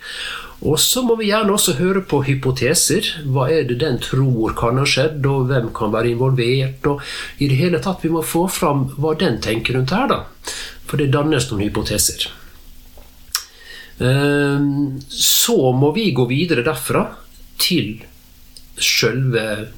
Og 0.64 0.80
så 0.80 1.04
må 1.04 1.18
vi 1.20 1.28
gjerne 1.30 1.52
også 1.52 1.76
høre 1.80 2.02
på 2.08 2.22
hypoteser. 2.26 3.10
Hva 3.28 3.50
er 3.52 3.68
det 3.68 3.80
den 3.84 4.00
tror 4.02 4.56
kan 4.58 4.80
ha 4.80 4.86
skjedd, 4.88 5.26
og 5.28 5.50
hvem 5.52 5.72
kan 5.76 5.92
være 5.94 6.14
involvert? 6.14 6.88
Og 6.88 7.04
i 7.44 7.50
det 7.52 7.60
hele 7.60 7.82
tatt, 7.84 8.06
vi 8.06 8.14
må 8.14 8.24
få 8.26 8.46
fram 8.52 8.88
hva 8.96 9.14
den 9.20 9.42
tenker 9.44 9.76
rundt 9.76 9.94
her, 9.96 10.08
da. 10.12 10.22
For 10.88 11.02
det 11.02 11.12
dannes 11.14 11.50
noen 11.52 11.66
hypoteser. 11.68 12.30
Ehm, 14.00 15.02
Så 15.10 15.72
må 15.72 15.92
vi 15.96 16.12
gå 16.12 16.26
videre 16.28 16.64
derfra 16.64 17.06
til 17.58 18.02
sjølve 18.76 19.70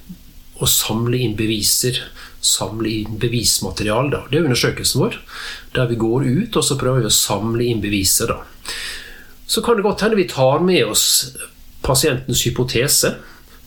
å 0.58 0.66
samle 0.70 1.20
inn 1.22 1.36
beviser. 1.38 2.00
Samle 2.42 2.90
inn 3.02 3.18
bevismateriale. 3.22 4.10
Da. 4.12 4.24
Det 4.30 4.40
er 4.40 4.48
undersøkelsen 4.48 5.02
vår. 5.02 5.18
Der 5.76 5.90
vi 5.90 6.00
går 6.00 6.26
ut 6.26 6.58
og 6.58 6.64
så 6.64 6.78
prøver 6.80 7.04
vi 7.04 7.12
å 7.12 7.14
samle 7.14 7.66
inn 7.66 7.82
beviser. 7.82 8.34
Da. 8.34 8.40
Så 9.48 9.64
kan 9.64 9.78
det 9.80 9.86
godt 9.86 10.04
hende 10.04 10.20
vi 10.20 10.28
tar 10.30 10.60
med 10.60 10.86
oss 10.86 11.06
pasientens 11.86 12.44
hypotese 12.44 13.14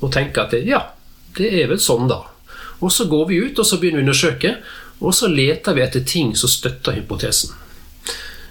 og 0.00 0.12
tenker 0.12 0.44
at 0.44 0.54
det, 0.54 0.64
ja, 0.68 0.82
det 1.38 1.48
er 1.62 1.70
vel 1.70 1.80
sånn, 1.80 2.08
da. 2.10 2.22
Og 2.80 2.92
så 2.92 3.06
går 3.08 3.26
vi 3.30 3.40
ut 3.44 3.58
og 3.60 3.66
så 3.66 3.78
begynner 3.80 4.00
vi 4.00 4.04
å 4.04 4.08
undersøke, 4.08 4.54
og 5.00 5.16
så 5.16 5.28
leter 5.32 5.76
vi 5.76 5.84
etter 5.84 6.04
ting 6.04 6.34
som 6.36 6.52
støtter 6.52 6.96
hypotesen. 6.98 7.56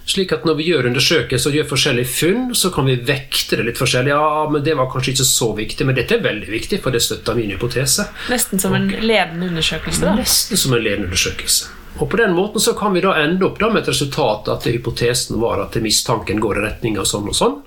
Slik 0.10 0.32
at 0.34 0.46
når 0.48 0.56
vi 0.58 0.66
gjør 0.72 0.88
undersøkelser 0.90 1.52
og 1.52 1.58
gjør 1.60 1.68
forskjellige 1.70 2.10
funn, 2.10 2.46
så 2.58 2.72
kan 2.74 2.88
vi 2.90 2.96
vekte 3.06 3.60
det 3.60 3.68
litt 3.68 3.78
forskjellig. 3.78 4.10
Ja, 4.10 4.48
men 4.50 4.64
det 4.66 4.74
var 4.80 4.90
kanskje 4.90 5.14
ikke 5.14 5.28
så 5.30 5.52
viktig, 5.58 5.86
men 5.86 5.98
dette 5.98 6.18
er 6.18 6.24
veldig 6.24 6.50
viktig, 6.50 6.80
for 6.82 6.96
det 6.96 7.04
støtter 7.06 7.38
min 7.38 7.54
hypotese. 7.54 8.08
Nesten 8.34 8.62
som 8.62 8.74
en 8.74 8.90
ledende 8.90 9.52
undersøkelse. 9.52 10.02
da. 10.02 10.16
Nesten 10.18 10.58
som 10.58 10.74
en 10.74 10.82
ledende 10.82 11.12
undersøkelse. 11.12 11.70
Og 11.98 12.06
på 12.10 12.18
den 12.18 12.36
måten 12.38 12.62
så 12.62 12.76
kan 12.78 12.94
vi 12.94 13.02
da 13.04 13.16
ende 13.20 13.46
opp 13.48 13.58
da 13.60 13.72
med 13.72 13.82
et 13.82 13.92
resultat 13.92 14.48
at 14.54 14.68
hypotesen 14.70 15.40
var 15.42 15.64
at 15.64 15.76
mistanken 15.84 16.40
går 16.40 16.60
i 16.60 16.66
retning 16.68 17.00
av 17.02 17.10
sånn 17.10 17.28
og 17.32 17.36
sånn. 17.36 17.58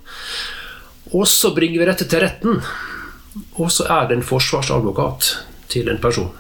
Og 1.12 1.27
så 1.29 1.51
bringer 1.57 1.83
vi 1.83 1.89
dette 1.91 2.07
til 2.09 2.23
retten. 2.23 2.62
Og 3.61 3.68
så 3.73 3.89
er 3.91 4.09
det 4.09 4.18
en 4.18 4.27
forsvarsadvokat 4.27 5.33
til 5.73 5.91
en 5.93 6.01
person 6.01 6.31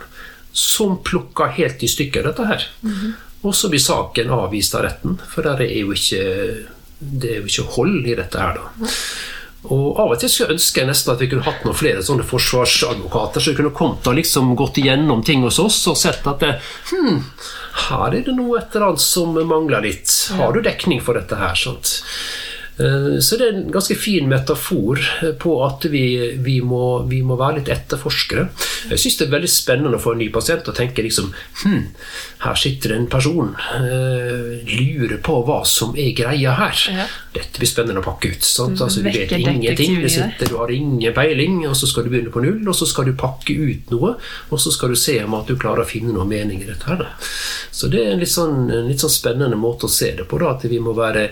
som 0.52 0.98
plukker 1.04 1.54
helt 1.56 1.82
i 1.82 1.88
stykker 1.88 2.26
dette 2.28 2.46
her. 2.46 2.64
Og 3.42 3.54
så 3.56 3.70
blir 3.72 3.80
saken 3.82 4.30
avvist 4.30 4.74
av 4.76 4.84
retten, 4.86 5.16
for 5.28 5.48
er 5.48 5.62
ikke, 5.64 6.24
det 7.00 7.30
er 7.30 7.38
jo 7.40 7.48
ikke 7.48 7.70
hold 7.76 8.06
i 8.06 8.16
dette 8.18 8.38
her, 8.38 8.60
da. 8.60 8.88
Og 9.70 9.98
Av 10.00 10.10
og 10.10 10.18
til 10.18 10.30
skulle 10.30 10.50
jeg 10.50 10.58
ønske 10.58 10.84
nesten 10.88 11.12
at 11.12 11.20
vi 11.22 11.28
kunne 11.30 11.46
hatt 11.46 11.62
noen 11.62 11.76
flere 11.78 12.02
sånne 12.02 12.26
forsvarsadvokater, 12.26 13.42
så 13.42 13.52
vi 13.52 13.58
kunne 13.60 13.74
kommet 13.76 14.08
og 14.10 14.16
liksom 14.18 14.56
gått 14.58 14.80
igjennom 14.82 15.22
ting 15.26 15.44
hos 15.46 15.60
oss 15.62 15.78
og 15.90 15.98
sett 16.00 16.26
at 16.26 16.42
det, 16.42 16.56
hm, 16.90 17.20
her 17.86 18.16
er 18.18 18.24
det 18.26 18.34
noe 18.34 18.58
et 18.58 18.74
eller 18.74 18.88
annet 18.90 19.04
som 19.04 19.38
mangler 19.38 19.86
litt. 19.86 20.10
Har 20.34 20.52
du 20.52 20.64
dekning 20.66 21.02
for 21.04 21.18
dette 21.18 21.38
her? 21.38 21.54
sant? 21.54 22.00
Eh, 22.82 23.18
Så 23.22 23.36
det 23.38 23.46
er 23.48 23.54
en 23.60 23.70
ganske 23.72 23.94
fin 23.98 24.26
metafor 24.30 24.98
på 25.38 25.52
at 25.66 25.84
vi, 25.92 26.04
vi, 26.42 26.56
må, 26.66 27.02
vi 27.08 27.20
må 27.22 27.36
være 27.38 27.60
litt 27.60 27.70
etterforskere. 27.72 28.48
Jeg 28.90 28.98
syns 28.98 29.18
det 29.20 29.26
er 29.28 29.34
veldig 29.36 29.50
spennende 29.52 30.00
for 30.02 30.16
en 30.16 30.22
ny 30.24 30.28
pasient 30.34 30.66
å 30.68 30.74
tenke 30.76 31.04
liksom 31.06 31.30
hm, 31.62 31.84
her 32.42 32.58
sitter 32.58 32.96
en 32.96 33.06
person. 33.12 33.52
eh, 33.78 34.64
lurer 34.66 35.20
på 35.22 35.38
hva 35.46 35.60
som 35.68 35.94
er 35.98 36.10
greia 36.16 36.56
her. 36.58 36.82
Ja. 36.92 37.06
Dette 37.36 37.60
blir 37.62 37.70
spennende 37.70 38.02
å 38.02 38.06
pakke 38.06 38.32
ut. 38.34 38.42
Sant? 38.46 38.80
Altså, 38.82 39.00
du 39.04 39.10
vet 39.10 39.30
ingenting. 39.36 40.00
deg. 40.02 40.10
sitter, 40.10 40.50
du 40.50 40.58
har 40.58 40.72
ingen 40.74 41.14
peiling, 41.16 41.60
og 41.68 41.76
så 41.78 41.86
skal 41.90 42.04
du 42.08 42.10
begynne 42.12 42.32
på 42.34 42.42
null, 42.44 42.60
og 42.68 42.74
så 42.76 42.88
skal 42.90 43.08
du 43.08 43.14
pakke 43.18 43.54
ut 43.56 43.92
noe, 43.94 44.16
og 44.50 44.60
så 44.60 44.72
skal 44.74 44.92
du 44.92 44.98
se 44.98 45.16
om 45.24 45.38
at 45.38 45.46
du 45.48 45.54
klarer 45.56 45.84
å 45.84 45.88
finne 45.88 46.12
noe 46.16 46.26
mening 46.28 46.62
i 46.64 46.68
dette. 46.68 46.84
her. 46.90 47.06
Så 47.70 47.88
det 47.92 48.02
er 48.02 48.12
en 48.16 48.20
litt 48.20 48.32
sånn, 48.32 48.66
en 48.72 48.88
litt 48.90 49.00
sånn 49.00 49.12
spennende 49.12 49.56
måte 49.60 49.86
å 49.86 49.92
se 49.92 50.12
det 50.18 50.26
på. 50.28 50.40
Da, 50.42 50.56
at 50.56 50.66
vi 50.68 50.78
må 50.82 50.92
være 50.96 51.28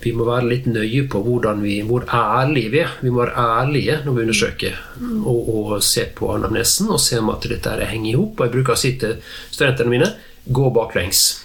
vi 0.00 0.12
må 0.16 0.24
være 0.24 0.48
litt 0.48 0.66
nøye 0.70 1.04
på 1.12 1.20
vi, 1.60 1.80
hvor 1.84 2.06
ærlige 2.08 2.70
vi 2.72 2.80
er. 2.80 2.94
Vi 3.02 3.10
må 3.10 3.20
være 3.20 3.36
ærlige 3.36 3.98
når 4.04 4.12
vi 4.16 4.22
undersøker 4.22 4.78
og, 5.24 5.48
og 5.48 5.82
se 5.82 6.06
på 6.16 6.32
anamnesen 6.34 6.88
og 6.88 7.00
se 7.00 7.18
om 7.18 7.28
at 7.30 7.44
dette 7.48 7.70
henger 7.84 8.10
i 8.10 8.16
hop. 8.16 8.40
Jeg 8.40 8.54
bruker 8.54 8.72
å 8.72 8.80
si 8.80 8.94
til 8.96 9.18
studentene 9.50 9.92
mine 9.92 10.08
gå 10.46 10.70
baklengs. 10.72 11.44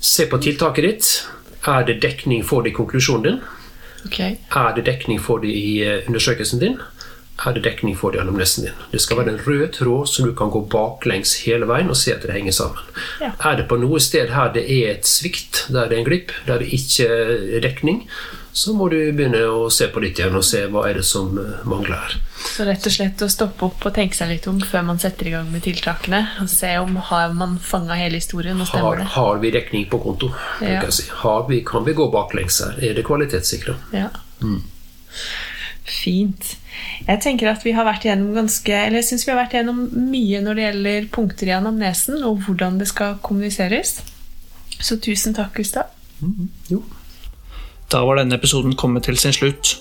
Se 0.00 0.26
på 0.30 0.40
tiltaket 0.40 0.88
ditt. 0.88 1.10
Er 1.66 1.84
det 1.84 2.00
dekning 2.02 2.42
for 2.44 2.64
det 2.64 2.72
i 2.72 2.76
konklusjonen 2.76 3.24
din? 3.24 3.38
Okay. 4.04 4.36
Er 4.52 4.74
det 4.76 4.84
dekning 4.84 5.20
for 5.20 5.40
det 5.40 5.52
i 5.52 5.80
eh, 5.84 6.08
undersøkelsen 6.08 6.60
din? 6.60 6.76
Er 7.42 7.56
det 7.56 7.64
dekning 7.64 7.96
for 7.98 8.14
det 8.14 8.20
gjennom 8.20 8.38
nesen 8.38 8.68
din? 8.68 8.82
Det 8.92 9.00
skal 9.02 9.18
være 9.18 9.32
en 9.34 9.42
rød 9.42 9.66
tråd 9.74 10.06
som 10.08 10.28
du 10.28 10.34
kan 10.38 10.52
gå 10.54 10.60
baklengs 10.70 11.34
hele 11.44 11.66
veien 11.66 11.90
og 11.90 11.98
se 11.98 12.14
at 12.14 12.22
det 12.22 12.36
henger 12.36 12.54
sammen. 12.54 12.94
Ja. 13.20 13.32
Er 13.50 13.58
det 13.58 13.66
på 13.68 13.78
noe 13.82 13.98
sted 14.00 14.30
her 14.32 14.52
det 14.54 14.62
er 14.70 14.94
et 14.94 15.08
svikt, 15.10 15.64
der 15.68 15.90
det 15.90 15.98
er 15.98 16.04
en 16.04 16.08
glipp, 16.08 16.32
der 16.46 16.62
det 16.62 16.70
ikke 16.78 17.08
er 17.10 17.64
dekning, 17.64 18.04
så 18.54 18.70
må 18.78 18.86
du 18.86 19.00
begynne 19.10 19.40
å 19.50 19.66
se 19.74 19.88
på 19.90 19.98
litt 20.04 20.20
igjen 20.20 20.38
og 20.38 20.44
se 20.46 20.60
hva 20.70 20.84
er 20.86 21.00
det 21.00 21.04
som 21.08 21.34
eh, 21.42 21.64
mangler 21.66 21.98
her. 21.98 22.12
Så 22.44 22.66
rett 22.68 22.86
og 22.86 22.94
slett 22.94 23.24
å 23.26 23.28
stoppe 23.32 23.66
opp 23.66 23.82
og 23.88 23.94
tenke 23.96 24.14
seg 24.14 24.30
litt 24.30 24.46
om 24.46 24.60
før 24.62 24.84
man 24.92 25.00
setter 25.02 25.26
i 25.26 25.32
gang 25.34 25.48
med 25.50 25.64
tiltakene. 25.66 26.20
Og 26.44 26.50
se 26.52 26.70
om 26.78 26.94
har 27.10 27.34
man 27.34 27.58
fanga 27.58 27.98
hele 27.98 28.20
historien 28.22 28.60
og 28.62 28.70
stemmer 28.70 29.02
det. 29.02 29.08
har 29.16 29.42
vi 29.42 29.50
dekning 29.56 29.88
på 29.90 29.98
konto? 30.06 30.30
Ja. 30.62 30.84
Si. 30.86 31.08
har 31.24 31.48
vi, 31.48 31.64
kan 31.66 31.82
vi 31.88 31.96
gå 31.98 32.06
baklengs 32.14 32.60
her? 32.62 32.78
Er 32.78 32.94
det 32.94 33.02
kvalitetssikra? 33.08 33.74
Ja. 33.96 34.12
Fint. 35.82 36.54
Jeg 37.06 37.20
tenker 37.22 37.50
at 37.50 37.64
vi 37.66 37.74
har 37.76 37.86
vært 37.86 38.06
igjennom 38.06 38.32
ganske 38.36 38.72
Eller 38.72 39.02
jeg 39.02 39.08
syns 39.10 39.26
vi 39.26 39.32
har 39.32 39.40
vært 39.42 39.56
gjennom 39.58 39.82
mye 40.08 40.40
når 40.44 40.56
det 40.56 40.66
gjelder 40.66 41.08
punkter 41.14 41.50
i 41.50 41.56
anamnesen, 41.56 42.22
og 42.24 42.44
hvordan 42.46 42.78
det 42.80 42.88
skal 42.90 43.18
kommuniseres. 43.24 43.98
Så 44.80 44.98
tusen 45.02 45.36
takk, 45.36 45.54
Gustav. 45.58 45.90
Jo. 46.70 46.82
Da 47.92 48.00
var 48.04 48.18
denne 48.18 48.38
episoden 48.38 48.74
kommet 48.78 49.06
til 49.06 49.18
sin 49.20 49.34
slutt. 49.36 49.76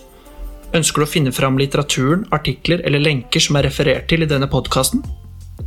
Ønsker 0.73 1.03
du 1.03 1.05
å 1.05 1.09
finne 1.09 1.33
fram 1.33 1.57
litteraturen, 1.59 2.25
artikler 2.33 2.81
eller 2.85 3.01
lenker 3.01 3.43
som 3.43 3.59
er 3.59 3.67
referert 3.69 4.07
til 4.09 4.25
i 4.25 4.29
denne 4.29 4.49
podkasten? 4.49 5.03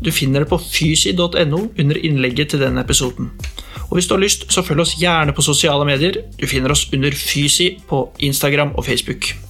Du 0.02 0.10
finner 0.12 0.42
det 0.42 0.50
på 0.50 0.58
fysi.no 0.60 1.60
under 1.78 2.00
innlegget 2.04 2.52
til 2.52 2.60
denne 2.60 2.82
episoden. 2.82 3.30
Og 3.86 3.96
hvis 3.96 4.10
du 4.10 4.16
har 4.16 4.22
lyst, 4.22 4.48
så 4.52 4.64
følg 4.66 4.82
oss 4.82 4.96
gjerne 4.98 5.32
på 5.32 5.46
sosiale 5.46 5.86
medier. 5.86 6.18
Du 6.40 6.46
finner 6.50 6.74
oss 6.74 6.88
under 6.92 7.14
Fysi 7.14 7.76
på 7.88 8.08
Instagram 8.18 8.74
og 8.74 8.84
Facebook. 8.84 9.45